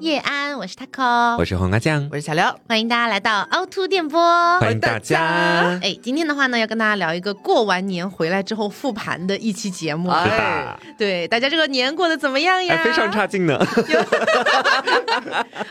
[0.00, 4.20] 叶安，我是 taco，我是黄瓜酱，我是小刘，欢迎大家来到凹凸电波，
[4.60, 5.76] 欢迎大家。
[5.82, 10.08] 哎，今天的话呢，要跟大家聊一个过完年回来之后复盘的一期节目。
[10.10, 12.80] 哎，对，大家这个年过得怎么样呀？
[12.84, 13.58] 非常差劲呢。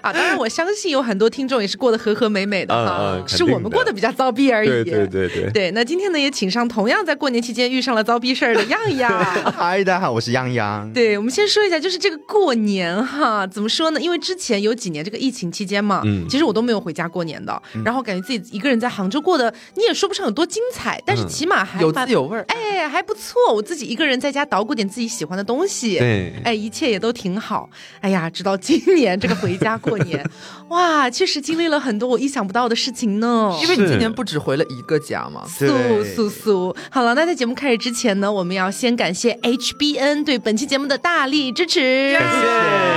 [0.02, 4.68] 啊，当然我相信有很多听众也是过得和和美美的哈，是我们过得比较糟逼而已。
[4.68, 5.50] 对对对对。
[5.52, 9.10] 对，那今天呢，也请上同样在过年期间遇上了糟逼事儿的样样。
[9.56, 10.92] 嗨，大家好，我是样样。
[10.92, 14.02] 对，我们先说一下，就是这个过年哈，怎么说呢？
[14.02, 23.54] 因为之前有几年这个疫情期间嘛，嗯，其实我都没有回家过年的，然后感觉自己一个人在杭州过的，你也说不上有多精彩，但是起码还有滋有味儿，哎，还不错。
[23.54, 27.70] 我自己一个人在家捣鼓点自己喜欢的东西，对，哎，一切也都挺好。
[28.02, 30.24] 哎呀，直到今年这个回家过年，
[30.70, 33.58] 哇，确实经历了很多我意想不到的事情呢。
[33.62, 35.68] 因为你今年不止回了一个家嘛，苏
[36.04, 36.76] 苏苏。
[36.90, 42.24] 好了，那在节目开始之前呢，我们要先感谢 HBN 对本期节目的大力支持，感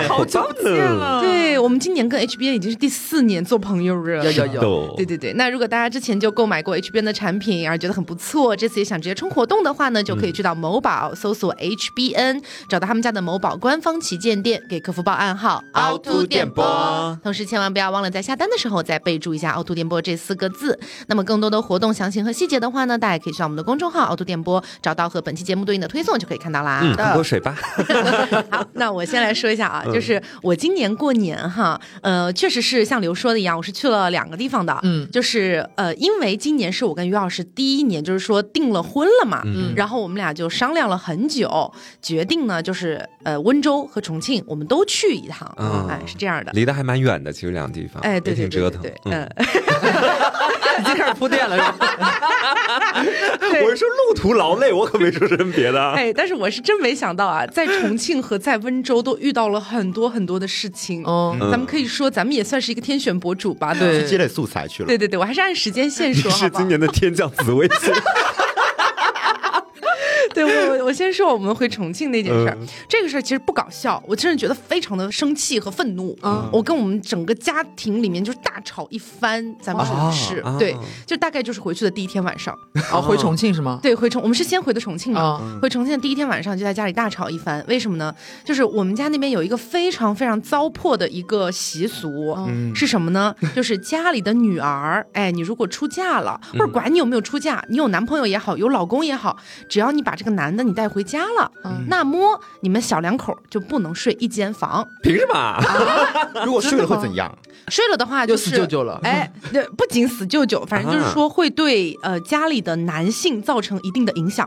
[0.02, 1.09] 谢，好久不见了。
[1.20, 5.32] 对我们今年跟 HBN 已经是第四年做朋友了，有有有，对对对。
[5.34, 17.18] 那如果大家之前就购买过 HBN 的产品，而觉得很不错，这次也想直接冲活动的话呢，就可以去到某宝搜索 HBN，找到他们家的某宝官方旗舰店，给客服报暗号凹凸电波。
[17.22, 20.78] 同时千万不要忘了在下单的时候再备注一下凹凸电波这四个字。
[21.08, 26.80] 那么更多的活动详情和细节的话呢，大家可以上我们的公众号凹凸电波，找到和本期节目对应的推送就可以看到啦。
[26.82, 27.56] 嗯，喝口水吧。
[28.50, 49.26] 好，那我先来说一下啊，就是我今年过年哈，呃，确实是像刘说的一样，我是去了两个地方的，嗯，就是呃，因为今年是我跟于老师第一年，就是说订了婚了嘛，嗯，然后我们俩就商量了很久，决定呢，就是呃，温州和重庆我们都去一趟，嗯哎，是这样的，离得还蛮远的，其实两个地方，哎，对，挺折腾，嗯，
[50.78, 51.76] 已经开始铺垫了，是吧？
[53.64, 67.92] 我是说路途劳累，我可没说什么别的，哎，但是我是真没想到啊，在重庆和在温州都遇到了很多很多的事情，哦，咱们可以说，咱们也算是一个天选博主吧，对，积累素材去了，对对对，我还是按时间线说，是今年的天降紫薇星。
[70.34, 70.44] 对
[70.78, 72.56] 我，我先说我们回重庆那件事儿。
[72.88, 76.16] 这个事儿其实不搞笑，我真的觉得非常的生气和愤怒。
[76.22, 79.54] 嗯，我跟我们整个家庭里面就是大吵一番。
[79.60, 80.76] 咱们说的是，对，
[81.06, 82.56] 就大概就是回去的第一天晚上。
[82.92, 83.78] 哦，回重庆是吗？
[83.82, 85.40] 对，回重，我们是先回的重庆嘛。
[85.60, 87.64] 回重庆的第一天晚上就在家里大吵一番。
[87.68, 88.14] 为什么呢？
[88.44, 92.36] 就是我们家那边有一个非常非常糟粕的一个习俗，
[92.74, 93.34] 是什么呢？
[93.54, 99.36] 就是家里的女儿，哎，你如果出嫁了，或者管你有没有出嫁，你有男朋友也好，有老公也好，
[99.68, 101.50] 只要你把这个男的你带回家了，
[101.86, 104.86] 那么你们小两口就不能睡一间房。
[105.02, 105.58] 凭什么？
[106.44, 107.34] 如果睡了会怎样？
[107.68, 109.00] 睡了的话就是死舅舅了。
[109.02, 114.46] 哎，对，不仅死舅舅，反正就是说会对呃家里的男性造成一定的影响。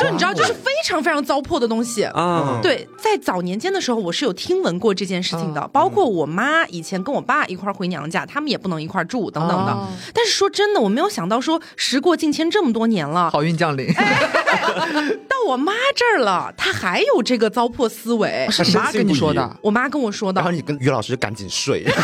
[0.00, 2.60] 就你知道，就是非常非常糟粕的东西啊。
[2.62, 5.66] 对，在早年间的时候，我是有听闻过这件事情的。
[5.72, 9.76] 包括我妈以前跟我爸一块回娘家，他们也不能一块住等等的。
[10.14, 13.88] 但是说真的，我没有想到说时过境迁这么多年了，好运降临。
[15.28, 18.46] 到我妈这儿了，她还有这个糟粕思维。
[18.50, 20.40] 是妈跟你说的，我妈跟我说的。
[20.40, 21.84] 然后你跟于老师赶紧睡。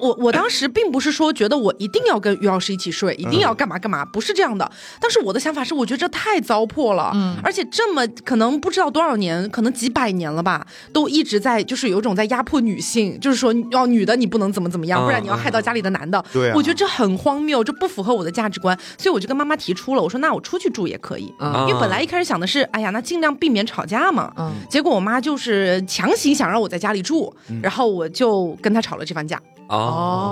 [0.00, 4.70] 我我当时并不是说觉得我一定要跟于老师一起睡，一定要干嘛干嘛，不是这样的。
[5.00, 16.22] 但是我的想法是，我觉得这太糟粕了，嗯，而且这么可能不知道多少年，可能几百年了吧，都一直在就是有种在压迫女性，就是说要女的你不能怎么怎么样，不然你要害到家里的男的。
[16.32, 21.32] 对，我觉得这很荒谬，这不符合我的价值观，所以我就跟妈妈提出了，我说那我出去住也可以，
[21.68, 24.32] 因为本来一开始想的是，哎呀，那尽量避免吵架嘛。
[24.36, 29.40] 嗯，结果我妈就是强行想让我在家里住，然后我就跟她吵了这番架。
[29.68, 29.85] 哦，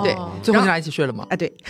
[0.04, 1.26] 对，最后你俩一起睡了吗？
[1.30, 1.52] 哎，对。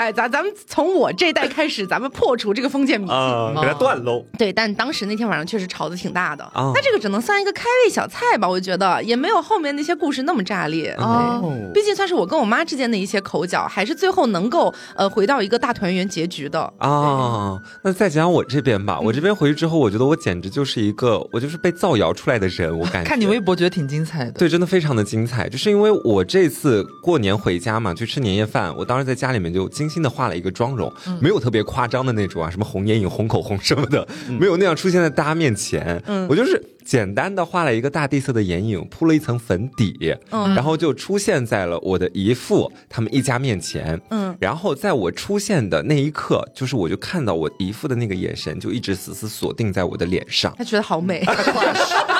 [0.00, 4.24] 哎，咱咱们从我这代开始，咱们破除这个封建迷信，给它断喽。
[4.38, 6.50] 对，但当时那天晚上确实吵得挺大的。
[6.54, 10.96] 那这个只能算一个开胃小菜吧，我觉得也没有后面那些故事那么炸裂。
[10.98, 16.62] 哦，毕竟算是我跟我妈之间的一些口角，还是最后能够呃回到一个大团圆结局的。
[16.78, 22.74] 啊，那再讲我这边吧，我这边回去之后，我觉得我简直就是一个，我就是被造谣出来的人。
[22.78, 25.46] 我感觉看你微博觉得挺精彩的，对，真的非常的精彩。
[25.46, 34.06] 就是因为我这次过年回家嘛，去吃年夜饭，我当时在家里面就精心的化了一个妆容，没有特别夸张的那种啊，什么红眼影、红口红什么的，
[34.38, 36.00] 没有那样出现在大家面前。
[36.06, 44.00] 嗯，我就是简单的画了一个大地色的眼影，铺了一层粉底，嗯，然后就出现在了我的姨父他们一家面前。
[44.10, 51.24] 嗯，然后在我出现的那一刻，就是我就看到我姨父的那个眼神就一直死死锁定在我的脸上，他觉得好美。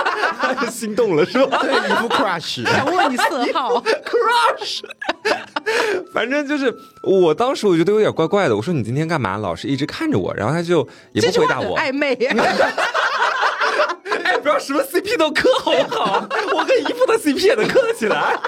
[0.66, 1.58] 心动了是吧？
[1.62, 4.80] 对，一副 crush，想问你色号 crush。
[6.12, 9.36] 反正就是我当时我觉得有点怪怪的，我说你今天干嘛？
[9.36, 12.14] 老是一直看着我，然后他就也不回答我，暧昧。
[14.24, 16.26] 哎，不要什么 CP 都磕好不好？
[16.54, 18.38] 我跟姨父的 CP 也能磕得起来。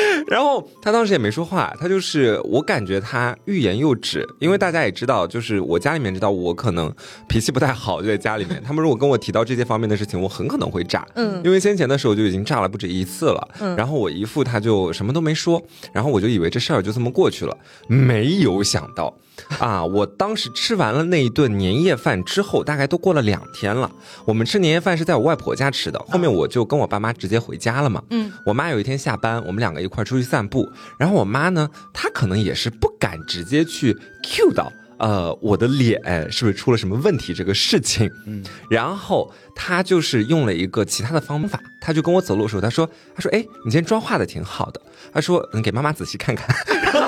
[0.28, 6.92] 然后他当时也没说话，他就是我感觉他欲言又止，因为大家也知道，就是我家里面知道我可能
[7.28, 11.06] 脾气不太好，就在家里面，他们如果跟我提到这些方面的事情，我很可能会炸。
[11.14, 13.48] 嗯，因为先前的时候就已经炸了不止一次了。
[13.60, 15.62] 嗯，然后我姨父他就什么都没说，
[15.92, 17.56] 然后我就以为这事儿就这么过去了，
[17.86, 19.14] 没有想到。
[19.60, 19.84] 啊！
[19.84, 23.90] 我当时吃完了那一顿年夜饭之后，大概都过了两天了。
[24.24, 28.02] 我们吃年夜饭是在我外婆家吃的，后面我就跟我爸妈直接回家了嘛。
[28.10, 30.68] 嗯，我妈有一天下班，我们两个一块出去散步，
[30.98, 36.00] 然后我妈呢，她可能也是不敢直接去 cue 到，呃，我的脸
[36.30, 38.10] 是不是出了什么问题这个事情。
[38.26, 44.80] 嗯，然后她就是用了一个其他的方法，她就跟我走路的时候，她说，她说，哎，你今天妆化的挺好的。
[45.12, 46.54] 她说，你给妈妈仔细看看。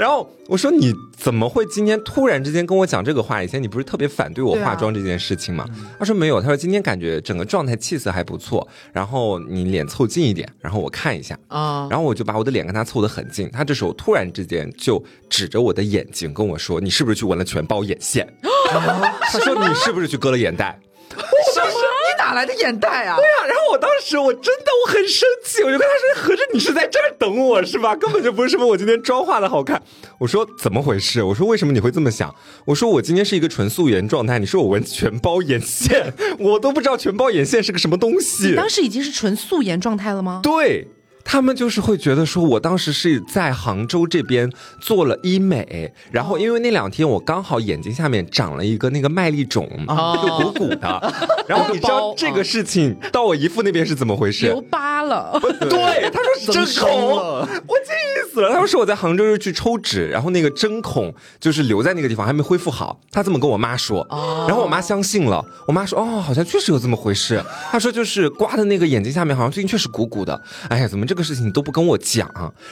[0.00, 3.42] 然后我说你怎么会今天突然之间跟我讲这个话？
[3.42, 5.66] 以前你不是特别反对我化妆这件事情吗？
[5.98, 8.66] 他说没有，他说今天感觉整个状态气色还不错。
[8.94, 11.86] 然后你脸凑近一点，然后我看一下啊。
[11.90, 13.50] 然后我就把我的脸跟他凑得很近。
[13.50, 18.26] 他这时候突然之间就指着我的眼睛跟我说：“你是不是去纹了全包眼线？”
[18.72, 20.80] 他说：“你是不是去割了眼袋？”
[21.52, 21.89] 什么？
[22.30, 23.16] 你哪来的眼袋啊？
[23.16, 27.94] 对啊，然后我当时我真的我很生气，我就跟他说：“合着你是在这儿等我是吧？
[27.96, 29.82] 根本就不是什么我今天妆化的好看。”
[30.18, 32.34] 我说：“怎么回事？”我说：“为什么你会这么想？”
[32.66, 40.40] 我说：“我今天是一个纯素颜状态，你说我纹全包眼线，我都不知道全包眼线是个什么东西。”当时已经是纯素颜状态了吗？
[40.42, 40.86] 对。
[41.32, 44.50] 他们就是会觉得说，我当时是在杭州这边
[44.80, 51.14] 做了医美，然后因为那两天我刚好眼睛下面长了一个那个麦粒肿，就鼓鼓的。
[51.46, 54.46] 然后你知道这个事情到我姨父那边是怎么回事？
[54.46, 55.38] 留疤了。
[55.70, 57.46] 对，他说针孔，我
[57.84, 58.52] 气死了。
[58.52, 63.00] 他说我在杭州又去抽脂，然后那个针孔就是留在那个地方还没恢复好。
[63.10, 64.06] 他这么跟我妈说，
[64.48, 65.44] 然后我妈相信了。
[65.66, 67.42] 我妈说哦，好像确实有这么回事。
[67.70, 70.40] 他说就是刮的那个眼睛下面好像最近确实鼓鼓的。
[70.68, 71.20] 哎呀，怎么这个？
[71.20, 72.28] 事情你都不跟我讲，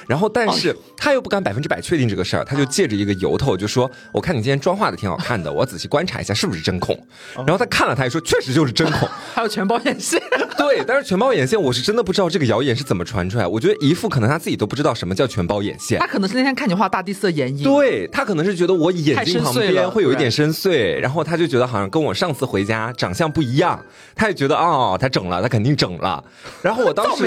[0.09, 6.99] 然后但是他又不敢百分之百确定这个事儿，他就借着一个由头就说：“我看你今天妆化的挺好看的，我要仔细观察一下是不是针孔。”
[7.47, 10.19] 然后他看了，他也说：“确实就是针孔， 还有全包眼线。”
[10.57, 13.47] 对，但是全包眼线我是真的不知道这个谣言是怎么传出来。
[13.47, 23.81] 我觉得姨父可能他自己都不知道什么叫全包眼线，他可能是那天看你画大地色眼影，对他可能是觉得我眼睛旁边会有一点深邃，然后他就觉得好像跟我上次回家长相不一样，
[24.15, 26.23] 他也觉得哦，他整了，他肯定整了。
[26.63, 27.25] 然后我当时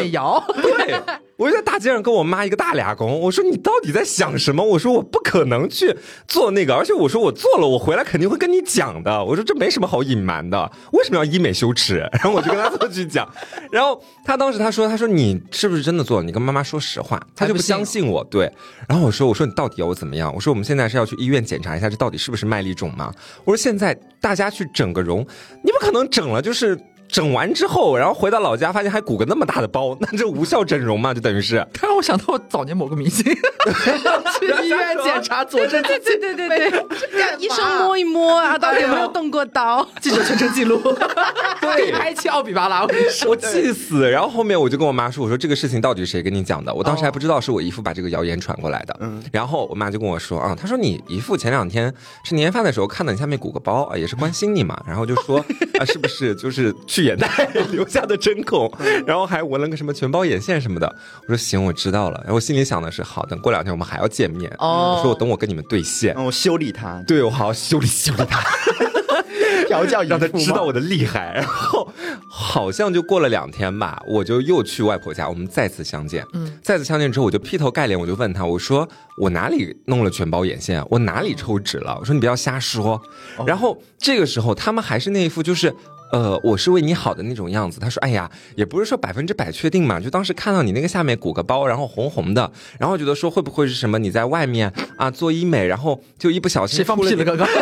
[0.61, 1.01] 对。
[1.37, 4.63] 我就在大街上跟我妈一个大俩公，我说你到底在想什么？
[4.63, 5.95] 我说我不可能去
[6.27, 9.23] 做那个，而且我说我做了，我回来肯定会跟你讲的。
[9.23, 11.97] 我说这没什么好隐瞒的，为什么要医美羞耻？
[12.13, 13.27] 然后我就跟他这么去讲，
[13.71, 16.23] 然后他当时他说他说你是不是真的做了？
[16.23, 18.23] 你跟妈妈说实话，他就不相信我。
[18.25, 18.51] 对，
[18.87, 20.31] 然后我说我说你到底要我怎么样？
[20.35, 23.11] 我说我们现在是要去医院检查一下这到底是不是麦粒肿吗？
[23.43, 25.25] 我说现在大家去整个容，
[25.63, 26.77] 你不可能整了就是。
[27.11, 31.13] 整完之后，然后回到老家，发现还鼓个那么大的包，那这无效整容嘛？
[31.13, 31.65] 就等于是。
[31.73, 33.23] 他让我想到我早年某个明星
[34.39, 39.85] 去医院检查佐证，对对对对对，医生摸一摸啊，到底有没有动过刀？
[39.99, 40.79] 记者全程记录，
[41.61, 44.09] 对， 拍起奥比巴拉，我跟你说，我气死。
[44.09, 46.73] 然后后面我就跟我妈说，我说这个事情到底谁跟你讲的？
[46.73, 48.95] 我当时还不知道是我姨父把这个谣言传过来的。
[49.01, 49.21] 嗯。
[49.33, 51.93] 然后我妈就跟我说啊，她说你姨父前两天
[52.23, 55.39] 吃年夜饭的时候看到你下面鼓个包啊，也是关心你嘛，然后就说
[55.79, 57.00] 啊，是不是就是去。
[57.01, 57.27] 眼袋
[57.71, 58.71] 留下的针孔，
[59.05, 60.95] 然后还纹了个什么全包眼线什么的。
[61.23, 62.19] 我说行，我知道了。
[62.23, 64.53] 然后我心里想的是，好，等过两天我们还要见面。
[64.59, 68.43] 哦，我说我等我跟你们对线，我修理他，对我好好修理修理他，
[69.67, 71.33] 调教让他知道我的厉害。
[71.33, 71.87] 然后
[72.29, 76.25] 好像就过了两天吧，我就又去外婆家，我们再次相见。
[76.33, 80.83] 嗯，再次相见之后，我就劈头盖脸我就问他，我说我哪里弄了全包眼线？
[80.89, 81.97] 我哪里抽脂了？
[81.99, 83.01] 我说你不要瞎说。
[83.45, 85.73] 然后这个时候他们还是那一副就是。
[86.11, 87.79] 呃，我是为你好的那种样子。
[87.79, 97.47] 他说：“哎呀，也不是说百分之百确定嘛，就当时看到你那个下面鼓个包，然后红红的，然后觉得说会不会是什么你在外面啊做医美，然后就一不小心谁放屁了刚刚。”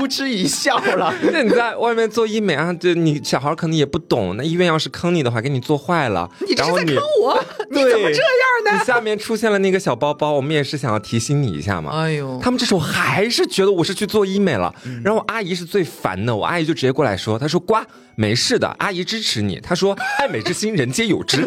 [0.00, 1.14] 扑哧一笑了。
[1.30, 2.72] 那你在外面做医美啊？
[2.72, 4.34] 这你小孩可能也不懂。
[4.38, 7.38] 那医院要是坑你的话，给你做坏了，你这是在坑我？
[7.68, 8.78] 你怎么这样呢？
[8.78, 11.90] 你下面出现了那个小包包，我们也是想要提醒你一下嘛。
[11.92, 14.74] 哎呦，他们这时候还是觉得我是去做医美了。
[15.04, 19.60] 然后阿姨是最烦的，我阿姨就直接过来说：“她说瓜没事的，阿姨支持你。
[19.60, 21.46] 她说爱美之心，人皆有之。”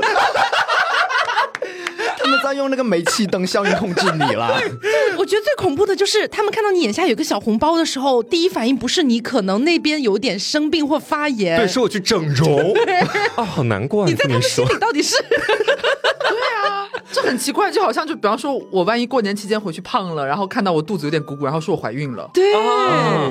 [2.44, 4.60] 在用那个煤气灯效应控制你了。
[5.18, 12.74] 我觉得最恐怖的就是他们看到你眼下有个小红包的时候，第一反应不是你 可能那边有点生病或发炎，对，是我去整容。
[13.36, 14.06] 啊，好难过。
[14.06, 15.16] 你在他们心里到底是？
[17.14, 22.44] 这很很奇怪，就好像就比方说，我万一过年期间回去胖了，然后看到我肚子有点鼓鼓，然后说我怀孕了，对，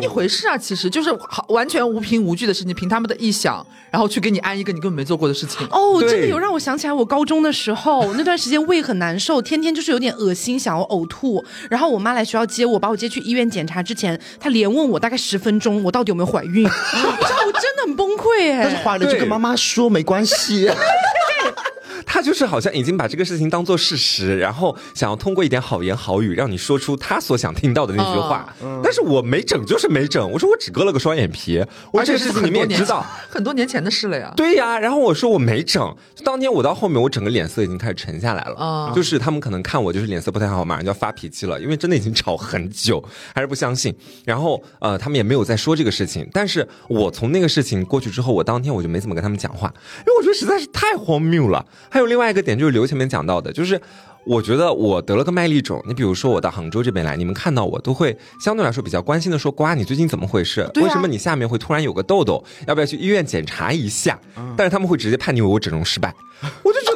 [0.03, 5.65] 一回事啊，其实就是好完全无凭无据的事情，凭他们的臆想，然后去给你安一个你根本没做过的事情。
[5.71, 11.45] 哦，这个有让我想起来，我高中的时候那段时间胃很难受，天天就是有点恶心，想要呕吐。
[11.71, 16.67] 然后我妈来学校接我，把我接去医院检查之前，她连问我大概十分钟，我到底有没有怀孕？
[16.67, 18.65] 我真的很崩溃哎！
[18.65, 20.69] 但是怀了就跟妈妈说没关系。
[22.13, 28.55] 他就是好像已经把这个事情当做事实，然后想要通过一点好言好语让你说出他所想听到的那句话。
[28.85, 34.31] 但是我没整就是没整，我说我只割了个双眼皮，我这个事情你们也知道， 很多年前的事了呀。
[34.37, 43.03] 对呀，然后我说我没整，当天我到后面我整个脸色已经开始沉下来了，就是他们可能看我就是脸色不太好，马上就要发脾气了，因为真的已经吵很久，
[43.35, 43.95] 还是不相信。
[44.27, 51.65] 然后呃，他们也没有再说这个事情，但是我从那个事情过去之后，我当天我就没怎么跟他们讲话，因为我觉得实在是太荒谬了。
[51.89, 53.81] 还有另外一个点就是刘前面讲到的，就是
[54.25, 55.83] 我觉得我得了个麦粒肿。
[55.87, 60.69] 你比如说我到杭州这边来，你们看到我都会相对来说比较关心的说：“瓜，你最近怎么回事？
[60.77, 62.43] 为什么你下面会突然有个痘痘？
[62.67, 64.19] 要不要去医院检查一下？”
[64.57, 66.15] 但是他们会直接判定为我整容失败。
[66.63, 66.92] 我就觉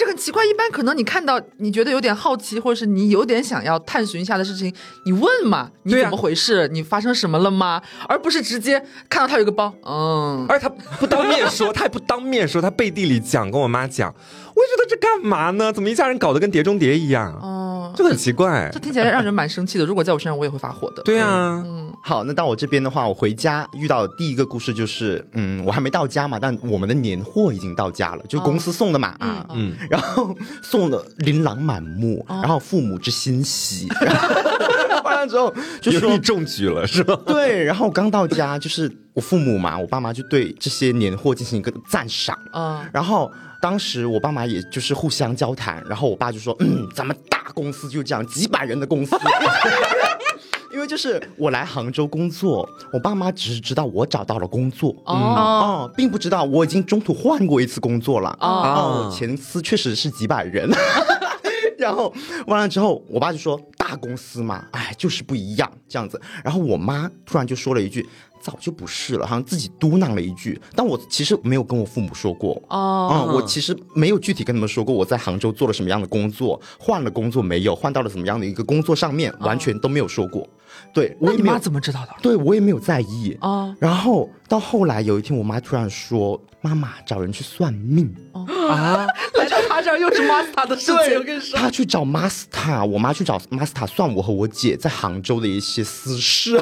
[0.00, 0.42] 这很奇怪。
[0.46, 6.66] 一般可能你看到你觉得有点好奇，或者是你有点想要探寻一下的事情，你问嘛，你怎么回事？
[6.68, 7.82] 你发生什么了吗？
[8.08, 14.14] 而不是直接看到他有个包，嗯，而且他不当面说，他也不当面说，他背地里讲，跟我妈讲。
[14.60, 15.72] 我觉得这干嘛呢？
[15.72, 17.32] 怎么一家人搞得跟碟中谍一样？
[17.40, 18.68] 哦，就很奇怪。
[18.72, 19.86] 这听起来让人蛮生气的。
[19.86, 21.02] 如果在我身上，我也会发火的。
[21.02, 21.90] 对啊，嗯。
[22.02, 33.88] 好，那到我这边的话，我回家遇到第一个故事就是，嗯，我还没到家嘛，但我们的年货已经到家了，就公司送的嘛，啊，嗯，然后送的琳琅满目，然后父母之欣喜。
[35.04, 37.18] 完了之后就说你中举了是吧？
[37.26, 43.30] 对，然后刚到家就是我父母嘛，我爸妈就对这些年货进行一个赞赏啊，然后。
[43.60, 49.14] 当时我爸妈也就是互相交谈，然后我爸就说：“嗯，咱们大公司就这样，几百人的公司。
[50.72, 60.70] 因为就是我来杭州工作，我爸妈只是知道我找到了工作哦，并不知道我已经中途换过一次工作了哦，前司确实是几百人。
[61.76, 62.12] 然后
[62.46, 66.20] 完了之后，我爸就说：大公司嘛，哎，就是不一样这样子。
[66.44, 68.08] 然后我妈突然就说了一句。”
[68.40, 80.48] 早就不是了，好像自己嘟囔了一句，但我其实没有跟我父母说过哦，嗯，我其实没有具体跟他们说过我在杭州做了什么样的工作，换了工作没有，换到了怎么样的一个工作上面，完全都没有说过。
[80.94, 82.12] 对，那你妈怎么知道的？
[82.22, 83.74] 对我也没有在意啊。
[83.78, 96.60] 然后到后来有一天，我妈突然说：“妈妈找人去算命啊，来到他这儿又是 master 的事情。”我跟你说，他去找 master，我妈去找 master 算我和我姐在杭州的一些私事。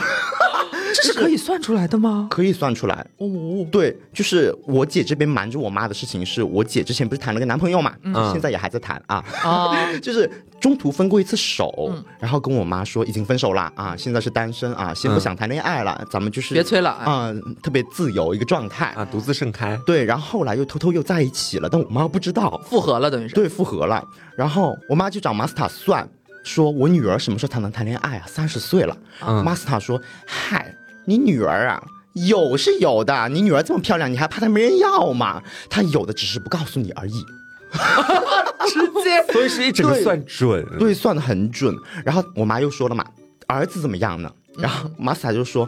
[0.94, 2.28] 这是可以算出来的吗？
[2.30, 3.66] 可以算出来哦。
[3.70, 7.94] 对，就是我姐这边瞒着我妈的事情，是我姐之前不是谈了个男朋友嘛，
[8.32, 9.24] 现在也还在谈啊。
[9.42, 10.30] 啊， 就是
[10.60, 19.78] 中途分过一次手，然后跟我妈说已经分手了啊，现在是单身啊，先不想谈恋爱了，咱们就是别催了啊，特别自由一个状态啊，独自盛开。
[19.86, 23.34] 对，然后后来又偷偷又在一起了，但我妈不知道，复合了等于是。
[23.34, 24.02] 对，复合了。
[24.36, 26.08] 然后我妈就找 master 算，
[26.44, 28.24] 说我女儿什么时候才能谈恋爱啊？
[28.26, 28.96] 三十岁了。
[29.20, 30.74] master 说，嗨。
[31.08, 33.30] 你女儿啊，有是有的。
[33.30, 35.42] 你女儿这么漂亮，你还怕她没人要吗？
[35.70, 37.24] 她有的只是不告诉你而已。
[38.68, 41.74] 直接， 所以是一整个算准，对，算的很准。
[42.04, 43.02] 然后我妈又说了嘛，
[43.46, 44.30] 儿子怎么样呢？
[44.58, 45.66] 然后马斯塔就说，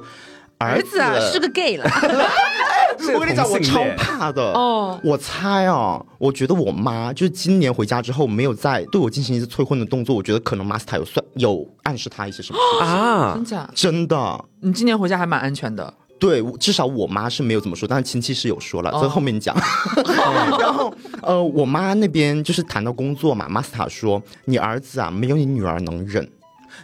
[0.58, 1.84] 儿子啊是个 gay 了。
[3.14, 5.00] 我跟你讲，我超怕的哦。
[5.02, 10.14] 我猜啊，我觉得我妈就是今年回家之后没有再对我进行一次催婚的动作。
[10.14, 13.32] 我觉得可能马斯塔有算有暗示他一些什么啊？
[13.34, 13.70] 真假？
[13.74, 14.44] 真的。
[14.62, 15.92] 你今年回家还蛮安全的。
[16.18, 19.56] 对，至少我妈是没有怎么说，但是亲戚是有说了，在后面讲。
[20.60, 26.30] 然后呃，我妈那边就是谈到工作嘛，马斯塔说：“你儿子啊，没有你女儿能忍。”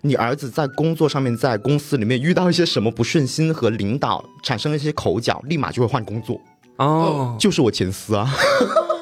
[0.03, 6.41] 你儿子在工作上面，在公司里面遇到一些什么不顺心和领导产生了一些口角，立马就会换工作。
[6.79, 8.31] 哦，就是我前司啊，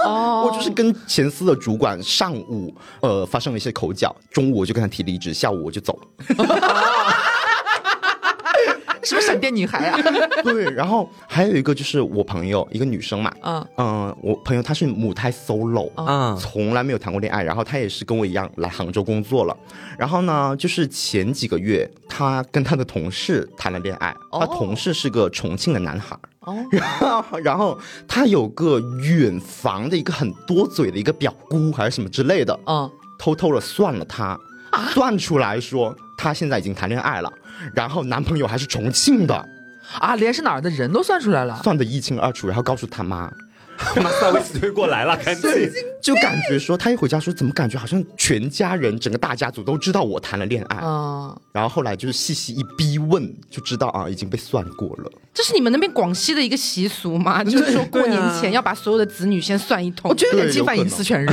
[0.05, 6.07] 哦， 我就是跟前司的主管上午呃发生了一些口角，中午我就跟他提离职，下午我就走了。
[9.05, 9.99] 什么闪电女孩啊？
[10.43, 13.67] 对，然后还有一个就是我朋友，一个女生嘛，嗯。
[13.77, 19.57] 嗯，我朋友她是母胎 solo，啊，从来没有谈过恋爱，然后她也是跟我一样来杭州工作了，
[19.99, 34.39] 然后呢，就是前几个月她跟她的同事谈了恋爱，她同事是个重庆的男孩，哦， 然后然后他有个远房的一个很多嘴的一个表姑还是什么之类的，嗯，偷偷的算了他，
[34.93, 37.33] 算出来说她现在已经谈恋爱了。
[37.75, 39.49] 然后男朋友还是重庆的，
[39.99, 42.47] 啊，连是哪儿的人都算出来了，算得一清二楚。
[42.47, 43.33] 然后告诉他妈，
[44.03, 45.51] 马萨维斯就过来了，赶紧
[46.05, 50.77] 就感觉说他一回家说，怎么感觉好像全家人整个大家族都知道我谈了恋爱。
[50.77, 51.35] 啊？
[51.51, 55.11] 然后后来就是细细一逼问，就知道啊已经被算过了。
[55.33, 57.43] 这是你们那边广西的一个习俗吗？
[57.43, 61.33] 就是说过年前要把所有的子女先算一通， 我觉得有点侵犯隐私权，热。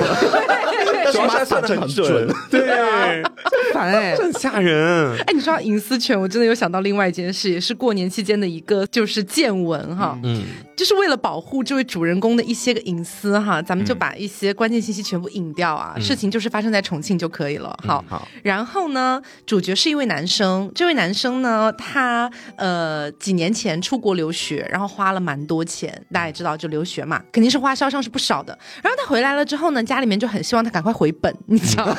[1.20, 2.70] 妈妈算的很准， 对。
[2.70, 3.22] 啊，
[3.74, 5.18] 烦哎，很吓人。
[5.28, 10.44] 哎，你说隐私权，我真的有想到另外一件事，也是过年期间的一个就是见闻哈，嗯，
[10.78, 15.96] 就是为了保护这位主人公的一些个隐私哈，咱们就把一些关键信息全部隐掉啊。
[16.00, 18.28] 事情就是发生在重庆就可以了，好，好。
[18.44, 28.56] 然后呢，主角是一位男生，这位男生呢，他呃几年前出国留学，然后花了蛮多钱，大家也知道，就留学嘛，肯定是花销上是不少的。
[28.84, 30.92] 然后他回来了之后呢，家里面就很希望他赶快。
[30.92, 31.98] 回本，你知道吗，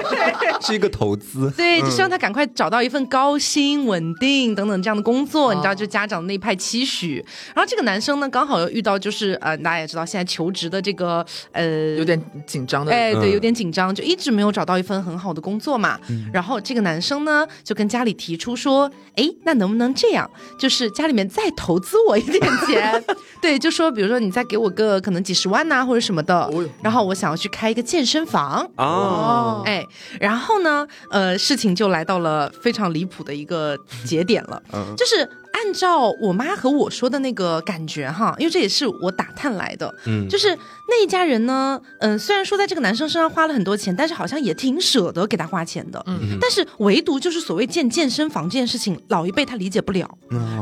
[0.62, 7.16] 是一个投资， 对，就希望他赶快找到一份高薪、稳定等等这样的工作，你知道，就家长那一派期许。
[7.52, 15.98] 然后这个男生呢，刚好又遇到就是呃，大家也知道，现在求职的这个呃，有点紧张的，哎，对，有点紧张，就一直没有找到一份很好的工作嘛。
[16.32, 23.04] 然后这个男生呢，就跟家里提出说，哎，那能不能这样，就是家里面再投资我一点钱？
[23.42, 26.50] 对，就说比如说你再给我个可能几十万呐，或者什么的，
[26.82, 28.68] 然后我想要去开一个健身房。
[28.76, 29.84] 哦，哎，
[30.20, 34.62] 然后呢，呃，事情就来到了非常离谱的一个节点了，
[34.96, 40.56] 就是按照我妈和我说的那个感觉哈，因为这也是我打探来的，嗯，就是
[40.88, 50.08] 那一家人呢，嗯，虽然说在这个男生身上花了很多钱，但是好像也挺舍得给他花钱的，嗯，但是唯独就是所谓建健身房这件事情，老一辈他理解不了，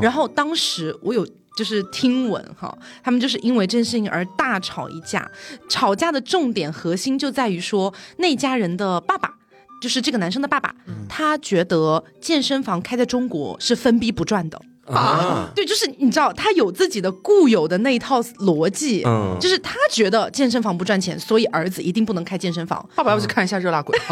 [0.01, 1.27] 然后当时我有。
[1.57, 5.27] 就是听闻哈，他们就是因为这件事情而大吵一架，
[5.67, 9.33] 吵架的重点核心就在于说那家人的爸爸，
[9.81, 10.75] 就是这个男生的爸爸，
[11.09, 14.61] 他觉得健身房开在中国是分逼不赚的。
[14.87, 22.83] 啊，对，就是你知道，他有自己的固有的那一套逻辑，嗯，就是他觉得健身房不赚钱，所以儿子一定不能开健身房。
[22.95, 23.97] 爸爸要去看一下热辣滚。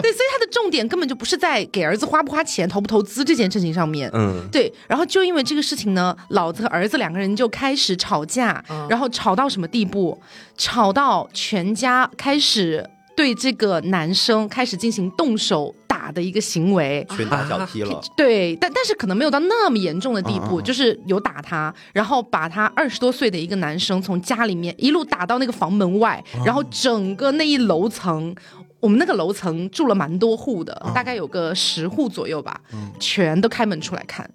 [0.00, 4.72] 对，所以他的重点根本就不是在给儿子花不花钱、投不投资这件事情上面，嗯，对。
[4.88, 10.18] 然后就因为这个事情呢，老子和儿子两个人就开始吵架，然后吵到什么地步？
[10.56, 15.74] 吵到全家开始对这个男生开始进行动手。
[16.02, 28.34] 打的一个行为，拳打脚踢了，对，但但是可能没有到那么严重的地步，就是有打他，然后把他二十多岁的一个男生从家里面一路打到那个房门外，然后整个那一楼层，
[28.80, 32.60] 我们那个楼层住了蛮多户的，大概有个十户左右吧，
[32.98, 34.28] 全都开门出来看。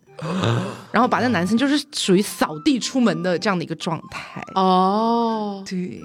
[0.92, 6.02] 然后把那男生就是属于扫地出门的这样的一个状态哦，对，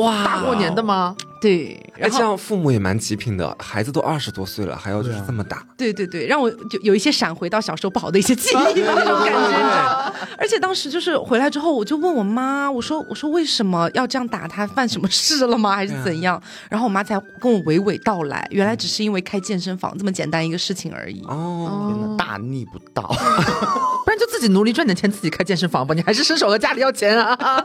[0.00, 1.16] 哇，大过年的吗？
[1.40, 10.20] 对，而且父母也蛮极品的，孩子都二十多岁了，还要就是这么打，对对对，让我就有一些闪回到小时候不好的一些记忆 那种感觉。
[10.36, 14.66] 而且当时就是回来之后，我就问我妈，我说我说为什么要这样打他？
[14.66, 15.74] 犯什么事了吗？
[15.74, 16.40] 还是怎样？
[16.68, 21.22] 然后我妈才跟我娓娓道来，原来只是因为开健身房这么简单一个事情而已。
[21.22, 23.10] 哦，大逆不道。
[24.04, 25.94] 不然就自己努力赚点钱，自己开健身房吧。
[25.94, 27.64] 你还是伸手和家里要钱啊！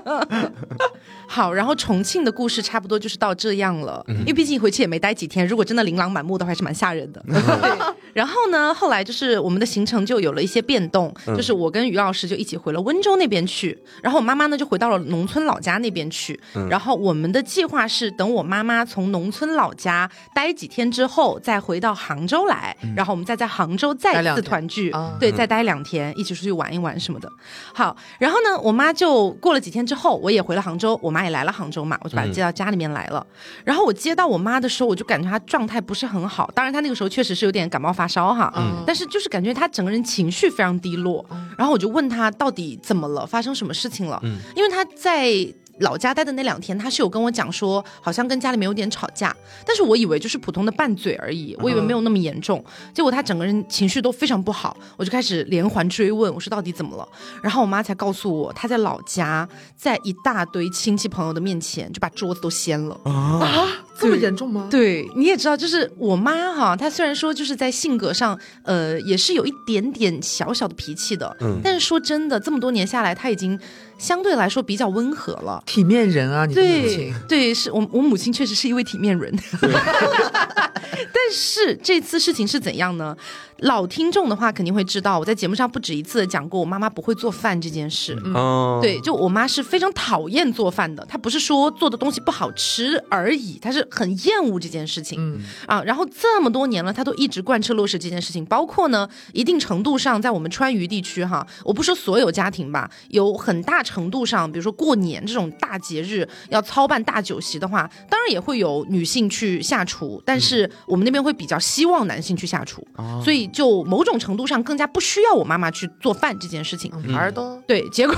[1.27, 5.45] 好，然后重庆的故事差不多就是到这样了，因为毕竟回去也没待几天。
[5.45, 7.23] 如果真的琳琅满目的话，还是蛮吓人的。
[8.13, 16.39] 然后呢，后来就是我们的行程就有了一些变动，就是我跟于老师就一起回了温州那边去，然后我妈妈呢就回到了农村老家那边去。
[16.69, 24.93] 然后我们的计划是等我妈妈从农村老家待几天之后，再回到杭州来，然后我们再在杭州再次团聚。
[25.19, 27.29] 对，再待两天，一起出去玩一玩什么的。
[27.73, 33.25] 好，然后呢，我妈就过了几天之后，我也回了杭州，我妈也来了杭州嘛，我就把她接到家里面来了。
[33.63, 41.25] 然后我接到我妈的时候，我就感觉她状态不是很好，当然她那个时候确实是有点感冒发烧哈，嗯，但是就是感觉她整个人情绪非常低落。
[41.58, 44.19] 然后我就问她到底怎么了，发生什么事情了？
[44.23, 45.32] 嗯，因为她在。
[45.79, 49.35] 老家待的那两天，他是有跟我讲说，好像跟家里面有点吵架，
[49.65, 52.63] 但是我以为就是普通的拌嘴而已，我以为没有那么严重。
[52.93, 57.07] 结果他整个人情绪都非常不好，我就开始连环追问，我说到底怎么了？
[57.41, 63.67] 然后我妈才告诉我，他在老家，在一大堆亲戚朋友的面前就把桌子都掀了啊，
[63.99, 64.67] 这么严重吗？
[64.69, 73.60] 对，你也知道，就是我妈哈，她虽然说就是在性格上，呃，也是有一点点小小的脾气的，嗯，但是说真的，这么多年下来，她已经。
[73.97, 83.15] 相对来说比较温和了，体面人啊，你的母亲对，是我我母亲确实是一位体面人， 但是这次事情是怎样呢？
[83.60, 88.21] 老听众的话肯定会知道，我在节目上不止一次的讲过，我妈妈不会做饭这件事。
[88.34, 95.43] 哦，对，就我妈是非常讨厌做饭的，她不是说做的东西不好吃而已，她是就是很厌恶这件事情，嗯。
[95.67, 112.85] 啊，然后这么多年了，他都一直贯彻落实这件事情，包括呢，一定程度上，在我们川渝地区哈，我不说所有家庭吧，有很大程度上，比如说过年这种大节日要操办大酒席的话，当然也会有女性去下厨，但是我们那边会比较希望男性去下厨，
[113.23, 116.91] 所以就某种程度上更加不需要我妈妈去做饭这件事情。
[117.13, 118.15] 耳朵对，结果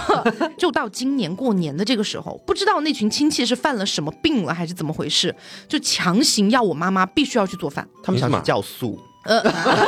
[0.58, 5.34] 就到今年过年的这个时候，不知道那群亲戚是犯了什么病了，还是怎么回事，
[5.68, 7.88] 就强行要我妈妈必须要去做饭。
[8.04, 9.42] 他们想酵素，呃，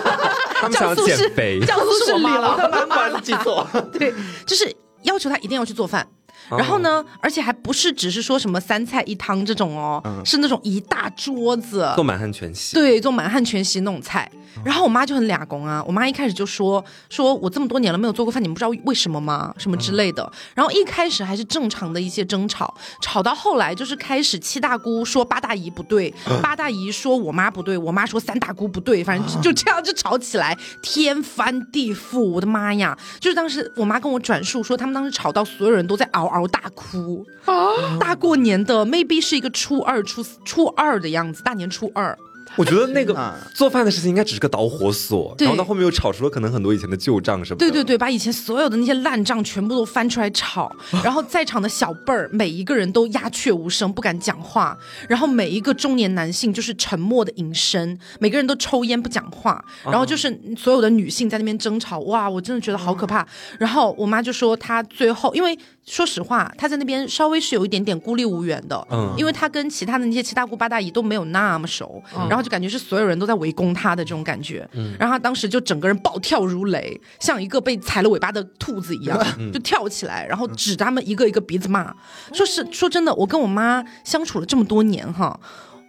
[0.62, 4.14] 他们想减肥，酵素是妈的妈妈记错， 对，
[4.46, 6.08] 就是要求他一定要去做饭。
[6.50, 11.88] 然后呢，而且还不是只是说什么三菜一汤这种哦，是那种一大桌子。
[11.96, 14.32] 做满汉全席，对，做满汉全席那种菜。
[14.64, 19.54] 然后我妈就很俩公啊，我妈一开始就说说我这么多年了没有做过饭，你们不知道为什么吗？
[19.58, 20.32] 什么之类的。
[20.56, 32.30] 然后一开始还是正常的一些争吵，吵到后来就是开始七大姑说八大姨不对，八大姨说我妈不对，我妈说三大姑不对，反正就这样就吵起来，天翻地覆。
[32.30, 32.96] 我的妈呀！
[33.20, 37.98] 就是当时我妈跟我转述说，他们当时吵到所有人都在嗷嗷大哭啊！
[38.00, 42.16] 大过年的，maybe 是一个初二、初初二的样子，大年初二。
[42.56, 43.16] 我觉得那个
[43.54, 47.66] 做饭的事情应该只是个导火索，然后到后面又炒出了可能很多以前的旧账什么的。
[47.66, 50.72] 对对对，把以前所有的那些烂账全部都翻出来炒，
[51.04, 63.26] 然后在场的小辈儿每一个人都鸦雀无声，不敢讲话，然后每一个中年男性就是沉默的隐身，每个人都抽烟不讲话，然后就是所有的女性在那边争吵，哇，我真的觉得好可怕。
[63.58, 65.58] 然后我妈就说她最后因为。
[65.90, 79.20] 说实话，他在那边稍微是有一点点孤立无援的，嗯，因为他跟其他的那些七大姑八大姨都没有那么熟，然后就感觉是所有人都在围攻他的这种感觉，嗯，然后他当时就整个人暴跳如雷，像一个被踩了尾巴的兔子一样，
[79.52, 81.92] 就跳起来，然后指他们一个一个鼻子骂，
[82.34, 85.40] 说是说真的，我跟我妈相处了这么多年哈。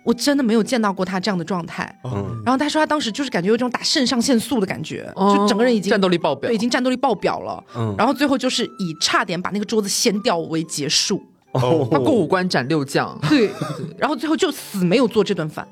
[0.03, 13.51] 我真的没有见到过他这样的状态，嗯，然后他说他当时就是感觉有一种打肾上腺素的感觉，就整个人已经战斗力爆表，已经战斗力爆表了，嗯，然后最后就是以差点把那个桌子掀掉为结束，哦，他过五关斩六将，对，
[13.99, 15.69] 然后最后就死没有做这顿饭，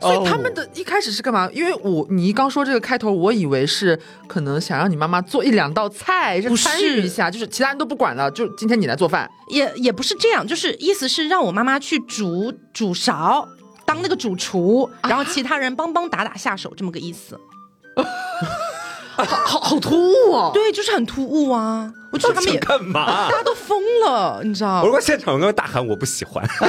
[0.00, 1.48] 所以他们的一开始是干嘛？
[1.52, 6.56] 因为我你刚说这个开头，我以为是可能想让你妈妈做一两道菜，是。
[6.56, 13.46] 参与一下，就是其他人都不管了，就今天你来做饭，也也不是这样，就是意思是让我妈妈去煮煮勺。
[13.86, 17.38] 当那个主厨，然后其他人帮帮打打下手，这么个意思。
[19.16, 20.50] 好好好突兀啊！
[20.52, 21.90] 对，就是很突兀啊！
[22.12, 23.30] 我觉得他们也干嘛？
[23.30, 24.84] 大家都疯了，你知道？
[24.84, 26.44] 如果现场有人大喊“我不喜欢”。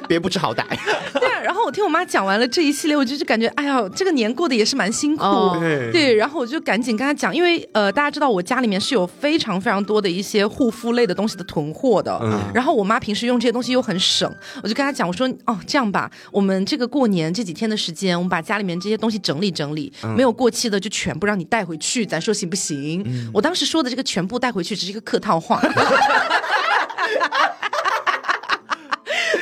[0.08, 0.64] 别不知好歹。
[1.18, 5.24] 对啊，然后我听我妈讲完了这一系列，我就是感觉，哎呀，这个年过得也是蛮辛苦。
[5.92, 12.18] 对，然后我就赶紧跟她讲，因为呃，大家知道我家里面是有非常非常多的一些护肤类的东西的囤货的。
[12.22, 12.40] 嗯。
[12.54, 14.30] 然后我妈平时用这些东西又很省，
[14.62, 23.04] 我就跟她讲，我说哦，这样吧，我们这个过年这几天的时间，我们把家里面这些东西整理整理，没有过期的就全部让你带回去，咱说行不行？
[23.32, 25.60] 我当时说的这个全部带回去只是一个客套话。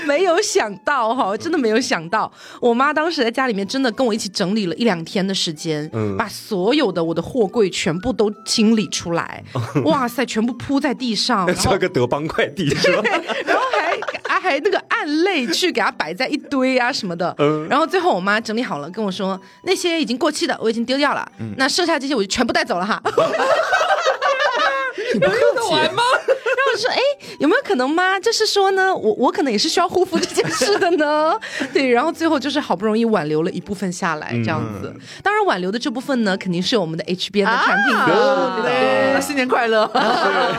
[0.06, 9.42] 没有想到哈，真的没有想到，我妈当时在家里面真的跟我一起整理了一两天的时间，嗯，把所有的我的货柜全部都清理出来，
[9.84, 13.02] 哇塞，全部铺在地上， 像个德邦快递 是吧？
[13.46, 23.00] 然后还还那个按类去给它摆在一堆啊什么的，嗯，然后最后我妈整理好了跟我说，那些已经过期的我已经丢掉了，那剩下这些我就全部带走了哈。
[25.12, 26.02] 你不用得完吗？
[26.26, 26.98] 然后我说哎，
[27.38, 28.18] 有没有可能吗？
[28.20, 31.38] 就是说呢，我我可能也是需要护肤这件事的呢。
[31.72, 34.94] 对，然后最后就是好不容易挽留了一部分下来，这样子。
[35.22, 38.62] 当然，挽留的这部分呢，肯定是我们的 HBN 的产品的。
[38.62, 39.86] 对，新年快乐。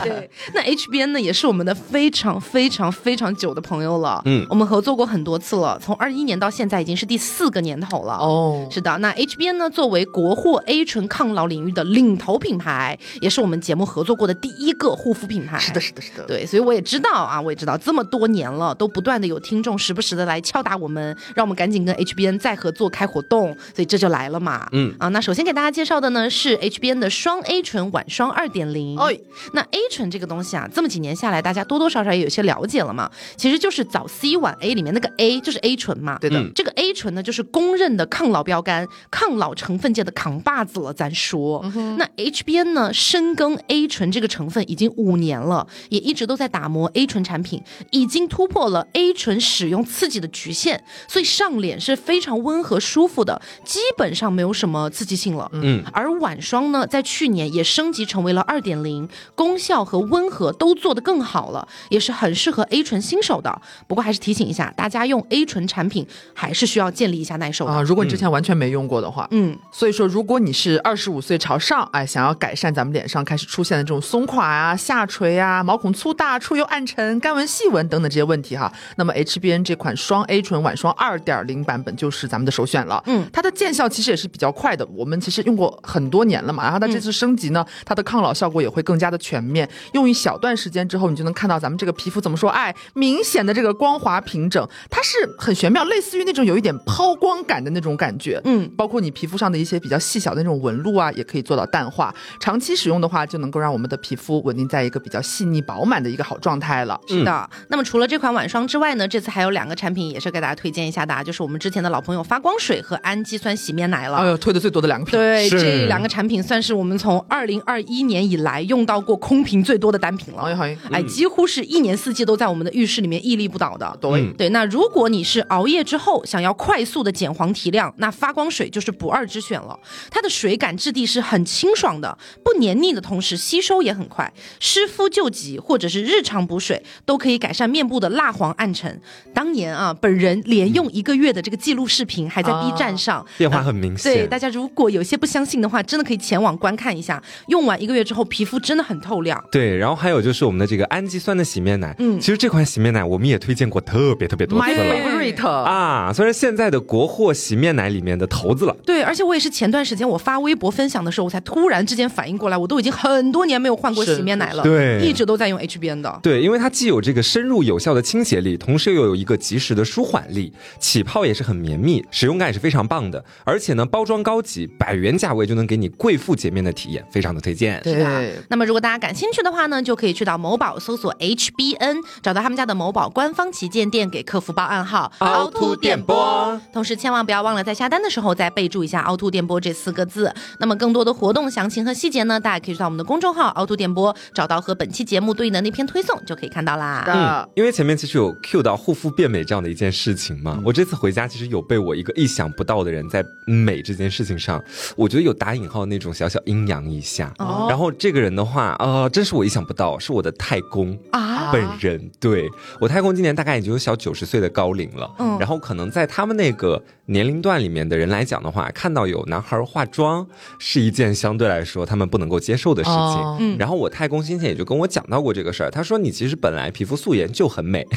[0.04, 4.22] 对，那 HBN 呢，也是我们的非常非常非常久的朋友了。
[4.26, 8.14] 嗯，我们合作过很多次了，从二一年到现在已经是第四个年头了。
[8.16, 8.98] 哦，是的。
[9.00, 15.58] 那 HBN 呢，作为国货 A 醇抗老领域的领头品牌，也是我们节目合作过的第一个护肤品牌。
[15.58, 16.02] 是的，是的。
[16.02, 24.68] 是的对，所以我也知道啊，我也知道这么多年了，都不断的有听众时不时的来敲打我们，让我们赶紧跟 HBN 再合作开活动，所以这就来了嘛。
[24.74, 29.00] 嗯啊，那首先给大家介绍的呢是 HBN 的双 A 醇晚霜二点零。
[29.00, 29.18] 哎，
[29.54, 33.10] 那 A 醇这个东西啊，这么几年下来，大家多多少少也有些了解了嘛。
[33.38, 36.18] 其实就是早 C 晚 A 里面那个 A 就是 A 醇嘛。
[36.20, 40.92] 对的，这个 A 醇呢就是公认的抗老标杆，抗老成分界的扛把子了。
[40.94, 41.64] 咱说，
[41.98, 45.68] 那 HBN 呢深耕 A 醇这个成分已经五年了。
[45.90, 55.50] 也一直都在打磨 A 醇产品，已经突破了 A 醇使用刺激的局限，所以上脸是非常温和舒服的，基本上没有什么刺激性了。
[55.54, 63.62] 嗯，而晚霜呢，在去年也升级成为了二点零，功效和温和都做得更好了，也是很适合 A 醇新手的。
[63.88, 67.82] 不过还是提醒一下大家，用 A 醇产品还是需要建立一下耐受啊。
[67.82, 83.02] 如果你之前完全没用过的话，嗯，所以说如果你是二十五岁朝上，哎，想要改善咱们脸上开始出现的这种松垮啊、下垂啊、毛孔粗大、出油暗沉、干纹细纹等等这些问题哈，那么 HBN 这款双 A 醇晚霜二点零版本就是咱们的首选了。
[83.06, 89.70] 嗯，它的见效其实也是比较快的，我们其实用过很多年了嘛，然后它这次升级呢，它的抗老效果也会更加的全面。
[89.94, 92.50] 用一小段时间之后，你就能看到咱们这个皮肤怎么说？
[92.50, 98.42] 哎，明显的这个光滑平整，它是很玄妙，类似于那种有一点抛光感的那种感觉。
[98.46, 102.14] 嗯，包括你皮肤上的一些比较细小的那种纹路啊，也可以做到淡化。
[102.40, 107.00] 长期使用的话，就能够让我们的皮肤稳定在一个比较细腻饱满的一个好状态了。
[107.08, 107.50] 是的。
[107.70, 114.18] 那么除了这款晚霜之外呢，这次还有两个产品也是给大家推荐一下的，就是我们之前的老朋友发光水和氨基酸洗面奶了。
[114.18, 115.20] 哎呦，推的最多的两个品。
[115.20, 120.44] 对，这两个产品算是我们从二零二一年以来用到过空瓶最多的单品了。
[120.44, 123.98] 哎好哎，几乎是一年四季都在我们的浴室里面屹立不倒的。
[124.02, 129.78] 对对，那如果你是熬夜之后想要快速的减黄提亮，那发光水就是不二之选了。
[130.10, 139.02] 它的水感质地是很清爽的，不黏腻的同时吸收也很快，湿敷救急或者是日常补水都可以改善面部的蜡黄暗沉。
[139.34, 144.14] 当年啊，本人连用一个月的这个记录视频还在 B 站上，变化很明显。
[144.14, 147.22] 对大家如果有些不相信的话，真的可以前往观看一下。
[147.48, 149.44] 用完一个月之后，皮肤真的很透亮。
[149.52, 158.76] 对，然后还有就是我们的这个氨基酸的洗面奶，嗯，其实这款洗面奶我们也推荐过特别特别多次了啊，虽然现在的国货洗面奶里面的头子了。
[158.86, 166.20] 对，而且我也是前段时间我发微博分享的时候，我才突然之间反应过来，我都已经很多年没有换过洗面奶了，对，一直都在用 HBN 的。
[166.24, 173.22] 对，因为它既有这个深入有效的清洁力，同时又有一个及时的舒缓力，起泡也是很绵密，使用感也是非常棒的。
[173.44, 177.82] 而且呢，包装高级，百元价位就能给你贵妇洁面的体验，非常的推荐。
[177.84, 186.60] 对，那么如果大家感兴趣的话呢，就可以去到某宝搜索 HBN，找到他们家的某宝官方旗舰店，给客服报暗号凹凸电波。
[186.72, 190.34] 同时千万不要忘了在下单的时候再备注一下凹凸电波这四个字。
[190.60, 197.04] 那么更多的活动详情和细节呢，大家可以去到我们的公众号凹凸电波，找到和本期节目对应的那篇推送就可以看到啦。
[197.08, 204.64] 嗯，因为前面其实有 cue 到护肤变美这样的一件事情嘛，我这次回家其实有被我一个意想不到的人在美这件事情上，
[204.96, 207.34] 我觉得有打引号那种小小阴阳一下。
[207.40, 212.12] 哦，然后这个人的话，呃，真是我意想不到，是我的太公啊本人。
[212.20, 220.26] 对我太公今年大概已经有小九十岁的高龄了，嗯，然后可能在他们那个年龄段里面的人来讲的话，看到有男孩化妆
[220.58, 223.38] 是一件相对来说他们不能够接受的事情。
[223.40, 227.86] 嗯，然后我太公先前也就跟我讲到过这个事儿，他说你其实本来皮肤素颜就很美。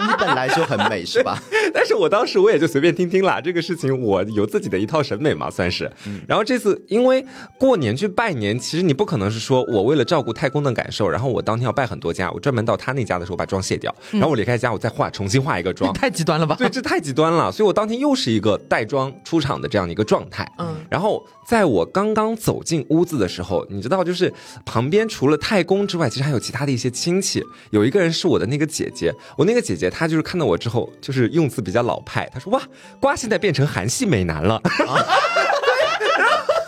[0.00, 1.40] 你本来就很美是吧？
[1.72, 5.90] 但是我当时我也就随便听听啦，这个事情我有自己的一套审美嘛，算是。
[6.26, 7.24] 然后这次因为
[7.58, 16.54] 过年去拜年，其实你不可能是说我为了照顾太公的感受，然后我当天要拜很多家，我专门到他那家的时候把妆卸掉，然后我离开家我再化重新化一个妆，太极端了吧？
[16.58, 17.50] 对，这太极端了。
[17.50, 20.50] 所以我当天又是一个带妆出场的这样的一个状态。
[20.58, 24.30] 嗯，然后在我刚刚走进屋子的时候，你知道，就是
[24.66, 29.88] 旁边除了太公之外，其实还有其他的一些亲戚，有一个人是我的那个姐姐，我那个姐姐。
[29.88, 32.28] 她就是看到我之后，就是用词比较老派。
[32.34, 32.60] 她说：“哇，
[33.00, 34.60] 瓜现在变成韩系美男了。”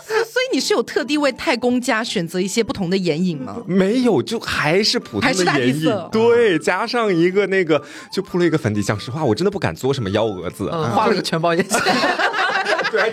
[0.09, 3.57] 所以你是有特地为太公家选择一些不同的眼影吗？
[3.67, 6.09] 没有，就还是普通的眼影。
[6.11, 7.79] 对，加上一个那个，
[8.11, 8.81] 就铺了一个粉底。
[8.81, 11.79] 讲实话，我真的不敢做什么幺蛾子，画了个 全包眼线。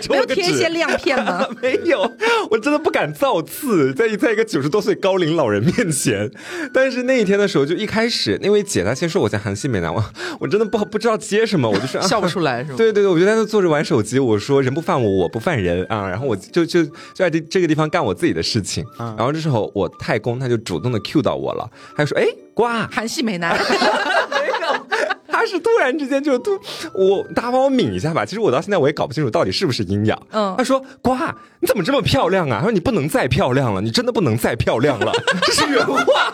[0.09, 1.45] 没有贴一些亮片吗？
[1.61, 2.01] 没有，
[2.49, 6.29] 我真的不敢造次，在在一个九十多岁高龄老人面前。
[6.73, 10.03] 但是那一天的时候，就一开始那位姐她先说我在韩系美男，我
[10.39, 12.77] 我真的不不知道接什么，我就说笑不出来是吗？
[12.77, 16.07] 对对对，我就在那坐着玩手机，我说人不犯我，我不犯人啊。
[16.09, 18.85] 然后我就就就在这这个地方干我自己的事情。
[18.97, 23.57] 然后这时候我太公他就主动的 Q 到我了，他就说：“哎，瓜韩系美男。
[25.39, 26.51] ”他是突然之间就突
[26.93, 28.25] 我，大家帮我抿一下吧。
[28.25, 30.21] 其实我到现在我也搞不清楚到底是不是阴阳。
[30.31, 35.13] 嗯，他说：“瓜，你怎么这么漂亮啊？”他说：“你不能再漂亮了，你真的不能再漂亮了。
[35.43, 36.33] ”这是原话。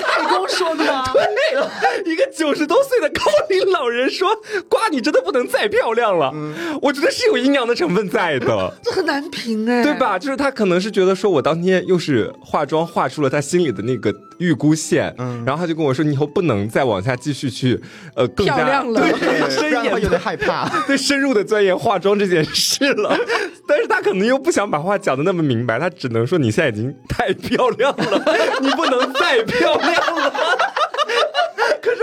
[0.00, 1.04] 太公说的吗？
[1.12, 4.30] 对，一个九十多岁的高龄老人说
[4.70, 6.32] ：“瓜，你真的不能再漂亮了。”
[6.80, 10.16] 我觉得是有阴阳的成分在的，这很难评哎，对吧？
[10.16, 17.80] 就是他可能是觉得说我当天又是化妆化出了他心里的那个预估线，嗯，然后他就跟我说：“你以后不能再往下继续去，
[18.16, 19.12] 呃，更漂亮了，对，
[19.48, 23.16] 深研有点害怕， 对，深入的钻研化妆这件事了。
[23.68, 28.24] 但是他可能又不想把话讲的那么明白，他只能说你现在已经太漂亮了，
[28.60, 30.32] 你不能再漂亮了。”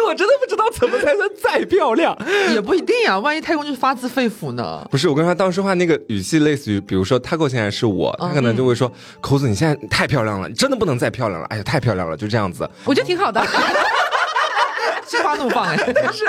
[0.09, 2.17] 我真的不知道怎么才算再漂亮，
[2.51, 3.19] 也不一定啊。
[3.19, 4.83] 万一太公就是发自肺腑呢？
[4.89, 8.91] 不是，我跟他当时话那个语气类似于，比如说他跟我现在是我，他可能就会说
[9.21, 12.67] ：“口子，你现在太漂亮了，你真的不能再漂亮了。”哎呀，太漂亮了，就这样子。
[12.85, 13.39] 我觉得挺好的。
[15.09, 15.75] 心花怒放哎！
[15.95, 16.23] 但是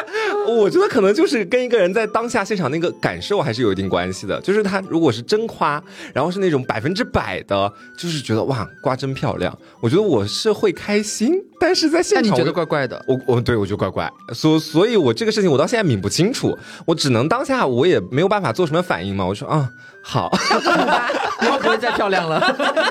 [0.47, 4.41] 我觉得可能就是跟一个人在当下现场那个感受还是有一定关系的。
[4.41, 5.83] 就是他如果是真夸，
[6.15, 11.35] 然后是那种百分之百的，就是觉得哇瓜真漂亮，我觉得我是会开心。
[11.61, 19.27] 但是在现场你觉得怪怪的，我我对我就怪怪，所所以，我这个事情我到现在抿不清楚，我只能当下我也没有办法做什么反应嘛。
[19.27, 19.69] 我说啊
[20.03, 20.33] 好，
[21.43, 22.41] 以后不会再漂亮了，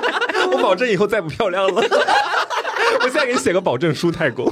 [0.53, 1.81] 我保证以后再不漂亮了。
[3.01, 4.45] 我现在给你写个保证书，太公。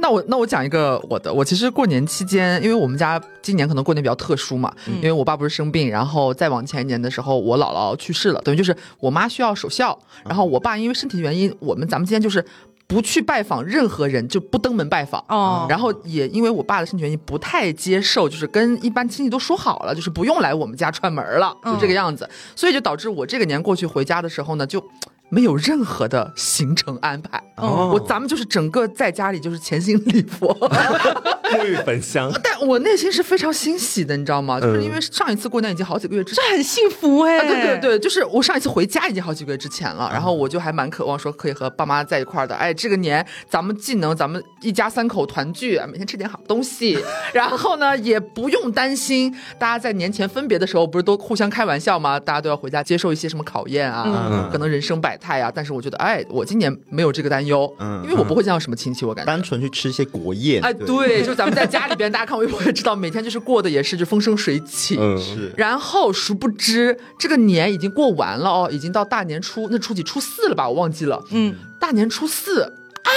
[0.00, 12.44] 那我那我讲一个我的，我其实过年期间，因为我们家今年可能过年比较特殊嘛，因为我爸不是生病，然后再往前一年的时候，我姥姥去世了，等于就是我妈需要守孝，然后我爸因为身体原因，我们咱们今天就是
[12.86, 15.66] 不去拜访任何人，就不登门拜访哦。
[15.68, 24.82] 然后也因为我爸的身体原因，不太接受，就是跟一般亲戚都说好了，就是不用来我们家串门了，就这个样子，所以就导致我这个年过去回家的时候呢，就。
[25.30, 30.52] 没有任何的行程安排，我咱们就是整个在家里就是潜心礼佛，
[31.50, 32.30] 沐浴焚香。
[32.42, 34.60] 但我内心是非常欣喜的，你知道吗？
[34.60, 37.38] 就是因为上一次过年已经好几个月之前，这很幸福哎。
[37.40, 42.54] 对对对，就是我上一次回家已经好几个月之前了，然后我就还蛮渴望说可以和爸妈在一块儿的。
[42.56, 46.98] 哎，这个年咱们既能咱们一家三口团聚，每天吃点好东西，
[47.32, 52.18] 然后呢也不用担心大家在年前分别的时候不是都互相开玩笑吗？
[52.18, 55.19] 大家都要回家接受一些什么考验啊，可能人生百。
[55.20, 59.30] 态呀，但是我觉得，哎，我今年没有这个担忧，嗯，因为我不会见到什么亲戚，我感觉。
[59.30, 65.52] 单纯去吃一些国宴，哎，对，就咱们在家里边，大家看微博也知道，每天就是过的也是就风生水起，嗯，是。
[65.56, 70.00] 然后殊不知这个年已经过完了哦，已经到大年初那初几？
[70.02, 72.72] 初四了吧，我忘记了，嗯，大年初四，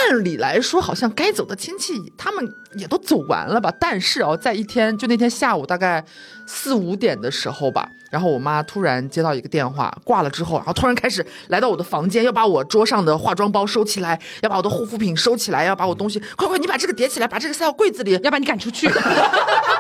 [0.10, 6.04] 按理来说好像该走的亲戚他们也都走完了吧，但是哦，在一天就那天下午大概
[6.46, 7.88] 四五点的时候吧。
[8.12, 18.88] 然后我妈突然接到一个电话，挂了之后，然后突然开始来到我的房间，要把我桌上的化妆包收起来，要把我的护肤品收起来，要把我东西快快，你把这个叠起来，把这个塞到柜子里，要把你赶出去。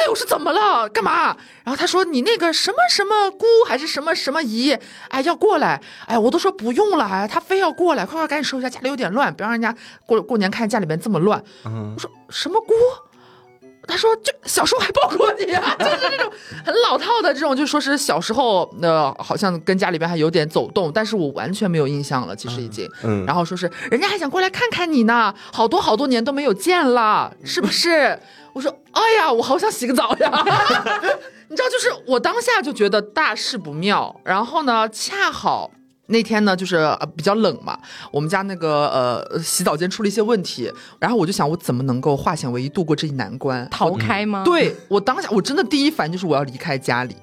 [0.00, 0.88] 对，我说怎么了？
[0.88, 1.36] 干嘛？
[1.62, 4.74] 然后他说你那个什么什么姑还是什么什么姨，
[5.08, 5.78] 哎，要过来。
[6.06, 9.74] 哎，我都说不用了，哎，他非要过来，快快赶紧收一下，家里有点乱，别让人家
[10.06, 11.42] 过过年看家里边这么乱。
[11.64, 12.72] 我说什么姑？
[13.88, 16.30] 他说：“就小时候还抱过你啊， 就是这种
[16.64, 22.88] 很老套的这种，就说是小时候，呃，好像跟家里边还有点走动，但是我完全没有印象了，其实已经。
[23.02, 28.16] 嗯，然后说是人家还想过来看看你呢，好多好多年都没有见了，是不是？
[28.54, 30.30] 我说，哎呀，我好想洗个澡呀，
[31.48, 35.70] 你知道，就是我当下就觉得大事不妙，然后呢，恰好。”
[36.10, 37.78] 那天呢，就是呃比较冷嘛，
[38.12, 44.42] 我们家那个呃洗澡间出了一些问题，然后我就想我怎么能够化险为夷度过这一难关，逃开吗？
[44.44, 47.16] 对我当下我真的第一反应就是我要离开家里，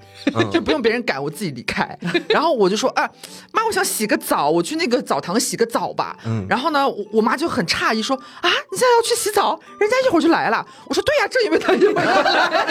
[0.52, 1.98] 就不用别人赶，我自己离开。
[2.30, 3.10] 然后我就说啊，
[3.52, 6.18] 妈，我想洗个澡，我去那个澡堂洗个澡吧。
[6.48, 9.60] 然后呢，我我妈就很诧异说啊，你现在要去洗澡？
[9.80, 10.66] 人家一会儿就来了。
[10.88, 12.66] 我说对呀，正因为他一会儿就来了。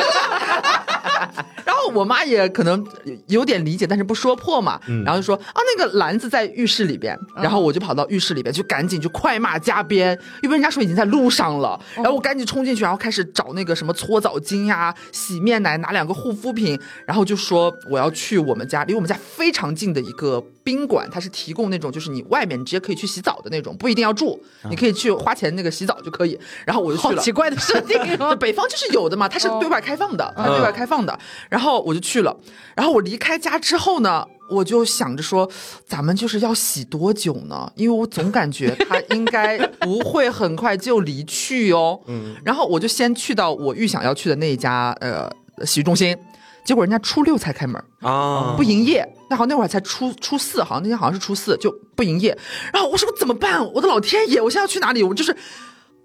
[1.65, 2.87] 然后我妈也可能
[3.27, 4.81] 有点理解，但是不说破嘛。
[5.05, 7.19] 然后就说啊，那个篮子在浴室里边。
[7.35, 11.79] 然后我就跑到浴室里边，就赶紧就快马加鞭，因为人家说已经在路上了。
[11.97, 24.41] 然后我赶紧冲进去，然后开始找那个什么搓澡巾呀、洗面奶，拿两个护肤品，然后就说我要去我们家，离我们家非常近的一个宾馆，它是提供那种就是你外面直接可以去洗澡的那种，不一定要住，
[24.71, 26.39] 你可以去花钱那个洗澡就可以。
[26.65, 27.17] 然后我就去了。
[27.17, 27.99] 好奇怪的设定，
[28.39, 31.19] 北方就是有的嘛，它是对外开放的，它对外开放的。
[31.49, 32.37] 然后我就去了，
[32.77, 35.49] 然后我离开家之后呢，我就想着说，
[35.87, 37.71] 咱们就是要洗多久呢？
[37.75, 42.01] 因为我总感觉他应该不会很快就离去哦。
[42.07, 45.31] 嗯，然后我就先去到我预想要去的那一家呃
[45.65, 46.17] 洗浴中心，
[46.65, 49.07] 结果人家初六才开门啊，不营业。
[49.29, 52.37] 那好，那会儿才初初四，好像那天好像是初四就不营业。
[52.73, 53.61] 然后我说我怎么办？
[53.73, 55.03] 我的老天爷，我现在要去哪里？
[55.03, 55.37] 我就是。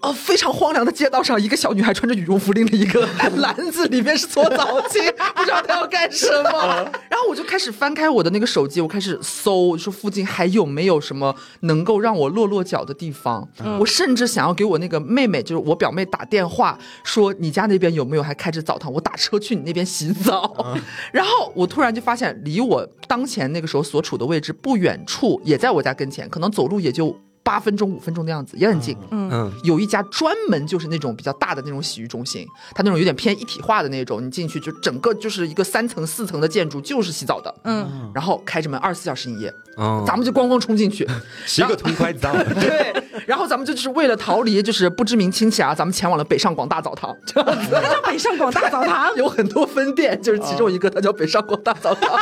[0.01, 6.51] 呃，非常荒凉的街道上，一个小女孩穿着羽绒服拎着一个 篮子，里面是搓澡巾， 不知道她要干什么。
[7.07, 13.47] 然后我就开始翻开我的那个手机，我开始搜，说附近还有没有什么能够让我落落脚的地方。
[13.79, 20.75] 我甚至想要给我那个妹妹，就是我表妹打电话，说你家那边有没有还开着澡堂，我打车去你那边洗澡。
[21.11, 27.15] 然后我突然就发现，离我当前那个时候所处的位置不远处，也在我家跟前，可能走路也就。
[27.43, 28.95] 八分钟、五分钟的样子也很近。
[29.11, 37.53] 嗯，有一家专门就是那种比较大的那种洗浴中心，它那种有点偏一体化的那种，你进去就整个就是一个三层、四层的建筑，就是洗澡的。
[37.63, 39.53] 嗯，然后开着门，二十四小时营业。
[39.77, 41.07] 嗯，咱们就咣咣冲进去，
[41.45, 42.31] 洗个痛快澡。
[42.33, 42.93] 对，
[43.25, 47.15] 然后咱们就就是为了逃离就是不知名亲戚啊，咱们前往了北上广大澡堂。
[47.25, 52.19] 这样子，北上广大澡堂 有很多分店，就是其中一个，它叫北上广大澡堂。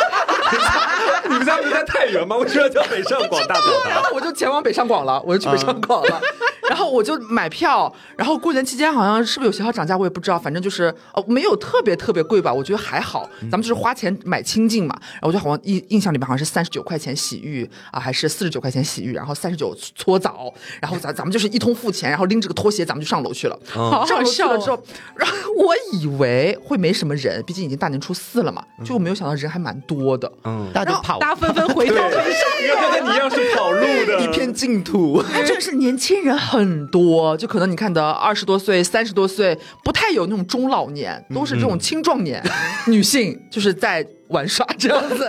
[1.29, 2.35] 你们家不在太原吗？
[2.37, 3.89] 为什么叫北上广大澡堂？
[3.91, 6.21] 然后我就前往北上广了，我就去北上广了。
[6.69, 13.27] 然后我就买票，然后过年期间好像是不是有学校涨价，我也不知道，反正就是呃没有特别特别贵吧，我觉得还好。
[13.49, 14.95] 咱们就是花钱买清净嘛。
[15.13, 23.59] 然后我就好像印印象里面好像是三十九块钱洗浴啊，还是四十九块钱洗浴，然后三十九搓澡，然后咱咱们就是一通付钱，然后拎着个拖鞋咱们就上楼去了。
[23.73, 24.79] 上楼去了之后，
[25.15, 30.31] 然后我以为会没什么人，毕竟已经大年初四了嘛，就没有想到人还蛮多的。
[30.43, 35.19] 嗯，大家跑，大家纷纷回头北上，跟你一样是跑路的，一片净土。
[35.21, 36.59] 还真是年轻人很。
[36.59, 42.43] 很多，就可能你看的二十多岁、三十多岁，不太有那种中老年，都是这种青壮年
[42.87, 44.05] 女性，就是在。
[44.29, 45.27] 玩耍这样子，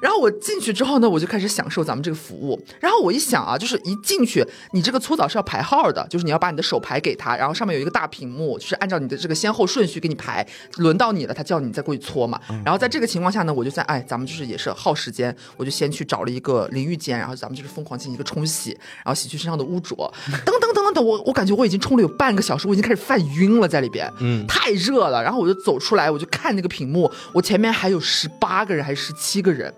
[0.00, 2.60] 然后我进去之后呢，我就开始享受咱们这个服务。
[2.80, 10.46] 然后我一想啊，就是一进去，你这个搓澡是要排号的，就是你要把你的手牌给他，然后上面有一个大屏幕，就是按照你的这个先后顺序给你排，
[10.78, 12.40] 轮到你了，他叫你再过去搓嘛。
[12.64, 18.70] 然后在这个情况下呢，我就在哎，咱们就是也是耗时间，我就先去找了一个淋浴间，然后咱们就是疯狂进行一个冲洗，
[19.04, 20.12] 然后洗去身上的污浊。
[20.46, 25.22] 等等等等等，我我感觉我已经冲了有半个小时，我已经开始犯晕了在里边，嗯，太热了。
[25.22, 28.28] 然后我就走出来，我就看那个屏幕，我前面还有十。
[28.40, 29.72] 八个人还是十七个人，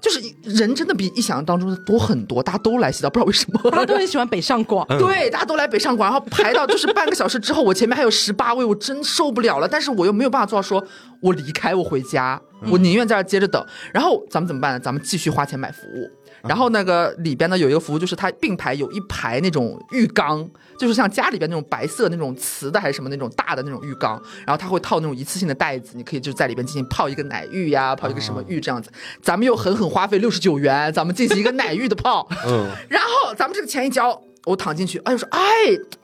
[0.00, 10.84] 就是人真的比你想象当中的多很多，大家都来洗澡，不知道为什么，大家都很喜欢北上广， 对，大家都来北上广，然后排到就是半个小时之后，我前面还有十八位，我真受不了了，但是我又没有办法做到说
[11.20, 12.40] 我离开，我回家，
[12.70, 14.80] 我宁愿在这接着等，然后咱们怎么办呢？
[14.80, 16.10] 咱们继续花钱买服务。
[16.48, 28.90] 然后那个里边呢有一个服务，就是它并排有一排那种浴缸，就是像家里边那种白色那种瓷的还是什么那种大的那种浴缸，然后它会套那种一次性的袋子，你可以就在里边进行泡一个奶浴呀，泡一个什么浴这样子。
[29.22, 32.26] 咱们又狠狠花费六十九元，咱们进行一个奶浴的泡。
[32.46, 32.68] 嗯。
[32.88, 35.40] 然后咱们这个钱一交，我躺进去，哎呦说哎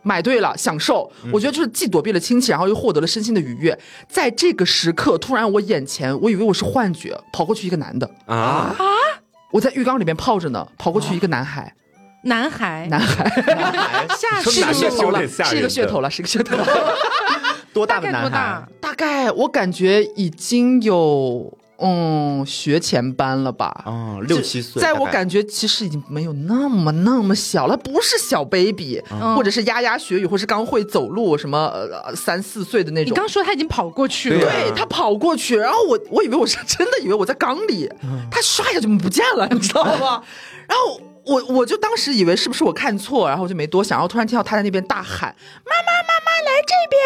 [0.03, 1.11] 买对了，享受。
[1.32, 3.78] 我觉得就是既躲避了亲戚，然后又获得了身心的愉悦。
[4.09, 8.76] 在这个时刻，突然我眼前，我以为我是幻觉，跑过去一个男的啊啊！
[9.55, 11.72] 我在浴缸里面泡着呢，跑过去一个男孩，
[12.24, 13.24] 男孩，男孩，
[14.18, 16.57] 吓是一个噱头了，是一个噱头了，是一个噱头。
[17.72, 18.62] 多大的男孩？
[18.80, 21.57] 大概我感觉已经有。
[21.78, 23.82] 嗯，学前班了吧？
[23.84, 29.02] 哦，六七岁，在我感觉其实已经没有那么那么小了，不是小 baby，
[29.36, 33.10] 或者是牙牙学语，或是刚会走路，什么呃三四岁的那种。
[33.10, 37.90] 你刚说他已经跑过去了，对他跑过去，然后我我以为我是真的以为我在缸里，
[38.30, 40.22] 他唰一下就不见了，你知道吗？
[40.68, 45.34] 然后我我就当时以为是不是我看错，然后我就没多想，然后突然听到他在那边大喊
[45.66, 47.00] ：“妈妈妈妈来这边！”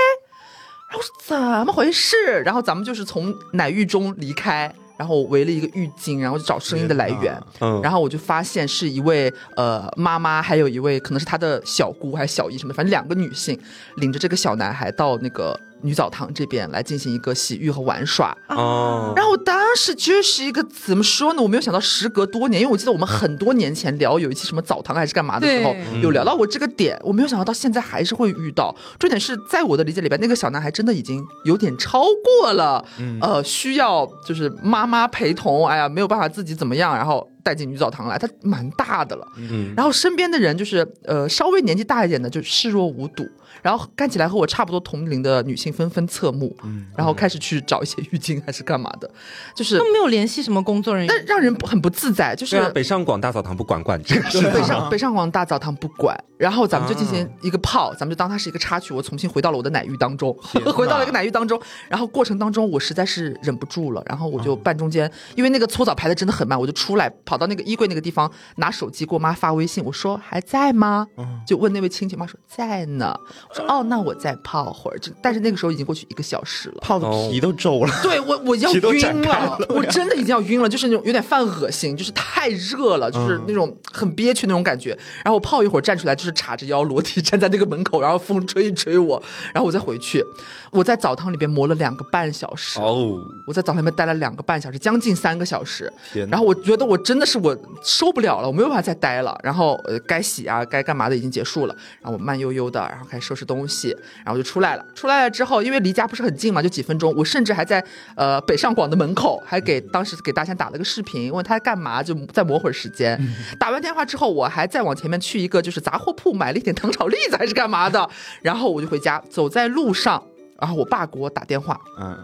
[0.88, 2.16] 然后我说怎么回事？
[2.44, 7.38] 然后咱们就是从奶浴中离开，然后围了一个浴巾，然后就找声音的来源。
[7.60, 13.58] 嗯，然后我就发现是一位呃妈妈，还有一位可能是她的小姑还是小姨什么，反正两个女性
[13.96, 15.58] 领着这个小男孩到那个。
[15.82, 21.42] 女澡堂这边来进行一个洗浴和玩耍哦，然后我当时就是一个怎么说呢？
[21.42, 28.74] 我没有想到时隔多年，因为我记得我们很多年前聊有一期什么澡堂还是干嘛的时候，有聊到过这个点，我没有想到到现在还是会遇到。
[28.98, 32.02] 重点是在我的理解里边，那个小男孩真的已经有点超
[32.42, 32.84] 过了，
[33.20, 37.28] 呃，需要就是妈妈陪同，哎呀，没有办法自己怎么样，然后。
[37.40, 43.26] 带进女澡堂来，他蛮大的了，嗯，然后身边的人就是呃稍微年纪大一点的就视若无睹，
[43.62, 49.10] 然后看起来和我差不多同龄的女性纷纷侧目，嗯，然后开始去找一些浴巾还是干嘛的，
[49.54, 52.36] 就是都没有联系什么工作人员，但让人很不自在。
[52.36, 60.36] 就是北上广大澡堂不管管这个事，北上 北上广大澡堂不管，然后咱们就进行一个泡，咱们就当它是一个插曲，我重新回到了我的奶浴当中，
[60.74, 67.38] 回到了一个奶浴当中，然后过程当中我实在是忍不住了，然后我就半中间，因为那个搓澡排的真的很慢，我就出来跑。
[67.38, 71.06] 跑到那个衣柜那个地方拿手机给我妈发微信，我说还在吗？
[71.46, 73.16] 就问那位亲戚，妈说在呢。
[73.50, 74.98] 我说哦，那我再泡会儿。
[74.98, 77.92] 就但是那个时候已经过去一个小时了，泡的皮都皱了。
[78.02, 84.90] 对我我要晕了，我真的已经要晕了，就是那种有点犯恶心，就是太热了，就是那种很憋屈那种感觉。
[85.24, 89.22] 然后我泡一会儿站出来，就是叉着腰裸体 站在那个门口，然后风吹一吹我，
[89.52, 90.24] 然后我再回去。
[90.70, 95.90] 我在澡堂里边磨了两个半小时哦，我在澡堂里面待了两个半小时，将近三个小时。
[96.30, 99.38] 然后我觉得我真的是我受不了了，我没有办法再待了。
[99.42, 101.74] 然后呃，该洗啊，该干嘛的已经结束了。
[102.02, 104.84] 然后我慢悠悠的，然后开始收拾东西，然后就出来了。
[104.94, 107.14] 出来了之后，因为离家不是很近嘛，就几分钟。
[107.16, 107.82] 我甚至还在
[108.16, 113.18] 呃北上广的门口，还给当时给大仙打了个视频，问他干嘛，就再磨会儿时间。
[113.60, 118.10] 打完电话之后，我还再往前面去一个就是杂货铺买了一点糖炒栗子还是干嘛的。
[118.42, 120.20] 然后我就回家，走在路上。
[120.60, 122.18] 然后我爸给我打电话，嗯，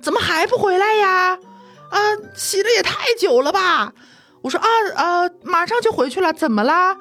[0.00, 1.38] 怎么还不回来呀？
[1.90, 1.98] 啊，
[2.34, 3.92] 洗的也太久了吧？
[4.40, 6.96] 我说啊啊，马上就回去了，怎么啦？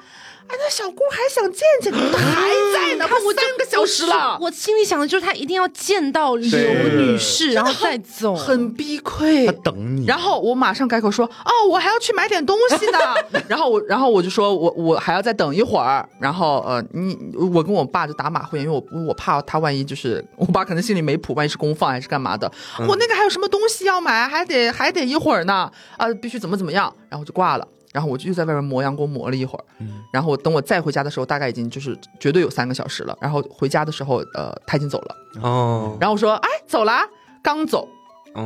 [0.50, 4.38] 哎，那小姑还想见见你，还在呢，我三个小时了。
[4.40, 9.46] 我心里想的就是他一定要见到刘女士，然后再走，很逼亏。
[9.46, 13.00] 他等你，然后我马上改口说，哦，我还要去买点东西呢。
[13.50, 16.08] 然后我，然后我就说我我还要再等一会儿。
[16.20, 22.50] 然后呃，你我跟我爸就打马虎眼，因为我我怕他万一就是我爸可能心里没谱，万一是公放还是干嘛的。
[22.88, 25.70] 我那个还有什么东西要买，还得还得一会儿呢。
[25.98, 27.68] 啊，必须怎么怎么样，然后就挂了。
[27.94, 29.64] 然后我就又在外面磨洋工磨了一会儿，
[30.12, 33.18] 然后等我再回家的时候，大概已经就是绝对有三个小时了。
[33.22, 35.16] 然后回家的时候，呃，他已经走了。
[35.42, 35.98] 哦。
[36.00, 36.94] 然后我说：“哎，走了，
[37.42, 37.88] 刚走。”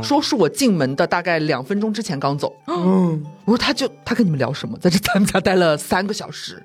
[0.02, 2.56] 说是我进门的大概两分钟之前刚走。
[2.68, 3.22] 嗯。
[3.44, 4.78] 我说他就他跟你们聊什么？
[4.80, 6.64] 在这咱们家待了三个小时。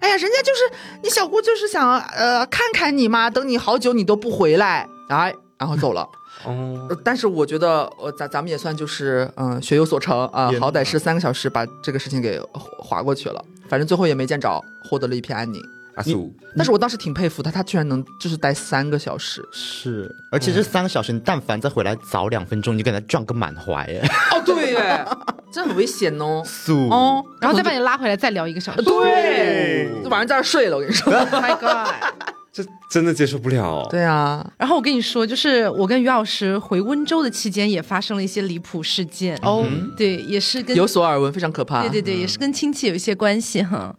[0.00, 0.60] 哎呀，人家就是
[1.02, 6.06] 你小姑就是想呃看看你嘛，等你好久你都不回来，哎，然后走了。
[6.44, 12.40] 哦，但是我觉得，呃，咱咱们也算就是嗯学有所成啊，好歹是三个小时把这个事情给
[12.78, 15.60] 划过去了，反正最后也没见着，获得了一片安宁。
[15.96, 19.44] 阿苏，但是我当时挺佩服他，他居然能就是待三个小时。
[19.50, 23.84] 是，而且这三个小时，你但凡再回来早两分钟，你就给他撞个满怀。
[24.30, 25.04] 哦，对耶，
[25.52, 26.42] 这很危险哦。
[26.46, 28.82] 苏哦，然后再把你拉回来，再聊一个小时。
[28.82, 31.12] 对，晚上在这睡了，我跟你说。
[31.12, 32.36] My God。
[32.52, 33.86] 这真的接受不了。
[33.90, 39.38] 对啊，然后我跟你说，就是我跟于老师回温州的期间，也发生了一些离谱事件。
[39.42, 39.64] 哦，
[39.96, 41.82] 对，也是跟有所耳闻，非常可怕。
[41.82, 43.94] 对对对，也是跟亲戚有一些关系哈。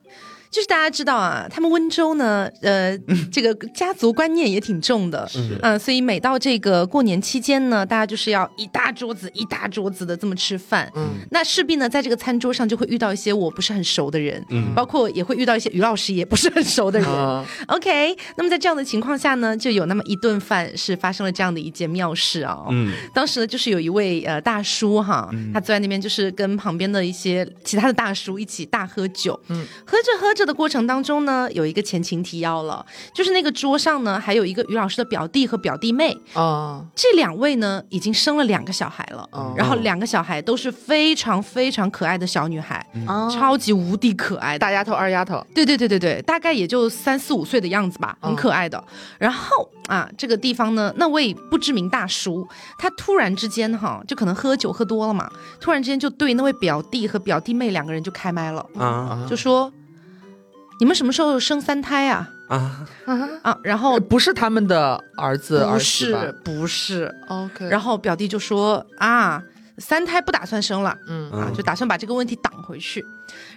[0.52, 2.98] 就是大家知道啊，他们温州呢，呃，
[3.32, 5.26] 这个家族观念也挺重的，
[5.64, 17.10] 嗯，所以每到这个过年期间呢，大家就是要一大桌子一大桌子的这么吃饭，嗯，那势必呢，在这个餐桌上就会遇到一些我不是很熟的人，嗯，包括也会遇到一些于老师也不是很熟的人，
[17.68, 30.41] OK，那么在这样的情况下呢，就有那么一顿饭是发生了这样的一件妙事啊，嗯，当时呢，就是有一位呃大叔哈，他坐在那边就是跟旁边的一些其他的大叔一起大喝酒，嗯，喝着喝着。
[30.46, 36.18] 的过程当中呢，有一个前情提要了，就是那个桌上呢，还有一个于老师的表弟和表弟妹。
[36.34, 42.86] 啊，这两位呢已经生了两个小孩了，然后两个小孩都是非常非常可爱的小女孩，
[43.32, 48.84] 超级无敌可爱，大丫头二丫头，对对对对对，大概也就三四五岁的样子吧，很可爱的。
[49.18, 55.30] 然后啊，这个地方呢，那位不知名大叔，他突然之间哈，就可能喝酒喝多了嘛，
[55.60, 59.72] 突然之间就对那位表弟和表弟妹两个人就开麦了啊，就说。
[60.82, 62.28] 你们什么时候生三胎啊？
[62.48, 62.88] 啊
[63.44, 63.56] 啊！
[63.64, 67.70] 然后不是他们的儿子，不是不是，OK。
[67.70, 69.40] 然后表弟就说啊，
[69.78, 73.06] 三胎不打算生了，嗯啊，就打算把这个问题挡回去。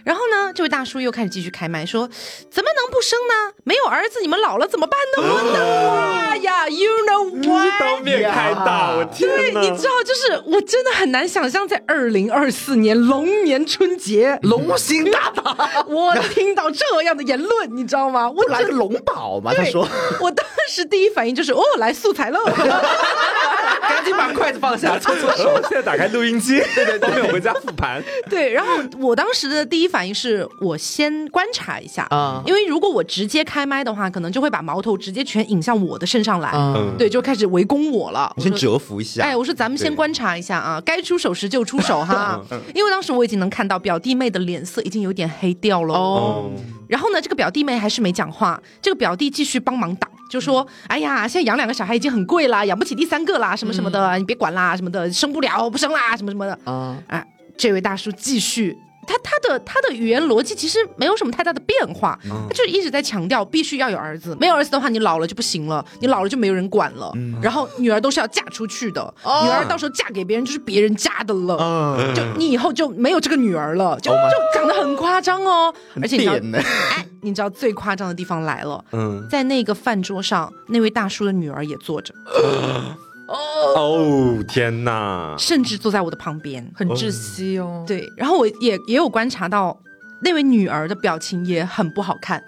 [0.04, 2.06] 然后呢，这位大叔又开始继续开麦说
[2.50, 3.54] ：“怎么能不生呢？
[3.64, 7.80] 没有儿子，你们老了怎么办呢？”我的妈呀！You know what？
[7.80, 18.30] 当面开大，我天对，你知道，就是我真的很难想象，在二零二四年龙年春节，龙行大发， 我听到这样的言论，你知道吗？
[18.30, 19.54] 我来个龙宝嘛？
[19.54, 19.88] 他说，
[20.20, 22.38] 我当时第一反应就是哦，来素材了，
[23.88, 28.02] 赶紧把筷子放下，搓搓手，现在打开录音机，对对，对，回家复盘。
[28.28, 29.84] 对，然后我当时的第一。
[29.94, 36.50] 反应是我先观察一下啊，因为如果我直接开麦的话，可能就会把矛头直接全引向我的身上来，
[36.98, 38.32] 对，就开始围攻我了。
[38.36, 39.22] 我先蛰伏一下。
[39.22, 42.42] 哎，我说咱们先观察一下啊，该出手时就出手哈。
[42.74, 46.50] 因为当时我已经能看到表弟妹的脸色已经有点黑掉了哦。
[46.88, 57.24] 然后呢，这个表弟妹还是没讲话，这个表弟继续帮忙挡，就说：“哎呀，现在养两个小孩已经很贵了，养不起第三个啦，什么什么的，你别管啦，什么的，生不了不生啦，什么什么的。”啊，哎，
[57.56, 58.76] 这位大叔继续。
[59.06, 74.18] 他他的他的语言逻辑其实没有什么太大的变化，他就一直在强调必须要有儿子，没有儿子的话你老了就不行了，你老了就没有人管了，然后女儿都是要嫁出去的，女儿到时候嫁给别人就是别人家的了，就你以后就没有这个女儿了，就就
[74.54, 82.14] 讲的很夸张哦，而且你知道，哎，你知道最夸张的地方来了，嗯，在那个饭桌上，那位大叔的女儿也坐着。
[83.26, 85.34] 哦天哪！
[85.38, 87.84] 甚至坐在我的旁边，很窒息哦。
[87.86, 89.78] 对，然后我也也有观察到
[90.20, 92.42] 那位女儿的表情也很不好看。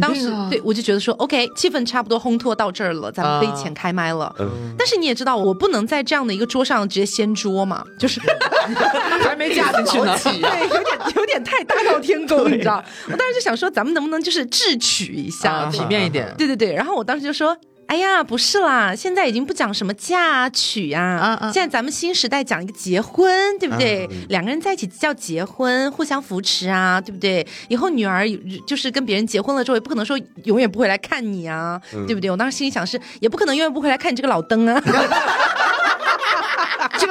[0.00, 4.34] 当时对我就觉得说，OK，气氛差不多烘托到这儿了，咱们可以前开麦了。
[4.76, 8.20] 但是你也知道，我不能在这样的一个桌上直接掀桌嘛，就是
[9.22, 10.16] 还没嫁进去呢。
[10.22, 12.84] 对，有点有点太大闹天宫，你知道？
[13.10, 16.34] 我当时就想说，咱们能不能就是智取一下，体面一点？
[16.36, 16.72] 对对对。
[16.74, 17.56] 然后我当时就说。
[17.86, 24.08] 哎呀，不是啦，现在已经不讲什么嫁娶呀，现在咱们新时代讲一个结婚，对不对？
[24.28, 27.46] 两个人在一起叫结婚，互相扶持啊，对不对？
[27.68, 28.26] 以后女儿
[28.66, 32.30] 就是跟别人结婚了之后，也不可能说永远不会来看你啊，对不对？
[32.30, 34.82] 我当时心里想是，也不可能永远不会来看你这个老登啊。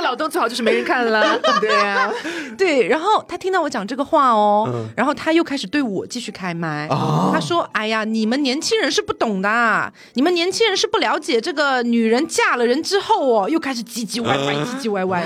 [0.06, 2.12] 这个老邓最好就是没人看了， 对呀，
[2.56, 2.88] 对。
[2.88, 6.88] 然后他听到我讲这个话哦，然后他又开始对我继续开麦。
[7.34, 15.26] 他说：“哎呀，你们年轻人是不懂的，你们年轻人是不了解这个女人嫁了人之后哦，又开始唧唧歪歪，唧唧歪歪。”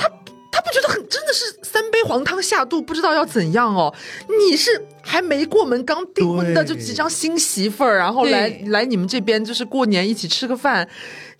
[0.00, 0.08] 他。
[0.56, 3.92] 他不觉得很真的是三杯黄汤下肚，不知道要怎样哦。
[4.48, 10.88] 你是还没过门刚订婚的，就几张新媳妇儿，然后来来你们这边就是过年一起吃个饭。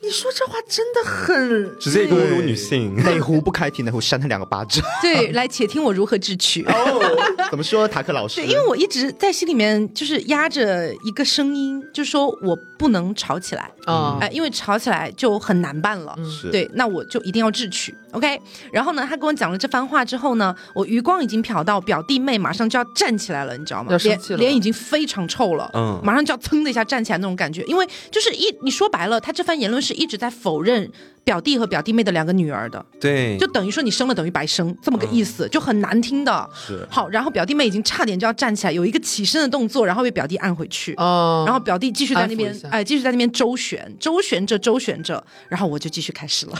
[0.02, 4.84] 你说这话真的很直接侮辱女性，哪壶不开提哪壶，扇他两个巴掌。
[5.00, 6.62] 对， 来且听我如何智取。
[6.64, 7.00] 哦，
[7.50, 8.42] 怎么说，塔克老师？
[8.42, 16.14] 对，因为我一直在心里面就是压着一个声音，就是说我不能吵起来啊，哎，因为吵起来就很难办了。
[16.18, 17.94] 嗯，对，那我就一定要智取。
[18.10, 18.38] OK，
[18.70, 23.96] 然后呢，他跟我讲了这番话之后呢，我余光已经瞟到表弟妹马上就要站起来了，你知道吗？
[23.98, 30.90] 脸脸已经非常臭了，嗯，马上就要噌的一下站起来那种感觉，因为就是一你说白了，他这番言论是一直在否认。
[31.24, 36.48] 表弟和表弟妹的两个女儿的，对，就等于说你生了等于白生这么个意思，就很难听的。
[36.54, 40.94] 是好，然后表弟妹已经差点就要站起来，有一个起身的动作，然后被表弟按回去。
[40.98, 46.52] 哦，然后表弟继续在那边，哎，继续在那边周旋，周旋着，周旋着，然后我就继续开始了。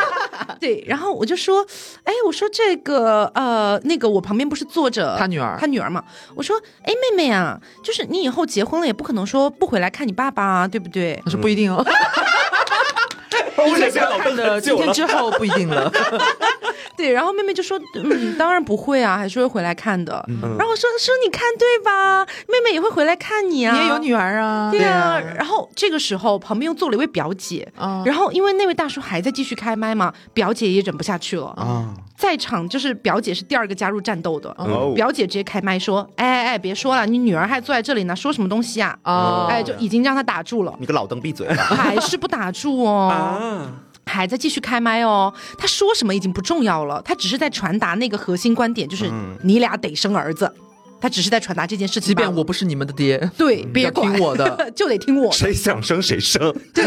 [0.58, 1.64] 对，然后我就说，
[2.04, 6.02] 哎，我说这个，呃，那个我旁边不是坐着他女儿，他女儿嘛？
[6.34, 11.20] 我说，哎，妹妹啊，就是你以后结婚了，也不可能说不回来看你爸爸啊，对不对？
[11.26, 11.84] 我说不一定哦。
[13.56, 15.90] 我想看的今天之后不一定了。
[16.96, 22.24] 对，然后妹妹就说：“嗯，当然不会啊，还是会回来看的。”然后我说：“说你看对吧？
[22.48, 25.20] 妹妹也会回来看你啊，你也有女儿啊。”对啊。
[25.36, 27.70] 然后这个时候旁边又坐了一位表姐，
[28.04, 31.94] 然后因为那位大叔还在继续开麦嘛，表姐也忍不下去了啊。
[32.16, 34.54] 在场就是表姐是第二个加入战斗的，
[34.94, 40.74] 表姐直接开麦说：“哎哎哎，别说了，你女儿还坐在这里呢，说什么东西啊？”哦，哎，就已经让他打住了。
[40.78, 41.46] 你个老登闭嘴！
[41.54, 43.68] 还是不打住哦。
[44.06, 49.10] 还在继续开麦哦，他说什么已经不重要了，他只是在传达那个核心观点，就是
[49.42, 50.50] 你俩得生儿子。
[51.06, 55.30] 他只是在传达这件事情，即便我不是你们的爹，对，别听我的， 就得听我。
[55.30, 56.52] 谁想生谁生。
[56.74, 56.84] 对。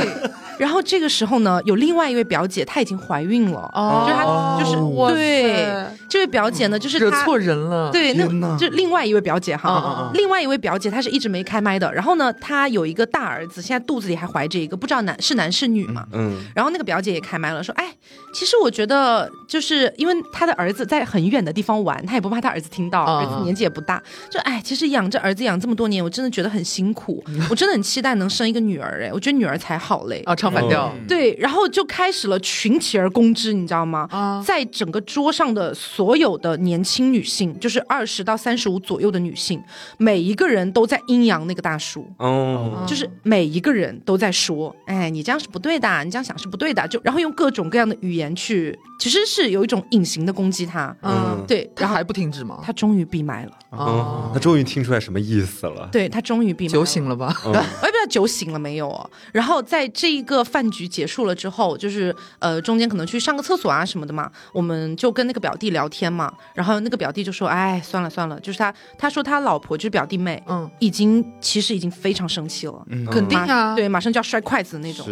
[0.57, 7.89] 然后这个时候呢，有另外一位表姐，她已经怀孕了，哦就她就是对这位表姐呢，就是惹错人了。
[7.93, 11.89] 对，那就另外一位表姐哈，另外一位表姐她是一直没开麦的。
[11.93, 16.05] 然后呢，她有一个大儿子，现在肚子里还怀着一个，不知道男是男是女嘛。
[16.11, 16.35] 嗯。
[16.53, 17.95] 然后那个表姐也开麦了，说：“哎，
[18.33, 24.03] 其实我觉得，就是因为她的儿子在很远的地方玩，她也不怕她儿子听到，儿子年纪也不大。
[24.29, 29.03] 就哎，其实养这儿子养这么多年，我真的觉得很辛苦， 我真的很期待能生一个女儿。
[29.03, 30.23] 哎，我觉得女儿才好嘞。
[30.25, 30.35] 啊。
[30.39, 34.07] 唱反调对，然后就开始了群起而攻之，你知道吗？
[34.09, 39.61] 啊，在整个桌上的所有的年轻女性，就是二十到三十五左右的女性，
[39.97, 52.59] 每一个人都在阴阳那个大叔哦，就是每一个人都在说，哎，你这样是不对的，你这样想是不对的，就然后用各种各样的语言去，其实是有一种隐形的攻击他，嗯，对，他还不停止吗？
[52.61, 57.33] 他终于闭麦了，哦，他终于听出来什么意思了，对他终于闭麦，酒醒了吧？
[57.45, 59.09] 我也不知道酒醒了没有哦。
[59.31, 60.43] 然后在这一个。
[60.49, 75.05] 饭局结束了之后，就是呃中间可能去上个厕所啊什么的嘛，我们就跟那个表弟聊天嘛，然后那个表弟就说：“哎，算了算了，就是他他说他老婆就是表弟妹，嗯，已经其实已经非常生气了，嗯，肯定啊，对，马上就要摔筷子的那种，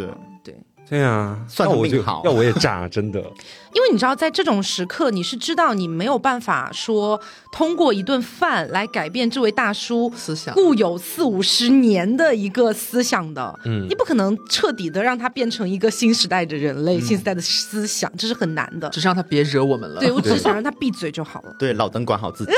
[0.43, 0.55] 对。”
[0.89, 3.19] 对呀，算我就好， 要我也炸，真的。
[3.73, 7.19] 因为你知道，在这种时刻，你是知道你没有办法说
[7.51, 13.53] 通过一顿饭来改变这位大叔思想固有四五十年的一个思想的。
[13.65, 18.89] 嗯，你不可能彻底的让他变成一个新时代的人类，新时代的思想，这是很难的。
[18.89, 19.99] 只是让他别惹我们了。
[19.99, 21.53] 对我只想让他闭嘴就好了。
[21.59, 22.51] 对，老登管好自己，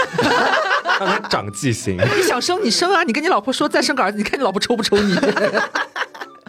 [1.00, 1.98] 让他长记性。
[1.98, 5.16] 你想生你生啊，你跟你老婆说再生个儿子，你看你老婆抽不抽你？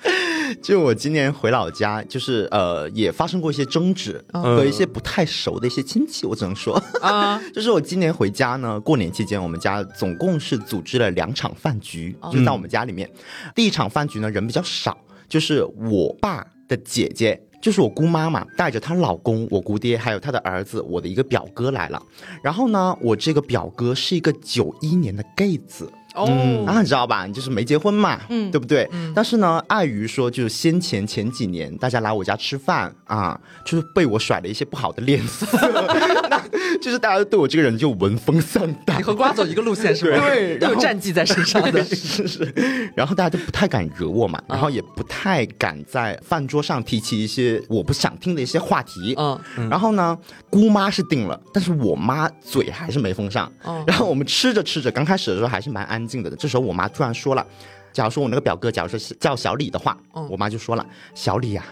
[0.62, 13.08] 就我今年回老家，就是呃，也发生过一些争执，和一些不太熟的一些亲戚，我只能说啊， 就是我今年回家呢，过年期间，我们家总共是组织了两场饭局，就在我们家里面。
[13.54, 14.98] 第一场饭局呢，人比较少，
[15.28, 22.02] 就是我爸的姐姐，就是我姑妈嘛，带着她老公、我姑爹，还有她的儿子，我的一个表哥来了。
[22.42, 25.90] 然后呢，我这个表哥是一个九一年的 gay 子。
[26.14, 27.24] 哦，啊，你知道吧？
[27.26, 28.88] 你就是没结婚嘛，嗯，对不对？
[28.92, 29.12] 嗯。
[29.14, 35.46] 但是呢，碍于说，就是先前前几年大家来我家吃饭啊，就是被我甩了一些不好的脸色，
[36.28, 36.42] 那
[36.80, 38.98] 就是大家对我这个人就闻风丧胆。
[38.98, 40.28] 你和瓜走一个路线是吧？
[40.28, 42.92] 对， 都有战绩在身上的， 是是。
[42.96, 49.14] 然后大家都不太敢惹我嘛，然后也不太敢在饭桌上提起一些我不想听的一些话题。
[49.16, 49.38] 嗯。
[49.68, 50.18] 然后呢，
[50.50, 53.50] 姑妈是定了，但是我妈嘴还是没封上。
[53.62, 53.84] 哦。
[53.86, 55.99] 然后我们吃着吃着，刚开始的时候还是蛮安。
[56.00, 57.46] 安静的，这时候我妈突然说了
[57.92, 59.96] ：“假如说我那个表哥，假如说叫小李的话，
[60.30, 61.64] 我妈就说了：小李呀，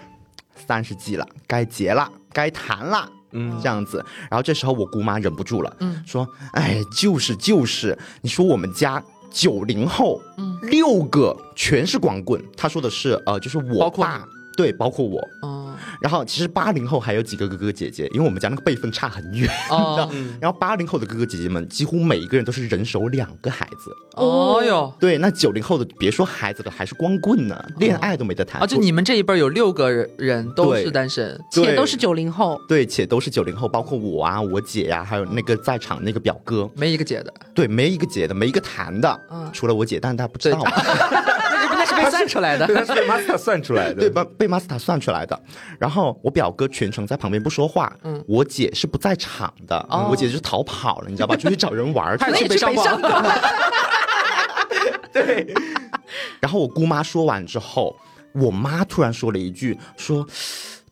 [0.55, 4.05] 三十几了，该结了，该谈了，嗯，这样子。
[4.31, 12.43] 然后这时候我姑妈忍不住了，嗯，说：哎，就是就是，你说我们家九零后，嗯，六个全是光棍。
[12.57, 14.27] 她说的是，呃，就是我爸，
[14.59, 15.69] 对，包括我，嗯。”
[16.03, 19.49] 然后其实八零后还有几个哥哥姐姐，因为我们家那个辈分差很远。
[19.71, 20.11] 哦。
[20.41, 23.93] 然后八零后的哥哥姐姐们几乎每一个人都是人手两个孩子。
[24.17, 24.93] 哦哟。
[24.99, 28.61] 对，那九零后的别说孩子了，还是光棍呢，恋爱都没得谈。
[28.61, 29.89] 啊，就你们这一辈有六个
[30.19, 32.61] 人都是单身，且都是九零后。
[32.69, 37.33] 对，且都是九零后，包括我啊，我姐呀，还有那个在场那个表哥，没一个姐的。
[37.55, 39.21] 对，没一个姐的，没一个谈的。
[39.31, 39.49] 嗯。
[39.53, 40.65] 除了我姐，但是她不知道。
[41.95, 45.39] 被算出来的，是被 master 算出来的，对，被 被 master 算出来的。
[45.79, 51.37] 然后我表哥全程在旁边不说话，嗯，我姐是不在场的，我姐是逃跑了，你知道吧？
[51.37, 52.87] 出去找人玩去了，去北上广。
[55.13, 55.55] 对。
[56.41, 57.97] 然后我姑妈说完之后，
[58.33, 60.27] 我妈突然说了一句：“说，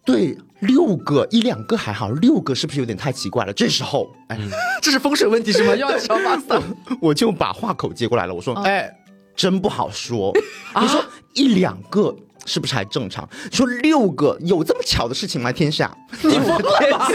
[0.05, 4.39] 对，六个一两个还好，六个是不是有点太奇怪了？”这时候，哎，
[4.83, 5.75] 这是风水问题是吗？
[5.77, 6.61] 要找 master，
[7.01, 8.93] 我就把话口接过来了，我说：“哎。”
[9.37, 10.33] 真不好说，
[10.81, 12.15] 你说一两个
[12.47, 13.29] 是不是还正常？
[13.51, 15.53] 你说六个有这么巧的事情吗？
[15.53, 17.07] 天下，你疯了吗？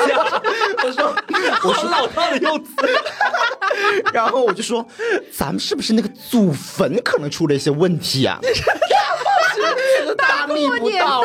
[0.84, 1.16] 我说，
[1.64, 2.72] 我说老套的用词，
[4.14, 4.86] 然后我就说，
[5.32, 8.40] 咱们是不是那个祖坟可能出了一些问题啊？
[10.18, 11.24] 大逆不道，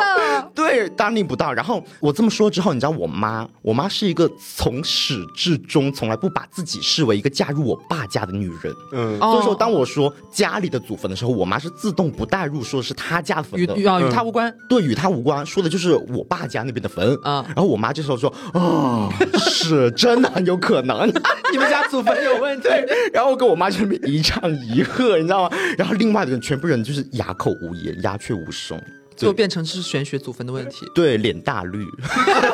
[0.55, 1.53] 对，大逆不道。
[1.53, 8.75] 然后我这么说之后，你知道我妈，我妈是一个从始至终从来不把自己视为一个嫁入我爸家的女人。
[8.93, 14.53] 嗯，所以说当我说家里的祖坟的时候，我妈是自动不带入，说是她家的坟，与与啊与她无关。
[14.69, 17.45] 对，与她无关，说的就是我爸家那边的坟啊。
[17.49, 19.09] 然后我妈这时候说啊，
[19.39, 21.07] 是 真的很有可能，
[21.53, 22.69] 你们家祖坟有问题。
[23.13, 25.57] 然后跟我妈就那边一唱一和，你知道吗？
[25.79, 28.81] 然后另外的人全部人就是哑口无言，鸦雀无声。
[29.15, 31.87] 就变成是玄学祖坟的问题，对，脸大绿。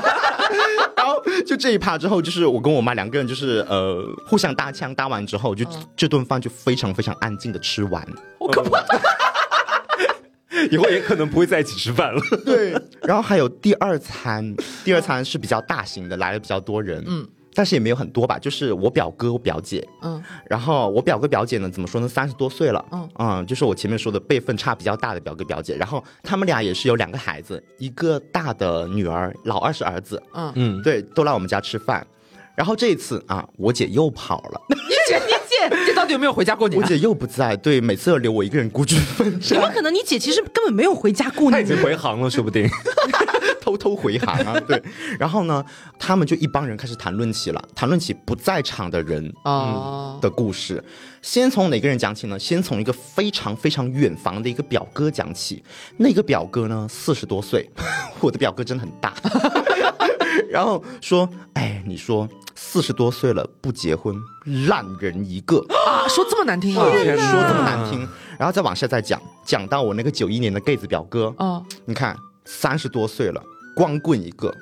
[0.97, 8.01] 然后就这一趴之后，就是我跟我妈两个人，就是呃互相搭腔，搭完之后，就这顿饭就非常非常安静的吃完。
[8.39, 8.81] 好可怕！
[10.71, 12.23] 以后也可能不会在一起吃饭了。
[12.45, 12.71] 对，
[13.03, 14.55] 然后还有第二餐，
[14.85, 17.03] 第二餐是比较大型的，来了比较多人。
[17.09, 17.27] 嗯。
[17.55, 22.09] 但是也没有很多吧，就是我表哥、我表姐，嗯，然后我表哥表姐呢，怎么说呢？
[22.09, 32.07] 三十多岁了，嗯嗯，就是我前面说的辈分差比较大的表哥表姐，然后他们俩也是有两个孩子，一个大的女儿，老二是儿子，嗯嗯，对，都来我们家吃饭，
[32.55, 34.77] 然后这一次啊，我姐又跑了，你
[35.09, 36.81] 姐你姐， 你到底有没有回家过年？
[36.81, 39.61] 我姐又不在，对，每次都留我一个人孤军奋战。
[39.61, 41.53] 有可能你姐其实根本没有回家过年？
[41.53, 42.67] 她已经回航了，说不定。
[43.63, 44.83] 偷偷回函啊， 对，
[45.19, 45.65] 然后呢，
[45.99, 50.83] 他们就一帮人开始谈论起了，谈论起不在场的人啊的故事。
[51.23, 52.37] 先从哪个人讲起呢？
[52.37, 55.63] 先从一个非常非常远房的一个表哥讲起。
[55.97, 57.71] 那个表哥呢，四十多岁，
[58.19, 59.15] 我的表哥真的很大。
[60.51, 64.17] 然后说，哎，你说四十多岁了不结婚，
[64.67, 66.09] 烂人一个啊！
[66.09, 66.85] 说这么难听啊！
[66.85, 68.01] 说这么难听，
[68.39, 73.43] 然后再往下再讲，讲到我那个九一年的 gay 子表哥啊，你看三十多岁了。
[73.75, 74.55] 光棍一个，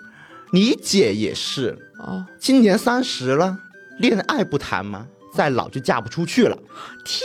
[0.53, 3.59] 你姐也是啊，今年三十了，
[3.99, 5.07] 恋爱不谈吗？
[5.35, 6.57] 再老就嫁不出去了。
[7.05, 7.25] 天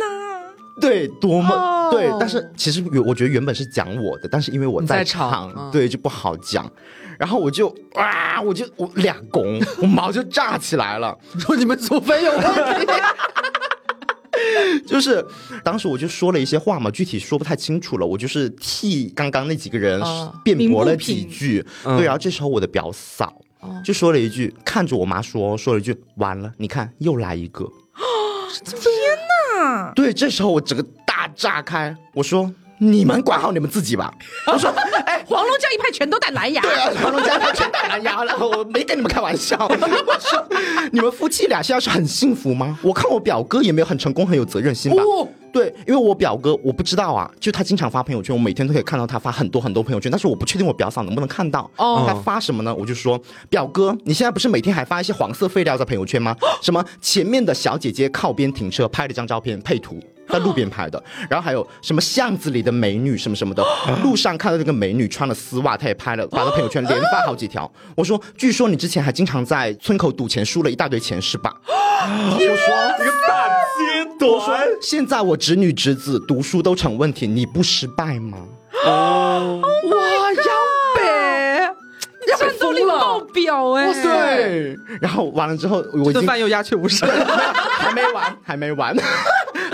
[0.00, 0.40] 哪！
[0.80, 2.10] 对，多么对。
[2.18, 6.68] 但是其实我觉得原本是讲我的，但是因为我在场，对就不好讲。
[7.16, 12.92] 然后我就啊，我就我俩拱，我毛就炸起来了，说你们祖坟有问题。
[14.86, 15.24] 就是
[15.62, 18.06] 当时我就说了一些话嘛，具体说不太清楚了。
[18.06, 20.00] 我就是替刚刚那几个人
[20.42, 21.64] 辩驳了几句。
[21.82, 23.32] 对，然后这时候我的表嫂
[23.84, 27.64] 就说了一句，看着我妈说，说了一句：“完了，你看又来一个。”
[28.64, 28.82] 天
[29.58, 29.92] 哪！
[29.94, 32.52] 对，这时候我整个大炸开，我说。
[32.84, 34.12] 你们管好你们自己吧。
[34.46, 34.70] 我说，
[35.06, 36.60] 哎，黄龙江一派全都带蓝牙。
[36.60, 39.56] 对啊，黄龙江一派全带蓝牙了，我没跟你们开玩笑。
[39.66, 40.46] 我说，
[40.92, 42.78] 你们夫妻俩现在是很幸福吗？
[42.82, 45.02] 我看我表哥也没有很成功，很有责任心吧。
[45.52, 51.70] 对，因为我表哥我不知道啊，就他经常发朋友圈，我每天都可以看到他发很多很多朋友圈，但是我不确定我表嫂能不能看到。
[51.76, 52.74] 哦，他发什么呢？
[52.74, 56.34] 我就说，表哥，你现在不是每天还发一些黄色废料在朋友圈吗？
[56.60, 60.02] 什么前面的小姐姐靠边停车拍了一张照片配图。
[60.28, 63.64] 在路边拍的，然后还有什么巷子里的美女什么什么的，
[64.02, 67.70] 路上看到那个美女穿了丝袜，她也拍了，发到朋友圈，连发好几条。
[67.96, 71.52] 我说，据说你之前还经常在村口赌钱，输了一大堆钱是吧？
[71.66, 72.46] 我说
[72.98, 78.38] 这个大阶段，现在我侄女侄子读书都成问题，你不失败吗？
[78.84, 79.96] 哦，哇，
[80.32, 80.73] 央北，
[82.38, 83.92] 战斗力爆表哎！
[84.02, 87.08] 对，然后完了之后，我顿饭又鸦雀无声，
[87.78, 88.94] 还没完，还没完。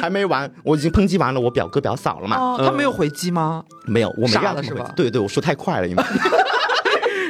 [0.01, 2.57] 还没完，我已经抨击完了我表哥表嫂了嘛？
[2.59, 3.62] 他没有回击吗？
[3.84, 4.90] 没有，我没让他是吧？
[4.96, 6.03] 对对，我说太快了，因为。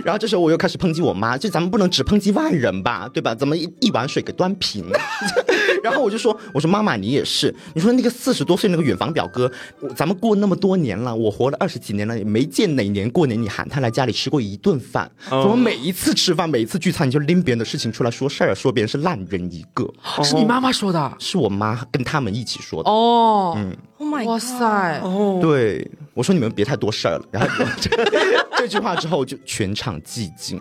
[0.05, 3.35] 然后这时候我又开始抨击我妈，就咱们不能只抨击外人吧，对吧？
[3.35, 4.85] 怎么一一碗水给端平。
[5.83, 9.51] 然后我就说，我说妈妈你也是，你说那个四十多岁那个远房表哥，
[9.97, 19.91] 咱们过那么多年了，我活了二十几年了，也没见哪年过年你喊他来家里吃过一顿饭，怎么每一次吃饭每一次聚餐你就拎别人的事情出来说事儿，说别人是烂人一个？
[20.23, 21.17] 是你妈妈说的？
[21.19, 22.91] 是我妈跟他们一起说的。
[22.91, 25.91] 哦，嗯，Oh my，哇塞，哦，对，
[26.21, 27.25] 我说你们别太多事儿了。
[27.31, 27.65] 然后
[28.59, 30.61] 这句话之后就全场寂静。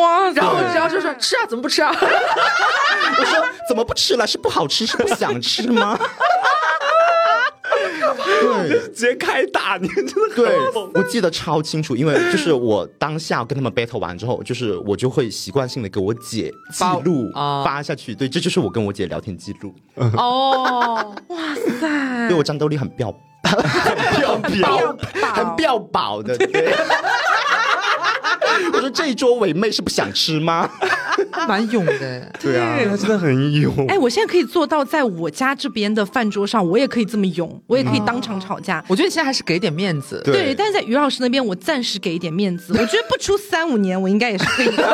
[0.00, 0.30] 哇！
[0.30, 1.92] 然后然后就说吃啊，怎么不吃啊？
[3.18, 4.24] 我说怎么不吃了？
[4.26, 5.98] 是不好吃，是不想吃吗？
[8.40, 10.58] 对，直接开打，你真的对，
[10.94, 18.14] 我记得超清楚，因为就是我当下跟他们 battle 完之后，就是我就会习惯性的给我姐记录发下去。
[18.14, 19.74] 对，这就是我跟我姐聊天记录。
[20.16, 21.38] 哦，哇
[21.80, 22.28] 塞！
[22.28, 23.60] 对我战斗力很彪，很
[24.20, 24.96] 彪彪，
[25.34, 26.36] 很彪宝的。
[26.36, 26.74] 对。
[28.72, 30.68] 我说这一桌伪妹是不想吃吗？
[31.48, 33.86] 蛮勇的，对啊，他真的很勇。
[33.88, 38.82] 哎，我现在可以做到，在我家这边的饭桌上，我也可以这么勇，我也可以当场吵架。
[38.88, 40.54] 我觉得你现在还是给点面子，对。
[40.54, 42.72] 但是在于老师那边，我暂时给一点面子。
[42.72, 44.86] 我觉得不出三五年，我应该也是可以当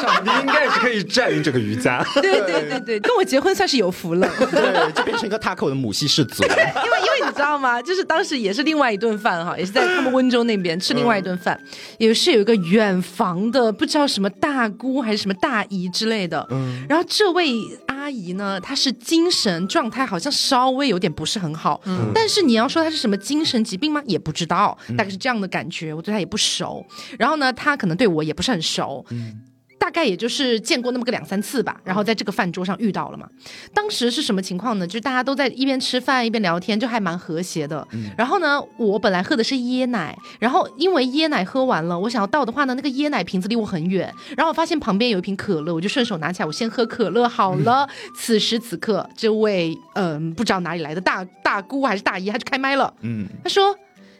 [0.00, 0.24] 上。
[0.24, 2.04] 你应该也是可以占领这个瑜伽。
[2.14, 4.28] 对对对对，跟我结婚算是有福了。
[4.50, 6.42] 对，就变成一个 taco 的母系氏族。
[6.44, 7.80] 因为因为你知道吗？
[7.80, 11.58] 就是当时也是另外一顿饭哈，也是在他们温州那边吃另外一顿饭，
[11.98, 16.46] 也是有一个远房的，不知道什么大姑还是什么大姨之类的。
[16.50, 17.50] 嗯，然后这位
[17.86, 24.02] 阿姨呢，她是精神状态好像稍微有点不是很好，嗯，但是你要说她是什么精神疾病吗？
[24.06, 25.94] 也不知道，大概是这样的感觉。
[25.94, 26.84] 我对她也不熟，
[27.18, 29.40] 然后呢，她可能对我也不是很熟，嗯。
[29.86, 33.28] 大概也就是见过那么个两三次吧，然后在这个饭桌上遇到了嘛。
[33.72, 34.84] 当时是什么情况呢？
[34.84, 37.86] 就是大家都在一边吃饭一边聊天，就还蛮和谐的。
[38.18, 47.88] 然后呢，我本来喝的是椰奶，然后因为椰奶喝完了，我想要倒的话呢，那个椰奶瓶子离我很远，然后我发现旁边有一瓶可乐，我就顺手拿起来，我先喝可乐好了。
[48.16, 52.92] 此时此刻，这位嗯不知道哪里来的大大姑还是大姨，她就开麦了。
[53.02, 53.72] 嗯，她说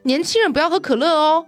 [0.04, 1.44] 年轻人不要喝可乐哦。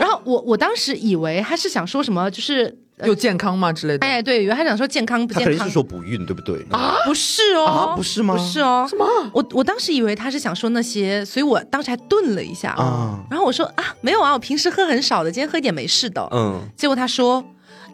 [0.00, 2.76] 然后我我当时以为他是想说什么，就是。
[3.06, 4.06] 又健康吗之类的？
[4.06, 5.44] 哎，对，原来他想说健康不健康？
[5.44, 6.64] 他肯定是说不孕，对不对？
[6.70, 8.34] 啊，不是哦，啊，不是吗？
[8.34, 9.06] 不是哦，什么？
[9.32, 13.18] 我我当时以为他是想说那些，所以我当时还顿了一下啊。
[13.30, 16.26] 然后我说啊，没有啊，我平时喝很少的，今天喝一点没事的。
[16.32, 16.60] 嗯。
[16.76, 17.44] 结果他说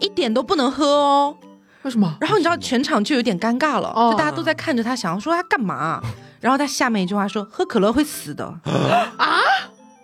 [0.01, 1.37] 一点都不能喝哦。
[1.83, 2.17] 为什么？
[2.21, 6.01] 然后你知道全场就有点尴尬了，就大家都在看着他，想要说他干嘛？
[6.41, 8.45] 然后他下面一句话说：喝可乐会死的。
[8.45, 9.41] 啊？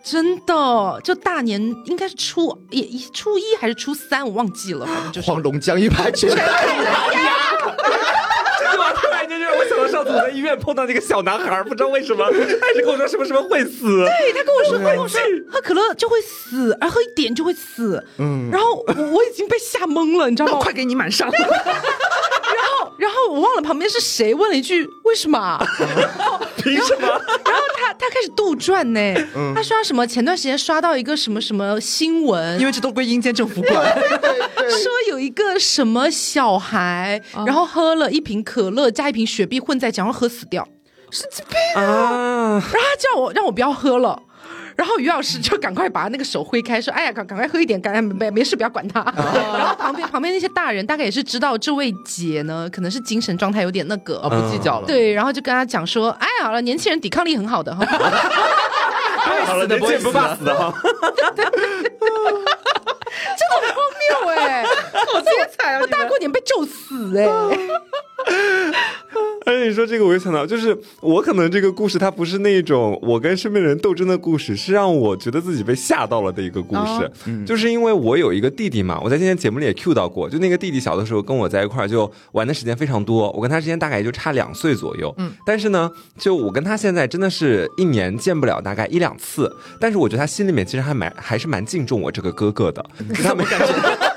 [0.05, 6.53] 真的，就大年应该是初一初一还是初三，我忘记了，反正就是黄龙江一排全开牙。
[8.59, 14.05] 这句话突然间就让我想到上次我在医院碰到那个小男孩，不知道为什么，他一直跟我说什么什么会死。
[14.05, 18.05] 对他跟我说，跟我说喝可乐就会死，而喝一点就会死。
[18.19, 20.59] 嗯，然后我我已经被吓懵了，你知道吗？
[20.61, 21.31] 快给你满上。
[22.97, 25.59] 然后我忘了旁边是谁问了一句为什么？
[26.57, 27.07] 凭什么？
[27.09, 30.07] 然后他他开始杜撰呢，他说什么？
[30.07, 33.75] 前段时间刷到一个什么什么新闻，因为这都归阴间政府管。
[34.57, 40.67] 说有一个什么小孩，然后喝了一瓶可乐加一瓶雪碧混在，然后喝死掉。
[41.11, 42.61] 神经病啊！
[42.61, 44.21] 然后他叫我让我不要喝了。
[44.77, 49.01] 然后于老师就赶快把那个手挥开，说：“哎呀，赶赶快喝一点，赶没没事，不要管他。
[49.17, 54.87] ”然后旁边旁边那些大人大概也是知道这位姐呢，可能是精神状态有点那个，不计较了。
[54.87, 57.85] 对，然后就跟他讲说：“哎，好了，年轻人抵抗力很好的哈，
[59.47, 60.75] 好了，不会不怕死的哈。
[63.15, 63.79] ”真的很荒
[64.27, 64.65] 谬哎，
[65.13, 65.81] 好精彩啊！
[65.81, 67.27] 我大过年被咒死哎。
[69.47, 77.45] 而且你说这个，我就想到，就是我可能这个故事它不是那种我跟身边人斗争的故事，是让我觉得自己被吓到了的一个故事。
[77.45, 85.15] 就是因为我有一个弟弟嘛，我在今天节目里也 Q 到过，就那个弟弟小的时候跟我在一块儿就玩的时间非常多，我跟他之间大概也就差两岁左右。
[85.19, 92.83] 嗯，但是呢，就我跟他现在真的是一年见不了大概一两次，但是我觉得他心里面其实还蛮还是蛮敬重我这个哥哥的。
[93.23, 94.14] 他没感觉。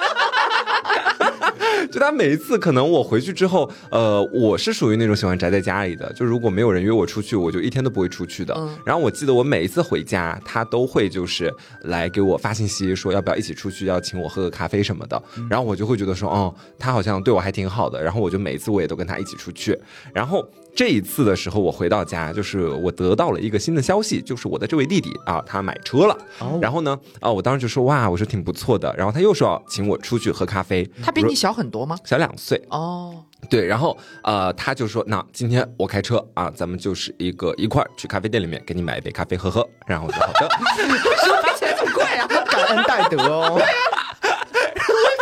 [1.97, 6.13] 就他每一次，可能我回去之后，呃，我是属于那种喜欢宅在家里的。
[6.13, 8.55] 就如果没有人约我出去，我就一天都不会出去的。
[8.85, 11.51] 然后我记得我每一次回家，他都会就是
[11.85, 15.19] 来给我发信息，说要不要一起出去，要请我喝个咖啡什么的。
[15.49, 17.99] 然后我就会觉得说，哦，他好像对我还挺好的。
[18.03, 19.75] 然后我就每一次我也都跟他一起出去。
[20.13, 20.47] 然后。
[20.77, 26.15] 这一次的时候，我回到家，就是我得到了一个新的消息，就是我的这位弟弟啊，他买车了。
[26.61, 28.93] 然后呢，啊，我当时就说哇，我说挺不错的。
[28.95, 30.87] 然后他又说要请我出去喝咖啡。
[31.03, 31.97] 他比你小很多吗？
[32.03, 32.63] 小两岁。
[32.69, 33.65] 哦，对。
[33.65, 39.67] 然后呃，他就说那今天我开车啊，咱们就是一个一块儿去咖啡店里面给你买一杯咖啡喝喝。
[39.87, 40.47] 然后我说好的。
[41.25, 42.27] 说起来这么快啊？
[42.27, 43.59] 感恩戴德哦。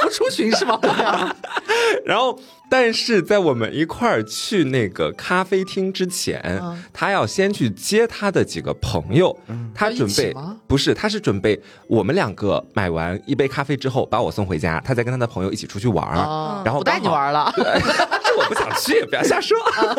[0.04, 0.80] 微服出群是吗？
[2.06, 2.40] 然后。
[2.68, 6.60] 但是在我们一块儿去那个咖啡厅之前，
[6.92, 9.38] 他要先去接他的几个朋友。
[9.76, 10.36] 他准备
[10.66, 16.64] 不是，他是准备我们两个买完一杯咖啡之后，把我送回家，他再跟他的朋友一起出去玩儿。
[16.66, 17.54] 然后不带你玩了，
[18.50, 19.56] 我不想去，不要瞎说。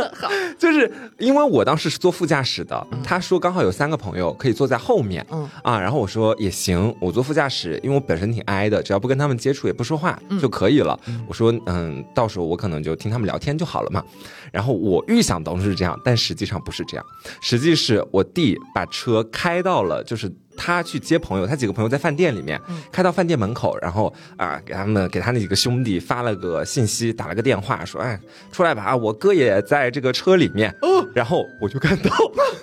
[0.58, 5.24] 就是因为我当时是坐副驾驶的，他说刚好有三个朋友可以坐在后面。
[5.30, 10.98] 嗯啊，然后我说也行，我坐副驾驶，因为我本身挺挨的，只要不跟他们接触，也不说话就可以了。
[11.28, 12.56] 我说嗯，到时候我。
[12.56, 14.02] 可能就听他们聊天就好了嘛，
[14.50, 17.04] 然后我预想当中是这样，但实际上不是这样，
[17.42, 20.32] 实际是我弟把车开到了就是。
[20.56, 28.18] 他去接朋友，他几个朋友在饭店里面，开到饭店门口，然后啊，给他们给他那几个兄弟发了个信息，打了个电话，说哎，
[28.50, 30.70] 出来吧，我哥也在这个车里面。
[30.80, 32.10] 哦，然后我就看到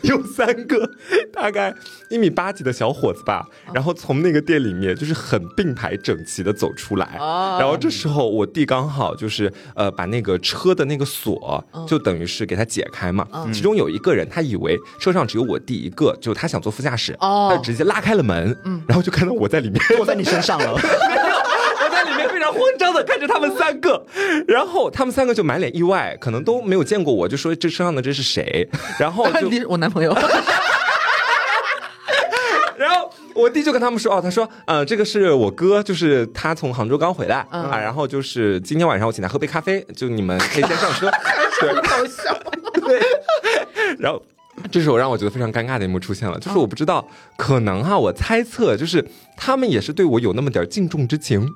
[0.01, 0.89] 有三个
[1.31, 1.73] 大概
[2.09, 7.17] 一米八几的小伙子吧，然后从那个店里面就是很并排整齐的走出来。
[7.19, 13.27] 哦，然后这时候我弟刚好就是呃把那个车的那个锁就等于是给他解开嘛。
[13.53, 17.82] 其中有一个人他以为车上只有我弟一个，就他想坐副驾驶，他直接。
[17.83, 20.73] 拉开了门，嗯，然后就看到我在里面， 我在你身上了。
[21.83, 24.05] 我在里面非常慌张的看着他们三个，
[24.47, 28.67] 然后他们三个就满脸意外，可能都没有见过我，就说这车上的这是谁？
[28.97, 30.15] 然后就 我男朋友。
[32.77, 41.11] 然后我弟就跟他们说，哦，他说，呃，这个是我哥，就是他从杭州刚回来啊，然后就是今天晚上我请他喝杯咖啡，就你们可以先上车。
[41.59, 42.33] 对，好笑。
[42.85, 43.01] 对，
[43.99, 44.21] 然后。
[44.71, 47.05] 这时候让我觉得非常尴尬的一幕出现了，就是我不知道，
[47.37, 49.05] 可能哈，我猜测就是
[49.35, 51.47] 他们也是对我有那么点敬重之情，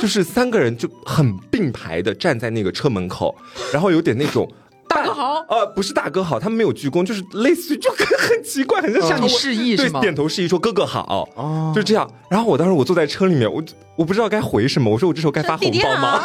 [0.00, 3.34] 就是三个人就很并排的站在那个车门口，
[3.72, 4.50] 然后有点那种
[4.88, 10.00] 大哥好，呃，不是大哥好，他们没有鞠躬，就是类似于就很很奇怪，很像向你示意是吗？
[10.00, 12.08] 点头示意说哥哥好，哦，就这样。
[12.30, 13.62] 然后我当时我坐在车里面，我
[13.96, 16.22] 我不知道该回什么，我说我这时候该发红包吗？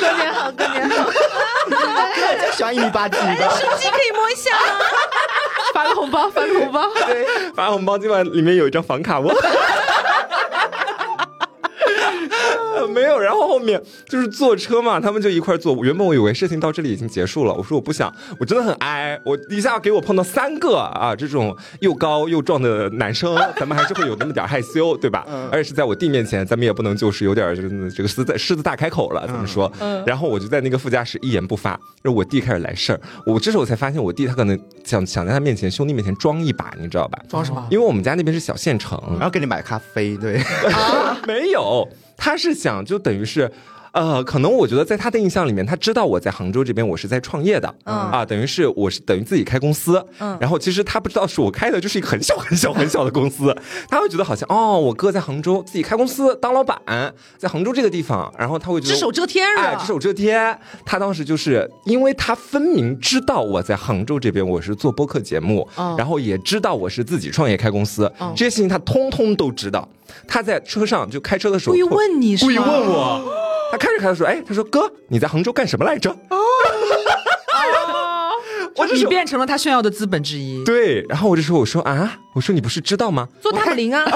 [0.00, 0.83] 哥年好，哥年好，喜
[2.64, 4.84] 欢一米八几吧，手机可以摸一下吗？
[5.74, 9.24] 发个红包，发个红包，对，发红包，今晚里面有一张房卡哦。
[12.92, 15.74] 没有，然后后面就是坐车嘛，他们就一块坐。
[15.84, 25.26] 原本我以为事情到这里已经结束了，我说我不想，我真的很哀，我一下给我碰到三个啊，这种又高又壮的男生，咱们还是会有那么点害羞，对吧？
[25.50, 29.70] 而且是在我弟面前，咱们也不能就是有点就是这个狮子狮子大开口了，怎么说？
[30.06, 31.70] 然后我就在那个副驾驶一言不发，
[32.02, 33.00] 然后我弟开始来事儿。
[33.26, 37.18] 我这时候我才发现，我弟他可能想想在他面前兄弟面前装一把，你知道吧？
[37.28, 37.66] 装什么？
[37.70, 40.40] 因为我们家那边是小县城，然后给你买咖啡，对？
[41.26, 41.86] 没有。
[42.16, 43.50] 他是想，就等于是。
[43.94, 53.56] 呃，可能我觉得在他的印象里面，他知道我在杭州这边我是在创业的，啊，等于是我是等于自己开公司，嗯，然后其实他不知道是我开的，就是一个很小很小很小的公司，
[53.88, 56.76] 他会觉得好像哦，我哥在杭州自己开公司当老板，
[57.38, 60.58] 在杭州这个地方，然后他会觉得只手遮天啊，只手遮天。
[60.84, 69.88] 他当时就是因为他分明知道我在杭州这边我是做播客节目，然后也知道我是自己创业开公司，这些事情他通通都知道。
[70.26, 73.22] 他在车上就开车的时候故意问你，故意问我。
[73.74, 76.38] 他开着开着说：“哎，他说哥，你在杭州干什么来着？”哦
[78.76, 80.62] 我这你变成了他炫耀的资本之一。
[80.64, 83.26] 对，然后我就说，我说啊，我说你不是知道吗？
[83.42, 84.04] 做大林啊。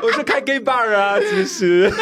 [0.00, 1.92] 我是开 gay bar 啊，其实。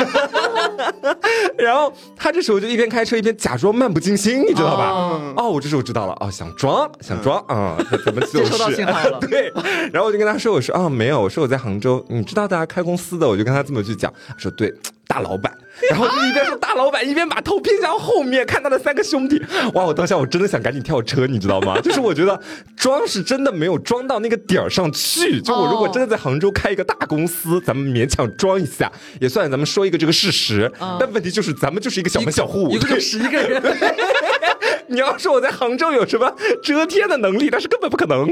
[1.58, 4.90] 然后他这时候就一边开车一边假装漫不经心，你知道吧？
[5.36, 9.18] 哦，我这时候知道了，哦，想装想装啊，怎么接收到信号了？
[9.28, 9.52] 对。
[9.92, 14.72] 然后我就跟他说，我说啊，没有，我说我在杭州，你知道大家开公司的，我就跟他这么去讲，说对。
[15.10, 15.52] 大老板，
[15.90, 19.42] 然后就一边说大老板，一边把头偏向后面看他的三个兄弟。
[19.74, 19.84] 哇！
[19.84, 21.80] 我当下我真的想赶紧跳车，你知道吗？
[21.82, 22.40] 就是我觉得
[22.76, 25.40] 装是真的没有装到那个点儿上去。
[25.40, 28.88] 就我如果真的在杭州开一个大公司，咱们勉强装一下，
[29.20, 30.49] 也算咱们说一个这个事实。
[30.98, 33.62] 但问题就是咱们就是一个小门小户，一个就十一个人。
[34.88, 36.34] 你要说我在杭州有什么
[36.64, 38.26] 遮天的能力，那是根本不可能。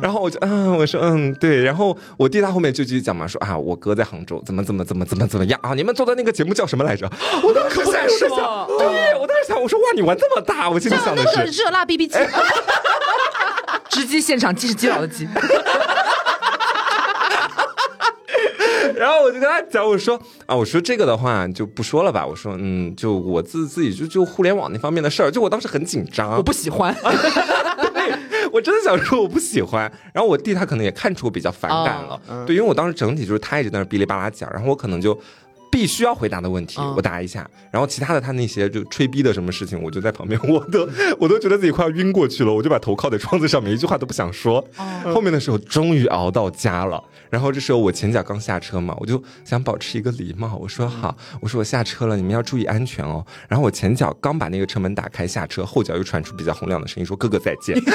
[0.00, 1.62] 然后我就嗯，我说嗯对。
[1.62, 5.74] 然后我弟他后面就继续讲嘛，说啊我哥在杭州怎么怎么怎么怎么怎么样啊？
[5.74, 7.10] 你们做的那个节目叫什么来着？
[7.42, 12.16] 我当时在说，对我当时想，我说哇你玩这么大，我心里想的是热辣 B B 机，
[13.90, 15.28] 直击现场，鸡是基佬的鸡。
[18.98, 22.26] 然后我就跟他讲，我说啊，我说这个的话就不说了吧。
[22.26, 26.94] 我说嗯，就我自自己就就互联网那方面的事儿，就我当时很紧张，我不喜欢。
[27.02, 29.90] 对，我真的想说我不喜欢。
[30.12, 35.18] 然后我弟他可能也看出我比较反感了，对，因为我当时整体就是他一直在那哔哩吧啦讲，然后我可能就。
[35.70, 40.88] 必须要回答的问题，我答一下，然后其他的他那些就吹逼的什么事情，我就在旁边， 我都
[41.18, 44.66] 我都觉得自己快要晕过去了，我就把头靠在窗子上面，一句话都不想说。
[45.12, 53.24] 后面的时候终于熬到家了，然后这时候我前脚刚下车嘛，我就想保持一个礼貌，我说好，我说我下车了，你们要注意安全哦。
[53.48, 57.76] 然后我前脚刚把那个车门打开下车，后脚又传出比较洪亮的声音，说哥哥再见。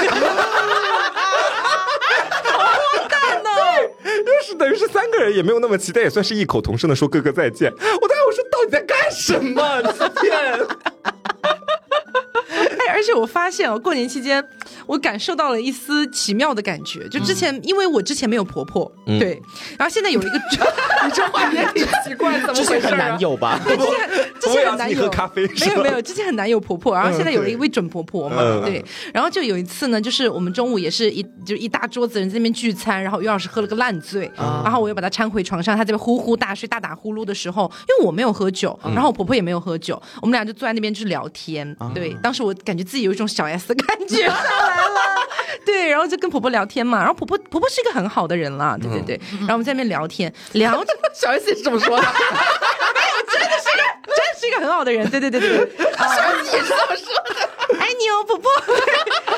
[4.59, 7.69] 等于是三个人也没有那么期待，也算是异口同声的说哥哥再见。
[7.71, 9.93] 我当时我说到底在干什么？
[12.94, 14.44] 而且我发现哦，过年期间
[14.86, 17.08] 我感受到了一丝奇妙的感觉。
[17.10, 18.89] 就之前，因为我之前没有婆婆，
[19.20, 19.41] 对，
[19.78, 20.32] 然后现在有一个，
[21.04, 22.88] 你这话也挺奇怪，怎么回事？
[22.88, 23.60] 很难有吧？
[23.68, 23.86] 之前
[24.44, 25.10] 之前很难有。
[25.10, 28.84] 咖啡，没有没有，之前很难有婆婆，然后现在有了一位准婆婆嘛，对。
[29.14, 41.76] 然后就有一次呢，就是我们中午也是一就一大桌子人在那边聚餐，然后于老师喝了个烂醉，然后我又把他搀回床上，他这边呼呼大睡，大打呼噜的时候，因为我没有喝酒，然后我婆婆也没有喝酒，我们俩就坐在那边就是聊天。
[41.94, 45.00] 对，当时我感觉自己有一种小 S 的感觉上来了，
[45.66, 50.84] 对，然后就跟婆婆聊天嘛，然后婆婆婆婆是一个很好的人了，对对对，然后我们在那边聊天，聊
[51.14, 53.70] 小 S 也是这么说的， 没有，真的是
[54.44, 55.68] 是一个很好的人，对对对对 是
[56.68, 57.80] 这么说的。
[57.80, 58.52] 爱你哦，婆婆。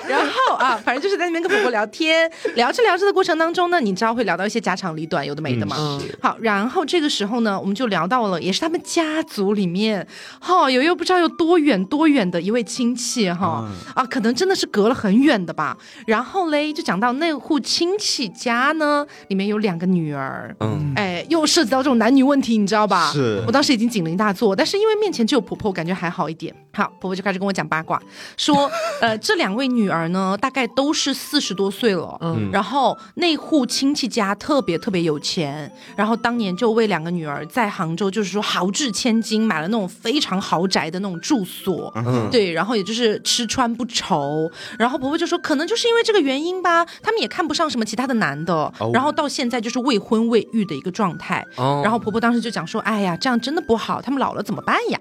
[0.08, 5.76] 然后啊，反正就是在那边跟婆婆聊天，聊着聊着的过程当中呢，你知道会聊到一些家长里短，有的没的嘛。
[6.22, 10.06] 好，然后这个时候呢，我们就聊到了，也是他们家族里面，
[10.39, 15.78] 哈，有又不知道有多远多远的一位亲戚，哈啊，可能真的是隔了很远的吧。
[16.08, 23.12] 然后嘞，就讲到那户亲戚家呢，里面有两个女儿，嗯，哎，又涉及到这种男女问题，你知道吧？
[23.12, 26.53] 是我当时已经警铃大作，但是因为面前只有婆婆，感觉还好一点。
[26.74, 28.01] 好，婆婆就开始跟我讲八卦。
[28.36, 51.45] 说，呃，这两位女儿呢，大概都是四十多岁了，嗯，然后那户亲戚家特别特别有钱，然后当年就为两个女儿在杭州，就是说豪掷千金买了那种非常豪宅的那种住所，嗯，对，然后也就是吃穿不愁，然后婆婆就说，可能就是因为这个原因吧，他们也看不上什么其他的男的，然后到现在就是未婚未育的一个状态，
[51.83, 54.99] 然后婆婆当时就讲说，哎呀，这样真的不好，他们老了怎么办呀？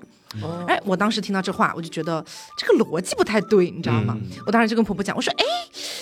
[0.67, 2.25] 哎，我当时听到这话，我就觉得
[2.57, 4.17] 这个逻辑不太对，你知道吗？
[4.47, 5.45] 我当时就跟婆婆讲，我说：“哎，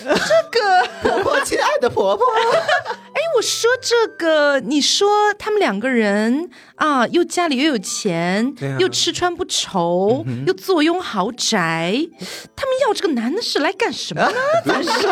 [0.04, 2.24] 这个婆婆，亲爱的婆婆，
[3.14, 5.08] 哎，我说这个，你说
[5.38, 12.08] 他们两个人啊，又家里又有钱，又吃穿不愁，又坐拥豪宅，
[12.56, 14.32] 他们要这个男的是来干什么呢？
[14.64, 15.10] 怎么说？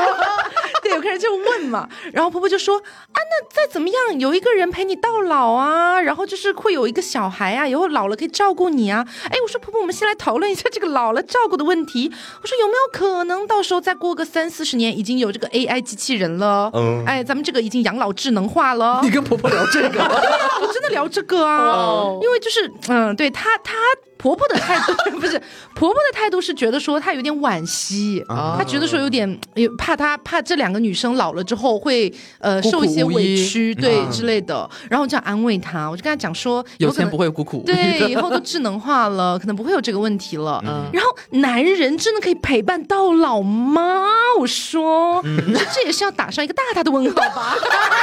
[0.82, 2.82] 对，有个人就问嘛，然后婆婆就说：啊，
[3.14, 12.10] 那再怎么样，有一个人陪你到老啊，然后就是会有一个小孩啊，以后老了可以照顾你啊。”哎，我说婆婆，我们先来讨论一下这个老了照顾的问题。
[12.42, 16.70] 我说有没有可能到时候再过个三四十年，已经有这个 AI 机器人了？
[16.74, 19.00] 嗯，哎，咱们这个已经养老智能化了。
[19.02, 20.00] 你跟婆婆聊这个？
[20.60, 23.74] 我真的聊这个啊，因为就是嗯，对她她。
[24.20, 25.40] 婆婆的态度 不是
[25.74, 40.60] 婆婆的态度是觉得说她有点惋惜，她觉得说有点有怕她怕这两个女生老了之后会呃受一些委屈对之类的，然后我就安慰她，我就跟她讲说有钱不会孤苦对，以后都智能化了，可能不会有这个问题了。
[40.92, 44.06] 然后男人真的可以陪伴到老吗？
[44.38, 47.56] 我说，这这也是要打上一个大大的问号吧。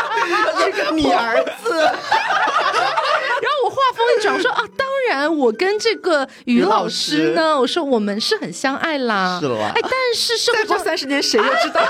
[0.60, 1.82] 这个你儿子。
[3.40, 9.40] 然后我话锋一转，我说啊，当然，我跟这个于老师呢，我说我们是很相爱啦。
[9.40, 11.82] 是了，哎，但是再过三十年，谁又知道？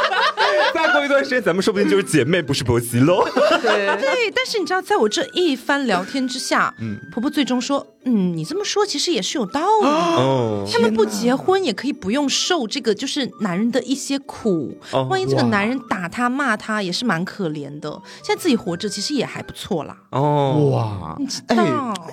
[0.74, 3.24] 再过一段时间，咱们说不定就是姐妹，不是婆媳喽。
[3.60, 7.86] 对对，但是你知道，在我这一番聊天之下，嗯，婆婆最终说。
[8.04, 9.86] 嗯，你这么说其实也是有道理。
[9.86, 14.76] 哦，他们不结婚也可以不用受这个，就是男人的一些苦。
[14.90, 17.88] 哦，万一这个男人打他骂他，也是蛮可怜的。
[18.24, 19.96] 现在自己活着其实也还不错啦。
[20.10, 21.56] 哦，哇，哎，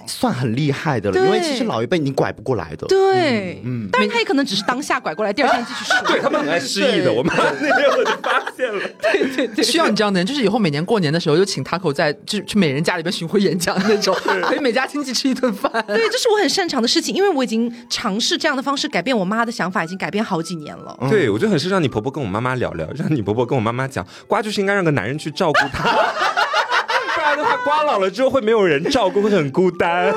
[0.06, 1.20] 算很厉害的了。
[1.20, 2.88] 因为其实老一辈你拐不过来的。
[2.88, 5.98] 对，嗯，但是他也可能只是当下拐过来，第二天继续说。
[6.08, 8.80] 对他们很爱失忆的，我们那天我就发现了。
[9.02, 15.72] 对对对，需要你这样的人，就是以后每年过年的时候就请 Taco 在，就是去每人家里边巡回演讲那种，可以每家亲戚吃一顿饭。
[15.88, 20.98] 对，这是我很擅长的事情，因为我已经尝试这样的方式改变我妈的想法，已经改变好几年了。
[21.10, 25.90] 对，我就很是让你婆婆跟我妈妈聊聊，让你婆婆跟我妈妈讲，瓜就是应该让个男人去照顾她，
[27.40, 30.14] 不然的话，瓜老了之后会没有人照顾，会很孤单。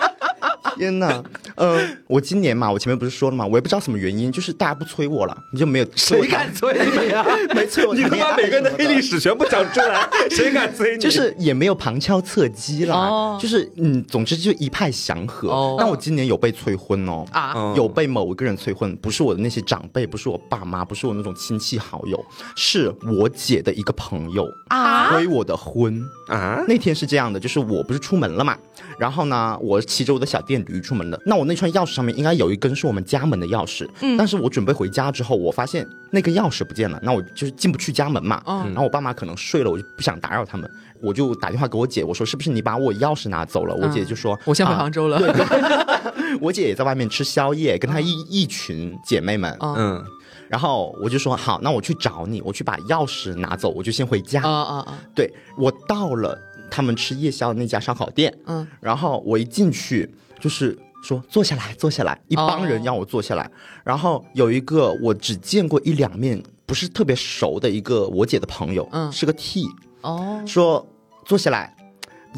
[0.76, 1.22] 天哪！
[1.56, 7.24] 嗯，我今年嘛，我前面不是说了嘛，我也不知道什么原因，就是大家不催我了，你就没有谁敢催你啊？
[7.54, 11.02] 没催我，你他妈每个人的黑历史全部讲出来，谁敢催你？
[11.02, 15.76] 就是也没有旁敲侧击了，就是嗯，总之就一派祥和。
[15.78, 22.22] 但我今年有被催婚哦，啊，有被某一个人催婚，不是我的那些长辈，不是我爸妈，不是我那种亲戚好友，
[22.54, 26.62] 是我姐的一个朋友啊催我的婚啊。
[26.68, 28.56] 那天是这样的，就是我不是出门了嘛，
[28.98, 40.70] 然后呢，我骑着我的小电驴出门了，那我那串钥匙上面应该有一根是我们家门的钥匙，嗯，但是我准备回家之后，我发现那个钥匙不见了，那我就是进不去家门嘛，嗯，然后我爸妈可能睡了，我就不想打扰他们，
[41.00, 43.74] 我就打电话给我姐，我说是不是你把我钥匙拿走了？
[43.74, 50.04] 我姐就说我先回杭州了，对对， 我姐也在外面吃宵夜，跟她一一群姐妹们，嗯，
[50.48, 56.38] 然后我就说好，那我去找你，我去把钥匙拿走，我就先回家，啊啊啊，对我到了
[56.70, 60.08] 他们吃夜宵的那家烧烤店，嗯，然后我一进去。
[60.38, 63.48] 就是说坐下来，坐下来，一帮人让我坐下来。
[63.84, 69.68] 然后有一个我只见过一两面，不是特别熟的一个我姐的朋友，嗯，是个 T，
[70.00, 70.84] 哦，说
[71.24, 71.72] 坐下来，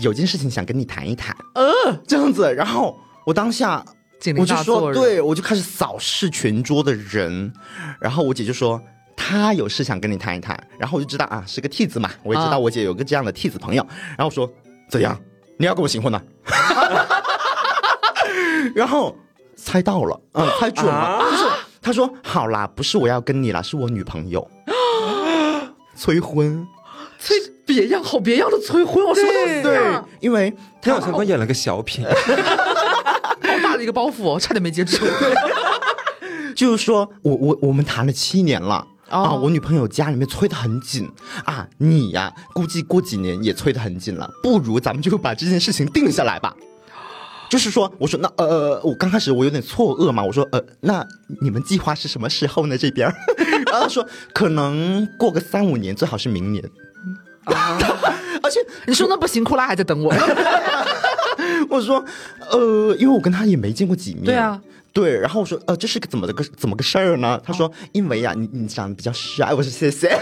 [0.02, 2.52] 有件事情想跟你谈一谈，呃，这样子。
[2.54, 3.82] 然后我当下
[4.36, 7.50] 我就说，对我就开始扫视全桌的人。
[7.98, 8.78] 然后我姐就说，
[9.16, 10.62] 她有事想跟你谈一谈。
[10.78, 13.82] 然后我就知道啊，是个 T 子嘛，我也知道我姐有个这样的 T 子朋友。
[14.08, 14.52] 然后我说
[14.90, 15.18] 怎样，
[15.56, 16.20] 你要跟我行婚呢？
[18.74, 19.16] 然后
[19.56, 21.44] 猜到了，嗯，猜准了，就是
[21.80, 24.46] 他说好啦，不是我要跟你啦，是我女朋友
[25.96, 26.66] 催婚，
[27.18, 27.36] 催
[27.66, 29.24] 别样，好别样的催婚，我说
[29.62, 35.04] 对，因为他好像刚演了个小品， 好大的一个包袱哦，差点没接住。
[36.54, 41.08] 就是说我我我们谈了七年了啊，我女朋友家里面催得很紧
[41.44, 46.54] 啊，你呀，估计过几年也催得很紧了，不如咱们就把这件事情定下来吧。
[47.48, 51.06] 就是说，我说那呃，我刚开始我有点错愕嘛，我说呃，那
[51.40, 52.76] 你们计划是什么时候呢？
[52.76, 53.08] 这边，
[53.70, 56.62] 然后他说可能过个三五年，最好是明年。
[57.44, 57.78] 啊，
[58.42, 60.14] 而且你说那不行，库拉还在等我。
[61.70, 62.04] 我说
[62.50, 64.24] 呃，因为我跟他也没见过几面。
[64.24, 64.60] 对啊，
[64.92, 67.40] 对，然后我说呃，这是个怎么的个怎么个事儿呢？
[67.42, 69.54] 他说因为呀，你你长得比较帅。
[69.54, 70.18] 我说谢谢。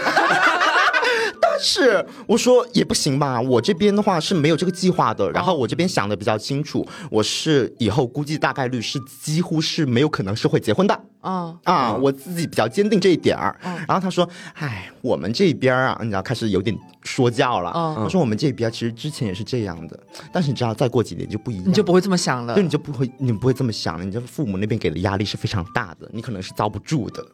[1.59, 5.29] 是我说也不行吧，我这边的话是没有这个计划的。
[5.31, 10.99] 然后我这边想的比较清楚，我是以后估计大概率是几乎是没有可能是会结婚的。
[11.21, 13.57] 啊啊，我自己比较坚定这一点儿。
[13.61, 17.71] 然后他说：“哎，我们这边啊，你知道开始有点说教了。
[17.97, 19.99] 他说我们这边其实之前也是这样的，
[20.31, 22.53] 但是你知道再过几年就不一样，你就不会这么想了。
[22.53, 24.05] 对，你就不会，你不会这么想了。
[24.05, 27.25] 你这父母那边给的压力是非常大的，你可能是遭不住的。”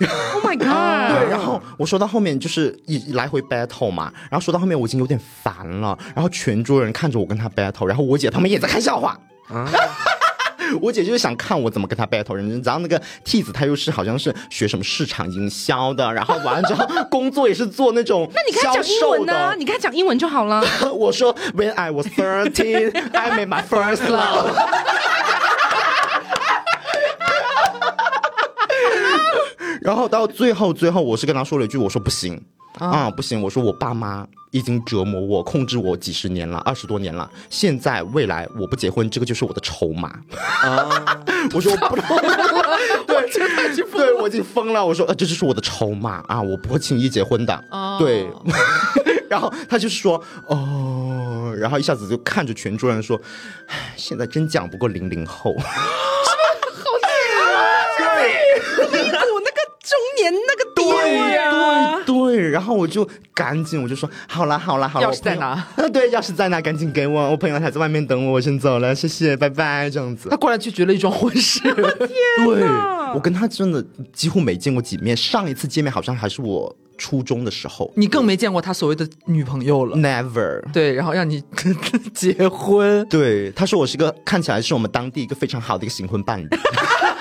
[0.00, 0.66] Oh my god！
[1.18, 9.68] 对，然后我说到后面就是一来回 battle 嘛，然后说到后面我已经有点烦了，然后全桌人看着我跟他 battle，然后我姐他们也在看笑话啊。
[10.82, 19.54] 我姐就是想看我怎么跟他 battle，然后那个 T 子他又是好像是学什么市场营销的，然后完了之后 工作也是做那种那你跟他讲英文呢？
[19.56, 20.62] 你跟他讲英文就好了。
[20.92, 24.54] 我说 When I was thirteen, I made my first love。
[29.80, 32.40] 然后到最后，最后我是跟他说了一句，我说不行
[32.78, 40.08] 啊，不行，我说我爸妈已经折磨我、控制我几十年了，二十多年了，现在未来我不结婚，这个就是我的筹码
[40.62, 40.88] 啊！
[41.54, 41.96] 我说我不，
[43.06, 43.28] 对，
[43.90, 44.84] 对，我已经疯了。
[44.84, 47.64] 我说呃，这就是我的筹码啊，我不会轻易结婚的。
[47.98, 48.28] 对，
[49.28, 53.20] 然后他就是说哦，然后一下子就看着全桌人说，
[53.96, 55.56] 现在真讲不过零零后。
[59.88, 65.66] 中年那个对呀，对对，然后我就赶紧我就说好了好了好了，钥匙在哪？
[65.92, 66.60] 对，钥匙在哪？
[66.60, 70.28] 赶紧给我，我朋友还在外面等我，我先走了，谢谢，拜拜，这样子。
[70.28, 71.60] 他过来拒绝了一桩婚事，
[72.44, 72.62] 对
[73.14, 76.74] 我跟他真的几乎没见过几面，上一次见面好像还是我。
[77.00, 80.60] 初中的时候，你更没见过他所谓的女朋友了，Never。
[80.72, 81.40] 对，然后让你
[82.12, 86.48] 结婚，对，他说我是个看起来是我们当地一个非常好的一个新婚伴侣，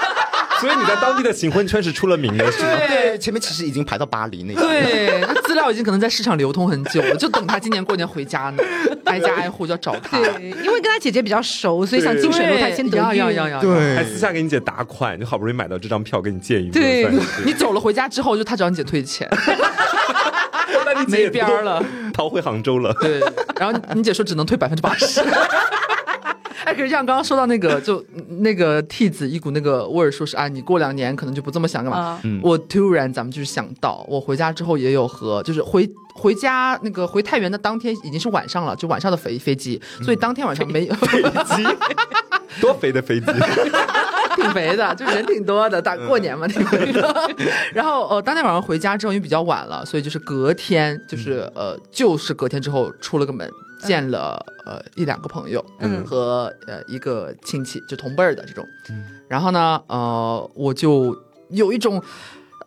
[0.62, 2.70] 所以你在当地的行婚圈是出了名的，是吗？
[2.88, 8.64] 对，前面其实已经排到巴黎那个，对，那资料已经可能在市场流通很久了，就等他今年过年回家呢，
[9.06, 17.08] 挨家挨户就要找他，对，因为跟他姐姐比较熟，所以想近水楼台先得月，对，还私下给你姐打款，就好不容易买到这张票给你见一面，对，
[17.46, 19.30] 你走了回家之后，就他找你姐退钱。
[21.08, 22.92] 没边儿了，逃回杭州了。
[23.00, 23.20] 对，
[23.60, 25.22] 然后你姐说只能退百分之八十。
[26.68, 28.04] 哎，可是像刚刚说到那个，就
[28.40, 32.22] 那个替子一股那个味儿，说是啊，你过两年可能就不这么想干嘛？
[32.44, 41.64] 我突然咱们就是想到，我回家之后也有和，就是回回家那个回太原的当天已经是晚上了，就晚上的飞飞机，所以当天晚上没飞机，
[42.60, 43.26] 多肥的飞机。
[44.38, 47.32] 挺肥的，就人挺多的，大过年嘛，挺肥的。
[47.74, 58.66] 然后呃，当天晚上回家之后，因为比较晚了，所以就是隔天，就是呃，就是隔天之后出了个门，见了呃一两个朋友，嗯，和呃一个亲戚，就同辈儿的这种。
[59.28, 61.16] 然后呢，呃，我就
[61.50, 62.02] 有一种。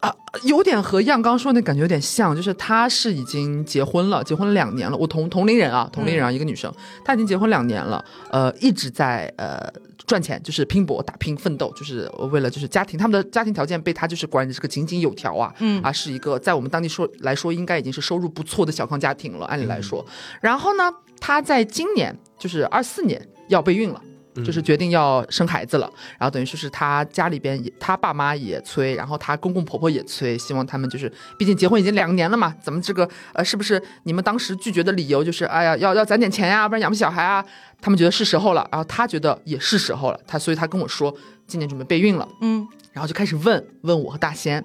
[0.01, 0.10] 啊，
[0.44, 4.97] 有点和样刚说那感觉有点像，就是她是已经结婚了，结婚了两年了。
[4.97, 6.72] 我同同龄人啊，同龄人啊，一个女生，
[7.05, 9.70] 她已经结婚两年了，呃，一直在呃
[10.06, 20.02] 赚钱，就是拼搏打拼奋斗，就是为了就是家庭，他们的家庭条件被她就是管的是个井井有条啊，嗯啊，是一个在我们当地说来说应该已经是收入不错的小康家庭了，按理来说。
[20.40, 20.90] 然后呢，
[21.20, 24.01] 她在今年就是二四年要备孕了。
[24.36, 37.44] 就是决定要生孩子了，然后等于说是他家里边也，他爸妈也催，然后他公公婆婆也催，希望他们就是，毕竟结婚已经两年了嘛，咱们这个呃，是不是你们当时拒绝的理由就是，哎呀，要要攒点钱呀，不然养不起小孩啊？
[37.81, 41.15] 他们觉得是时候了，然后他觉得也是时候了，他所以他跟我说，
[41.47, 44.65] 今年准备备孕了，嗯，然后就开始问问我和大仙，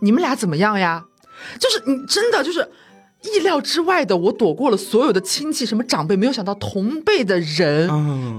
[0.00, 1.04] 你们俩怎么样呀？
[1.60, 2.68] 就是你真的就是。
[3.34, 7.88] 意料之外的，我躲过了所有的亲戚，什么长辈，没有想到同辈的人、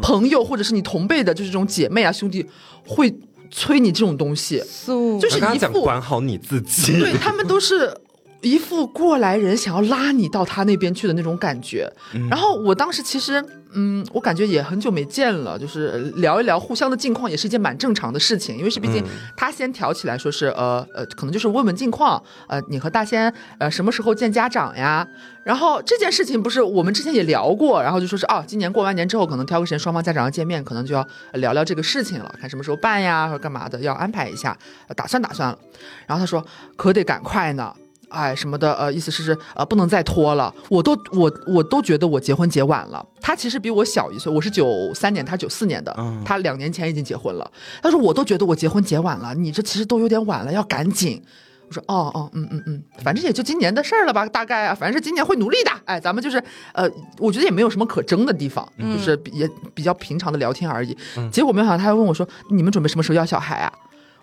[0.01, 2.45] 朋友，或者是你同辈的，就是这种姐妹啊、兄弟，
[2.85, 3.13] 会
[3.51, 6.99] 催你这种东西，就是一副管好你自己。
[6.99, 7.95] 对他们都是
[8.41, 11.91] 一副过来人，想要拉你到他那边去的那种感觉。
[12.29, 13.43] 然后我当时其实。
[13.73, 18.57] 嗯，我感觉也很久没见了，就是聊一聊互相的近况，也是一件蛮正常的事情。
[18.57, 19.03] 因为是毕竟
[19.35, 25.07] 他先挑起来说是，呃呃，可能就是问问近况，呃，你和大仙呃什么时候见家长呀？
[25.43, 34.57] 然后这件事情不是我们之前也聊过，然后就说是哦，今年过完年之后可能挑个时间双方家长要见面，可能就要聊聊这个事情了，看什么时候办呀，或者干嘛的，要安排一下，
[34.95, 35.57] 打算打算了。
[36.05, 36.45] 然后他说
[36.75, 37.73] 可得赶快呢。
[38.09, 40.53] 哎，什么的，呃，意思是是，呃，不能再拖了。
[40.69, 43.05] 我都，我，我都觉得我结婚结晚了。
[43.19, 45.93] 他其实比我小一岁，我是九三年，他九四年的，
[46.23, 47.51] 他两年前已经结婚了。
[47.81, 51.21] 他说，我都觉得我结婚结晚了，你这其实都有点晚了，要赶紧。
[51.67, 55.71] 我说，哦哦，嗯嗯嗯，反正也就今年的事儿了吧，大概啊，反正是今年会努力的。
[55.83, 56.89] 哎，咱们就是，呃，
[57.19, 60.97] 我觉得也没有什么可争的地方，就是也比较平常的聊天而已。
[61.29, 63.73] 结果没想到他还问我说，你们准备什么时候要小孩啊？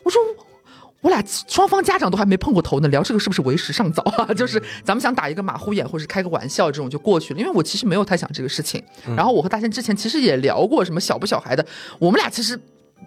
[0.02, 0.18] 我说。
[1.04, 4.32] 我俩双方家长都还没碰过头呢，聊这个是不是为时尚早啊？
[4.32, 7.40] 就是咱们想打一个马虎眼，或是开个玩笑，这种就过去了。
[7.40, 8.82] 因为我其实没有太想这个事情。
[9.14, 11.64] 然后我和大仙之前其实也聊过什么小不小孩的，
[11.98, 12.58] 我们俩其实。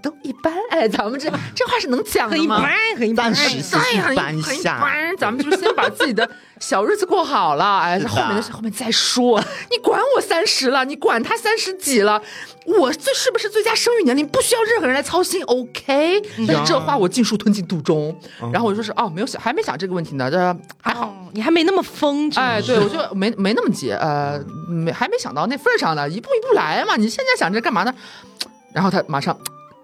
[0.02, 2.62] 都一般哎，咱们这 这话是能讲的吗？
[2.96, 5.18] 很一般，很一般，很一般，很一般。
[5.18, 6.30] 咱们就先把自己的
[6.60, 9.44] 小日子过好了，哎，后面的事后面再说。
[9.72, 12.22] 你管我三十了，你管他三十几了，
[12.66, 14.28] 我最是不是最佳生育年龄？
[14.28, 16.22] 不需要任何人来操心，OK？
[16.48, 18.16] 但是这话我尽数吞进肚中。
[18.52, 20.38] 然后我就说是哦，没有想，还没想这个问题呢，这
[20.82, 22.32] 还好，你还没那么疯。
[22.36, 26.96] 哎，对，我就没没那么急，呃，没还没想到那份上呢，一步一步来嘛。
[26.96, 27.94] 你现在想着干嘛呢？
[28.74, 29.36] 然后他马上。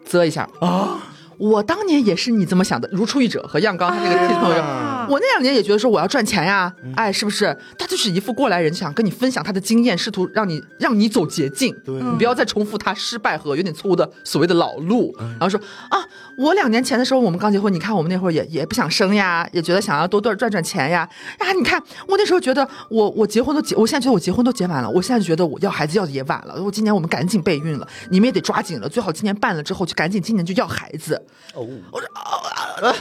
[0.06, 1.00] 啧一下啊。
[1.44, 3.44] 我当年也是你这么想的，如出一辙。
[3.44, 4.64] 和样刚他那个朋友，
[5.10, 7.56] 我那两年也觉得说我要赚钱呀，哎，是不是？
[7.78, 15.14] 他就是一副过来人，想跟你分享他的经验，试图让你让你走捷径，你不要再重复他失败和有点错误的所谓的老路。
[15.20, 15.60] 然后说
[15.90, 16.00] 啊，
[16.38, 21.08] 我两年前的时候我们刚结婚，你看我们那会儿也也不想生呀，也觉得想要多多赚赚钱呀。
[21.40, 26.64] 啊，你看我那时候觉得我我结婚都结，我现在觉得我结婚都结晚了，我现在就觉得我要孩子要的也晚了。
[26.64, 31.22] 我今年我们赶紧备孕了，你们也得抓紧了，最好今年办了之后就赶紧今年就要孩子。
[31.54, 32.96] 哦，我说哦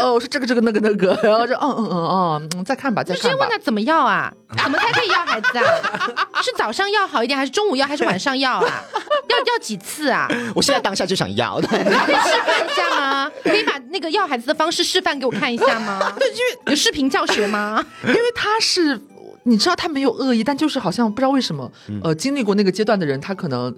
[0.00, 3.28] 哦，是这个这个那个那个，然后就嗯嗯嗯嗯，再看吧，再看吧。
[3.30, 4.32] 先问他怎么要啊？
[4.62, 5.64] 怎么才可以要孩子啊？
[6.42, 8.84] 是早上要好一点，还是中午要，还是晚上要啊？
[9.28, 10.28] 要要几次啊？
[10.54, 13.30] 我现在当下就想要，可以示范一下吗？
[13.42, 16.12] 可以把那个要孩子的方式示范给我看一下吗？
[16.18, 17.84] 对，因为有视频教学吗？
[18.06, 19.00] 因为他是。
[19.46, 21.70] 你知道他没有恶意，但就是好像不知道为什么，
[22.02, 23.76] 呃，经历过那个阶段的人，他可能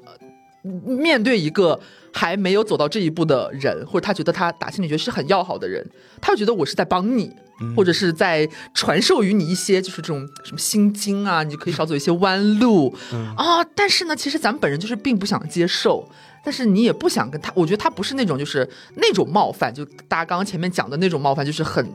[0.62, 1.76] 面对一个
[2.16, 5.86] 还没有走到这一步的人，或者他觉得他打心里觉得是很要好的人，
[6.18, 7.30] 他会觉得我是在帮你，
[7.76, 12.96] 或者是在传授于你一些就是这种什么心经啊，你就可以少走一些弯路
[13.36, 13.62] 啊。
[13.74, 16.08] 但是呢，其实咱们本人就是并不想接受，
[16.42, 21.86] 但是你也不想跟他，我觉得他不是那种就是那种冒犯，就大家刚刚前面讲的那种冒犯，就是很。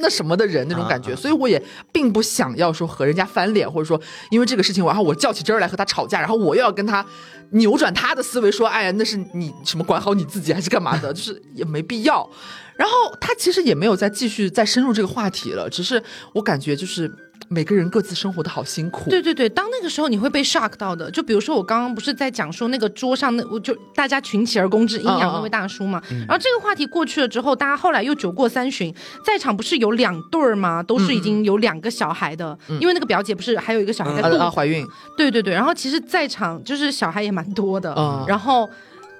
[0.00, 1.62] 那什么的人那种感觉，所以我也
[1.92, 4.00] 并不想要说和人家翻脸，或者说
[4.30, 7.04] 因为这个事情，然后我较起真儿来和他吵架，然后我又要跟他
[7.50, 12.28] 扭转他的思维，说哎呀，那是你什么管好你自己还是干嘛的，就是也没必要。
[12.76, 17.10] 然后他其实也没有再继续再深入这个话题了，只是我感觉就是。
[17.48, 19.08] 每个人各自生活的好辛苦。
[19.08, 21.10] 对对对，当那个时候你会被 shock 到的。
[21.10, 26.02] 就比如说我刚刚不是在讲说那个桌上那，我就大家群起而攻之阴阳那位大叔嘛。
[26.10, 28.94] 然后这个话题过去了之后，大家后来又酒过三巡，
[29.24, 30.82] 在场不是有两对儿吗？
[30.82, 34.86] 都是已经有两个小孩的，因为那个表姐不是还有一个小孩在啊怀孕。
[35.16, 37.94] 对对对，然后其实在场就是小孩也蛮多的，
[38.26, 38.68] 然后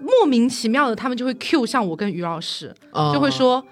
[0.01, 2.75] 莫名其妙的他们就会 Q 像我跟于老师，
[3.13, 3.65] 就会说。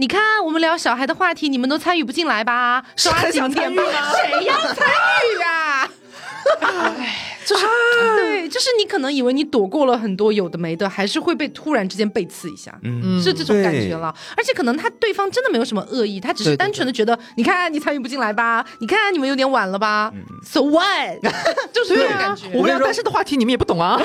[0.00, 2.84] 你看，我们聊小孩的话题，你们都参与不进来吧？
[2.94, 3.82] 刷紧点吗？
[4.14, 4.86] 谁要参
[5.26, 5.90] 与啊？
[7.48, 7.64] 就是
[8.18, 14.14] 对，就是你可能以为你躲过了很多有的没的，还是会被突然之间被刺一下，嗯，是这种感觉了。
[14.36, 18.62] 而且可能他对方真的没有什么恶意，他只是单纯的觉得，你看你参与不进来吧？
[18.80, 20.12] 你看你们有点晚了吧
[20.44, 21.22] ？So what？
[21.72, 22.48] 就是这种感觉。
[22.52, 23.98] 我们聊单身的话题，你们也不懂啊。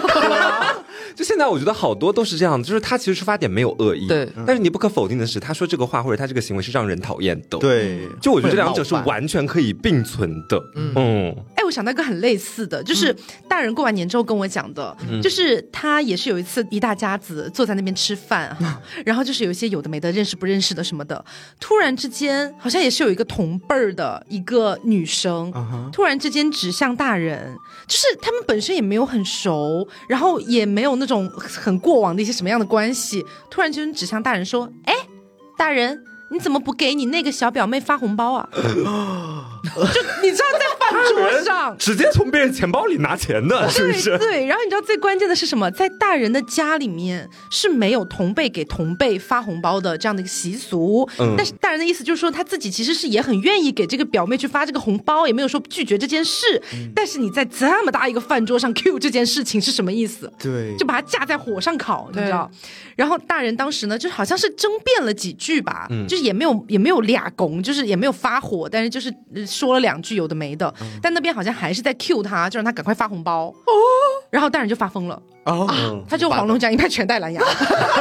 [1.13, 4.27] 就现在，我觉得好多都是这样，就是他其实出发点没有恶意，对。
[4.47, 8.07] 但是你不可否定的是，他说这个话或者他这个行为是让人讨厌的，对。
[8.21, 10.61] 就我觉得这两者是完全可以并存的，
[10.95, 11.35] 嗯。
[11.55, 13.15] 哎，我想到一个很类似的，就是
[13.47, 21.23] 大人过完年之后跟我讲的，就是他也是有一次一大家子坐在那边吃饭哈，然后就是有一些有的没的认识不认识的什么的，
[21.59, 25.51] 突然之间好像也是有一个同辈儿的一个女生，
[25.91, 27.55] 突然之间指向大人，
[27.87, 34.93] 就是他们本身也没有很熟，然后也没有那种很过往的一些什么样的关系，突然间指向大人说：“哎，
[35.57, 38.49] 大人。”你怎么不给你那个小表妹发红包啊？
[39.63, 44.17] 就你知道在饭桌上直接从别人钱包里拿钱的，是不是？
[44.17, 45.69] 对，然后你知道最关键的是什么？
[45.71, 51.07] 在大人的家里面是没有同辈给同辈发红包的这样的一个习俗。
[51.19, 51.35] 嗯。
[51.37, 56.61] 但是大人的意思就是说他自己其实是也很愿意给这个表妹去发这个红包，也没有说拒绝这件事。
[56.73, 56.91] 嗯。
[56.95, 60.31] 但是你在这么大一个饭桌上 Q 这件事情是什么意思？
[60.39, 60.75] 对。
[60.77, 62.51] 就把它架在火上烤，你知道？
[62.97, 66.23] 然后大人当时呢，就好像是争辩了几句吧，就是。
[66.23, 69.13] 也没有也没有俩拱，就是也没有发火，但是就是
[69.53, 73.45] 说了两句有的没的，但那边好像还是在 Q 他，就让他赶快发红包。
[73.45, 73.73] 哦。
[74.29, 75.21] 然后大人就发疯了。
[75.45, 75.67] 哦，
[76.09, 77.41] 他就黄龙江一派全带蓝牙，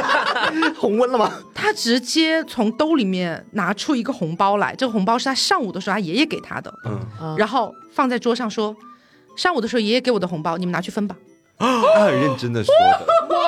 [0.79, 1.31] 红温了吗？
[1.53, 8.75] 他直接从兜里面拿出一个红包来，这个红包是他上午的时候他爷爷给他的，嗯，然后放在桌上说，
[9.35, 11.15] 上午的时候爷爷给我的红包，你们拿去分吧。
[11.59, 13.41] 他很认真的说的，哇。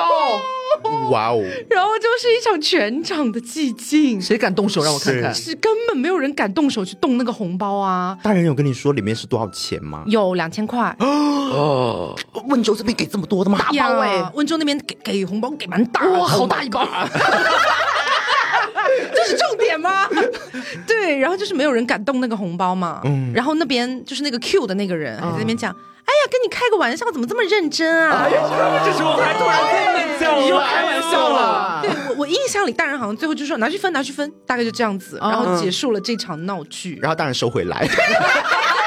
[1.10, 1.40] 哇哦！
[1.70, 5.32] 然后就是一场全场的寂静，谁敢动手让我看看？
[5.34, 8.18] 是根本没有人敢动手去动那个红包啊！
[8.22, 10.04] 大人有跟你说里面是多少钱吗？
[10.06, 12.14] 有两千块哦。
[12.48, 13.58] 温州这边给这么多的吗？
[13.58, 14.30] 大包哎！
[14.34, 16.86] 温州那边给给红包给蛮大，哇，好大一包！
[19.14, 20.08] 这是重点吗？
[20.86, 23.00] 对，然后就是没有人敢动那个红包嘛。
[23.04, 23.32] 嗯。
[23.34, 25.72] 然后那边就是那个 Q 的那个人还在那边讲。
[25.72, 25.76] 哎
[26.12, 28.24] 呀，跟你开个玩笑，怎么这么认真啊？
[28.24, 28.42] 哎呀，
[28.84, 31.80] 这时候还突然开玩笑，你，又开玩笑了。
[31.82, 36.98] 对我，我印象里大人好像最后就说拿去分，拿去分，大概就这样子，然后结束了这场闹剧。
[37.02, 37.86] 然后大人收回来。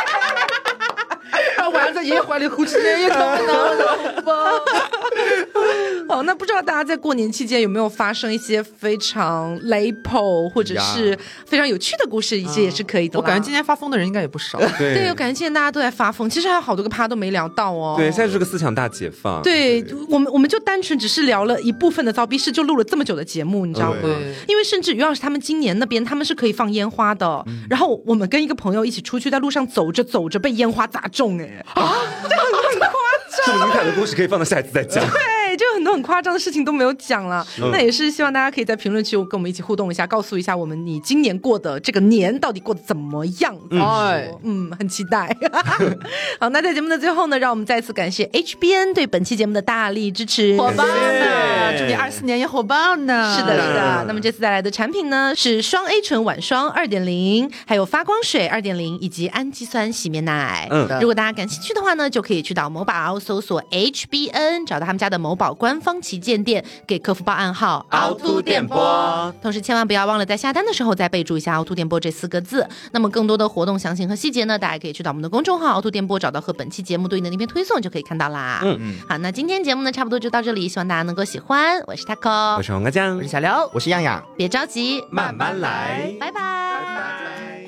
[2.09, 4.63] 在爷爷怀里呼哧爷爷疼的
[6.09, 12.39] 哦，那不知道大家在过年期间有没有发生一些非常雷破或者是非常有趣的故事？
[12.39, 13.19] 一些也是可以的。
[13.19, 14.57] 我感觉今天发疯的人应该也不少。
[14.77, 16.27] 对，我感觉今天大家都在发疯。
[16.29, 17.93] 其实还有好多个趴都没聊到哦。
[17.95, 19.41] 对，现在是个思想大解放。
[19.43, 23.99] 对我们，我们就单纯只是聊了一部分的糟逼事，就录了这么久的节目，你知道吗？
[24.47, 31.63] 因为甚至于老师他们今年那边他们是可以放烟花的，然后我们跟一个朋友一起出去，在路上走着走着被烟花砸中，哎。
[31.75, 31.95] 啊，
[32.29, 33.45] 这很夸张。
[33.45, 35.03] 这么敏感的故事可以放到下一次再讲。
[35.79, 37.45] 很多多很夸张的事情都没有讲了。
[37.71, 43.55] 那也是希望大家可以在评论区跟我们一起互动一下，告诉一下我们你今年过的这个年到底过得怎么样？
[43.71, 45.35] 哎，嗯，很期待。
[46.39, 51.77] 好，那在节目的最后呢，让我们再次感谢 HBN 对本期节目的大力支持，火爆呢！
[51.77, 53.35] 祝你二四年也火爆呢！
[53.35, 54.05] 是的，是的。
[54.07, 60.67] 那么这次带来的产品呢，是双 A 醇晚霜二点零，还有发光水二点零，以及氨基酸洗面奶。
[60.69, 69.33] 嗯，如果大家感兴趣的话呢，就可以去到某宝搜索 HBN，找到他们家的某宝官方旗舰店，给客服报暗号凹凸电波。
[69.41, 72.65] 同时千万不要忘了在下单的时候再备注一下凹凸电波这四个字。
[72.93, 78.61] 那么更多的活动详情和细节呢，大家可以去到我们的公众号凹凸电波，找到和本期节目对应的那篇推送就可以看到啦。
[78.63, 81.81] 嗯嗯，好，那今天节目呢差不多就到这里，希望大家能够喜欢。
[81.87, 84.23] 我是 taco，我是黄瓜酱，我是小刘，我是样样。
[84.37, 86.41] 别着急，慢慢来，拜拜拜
[86.95, 87.58] 拜。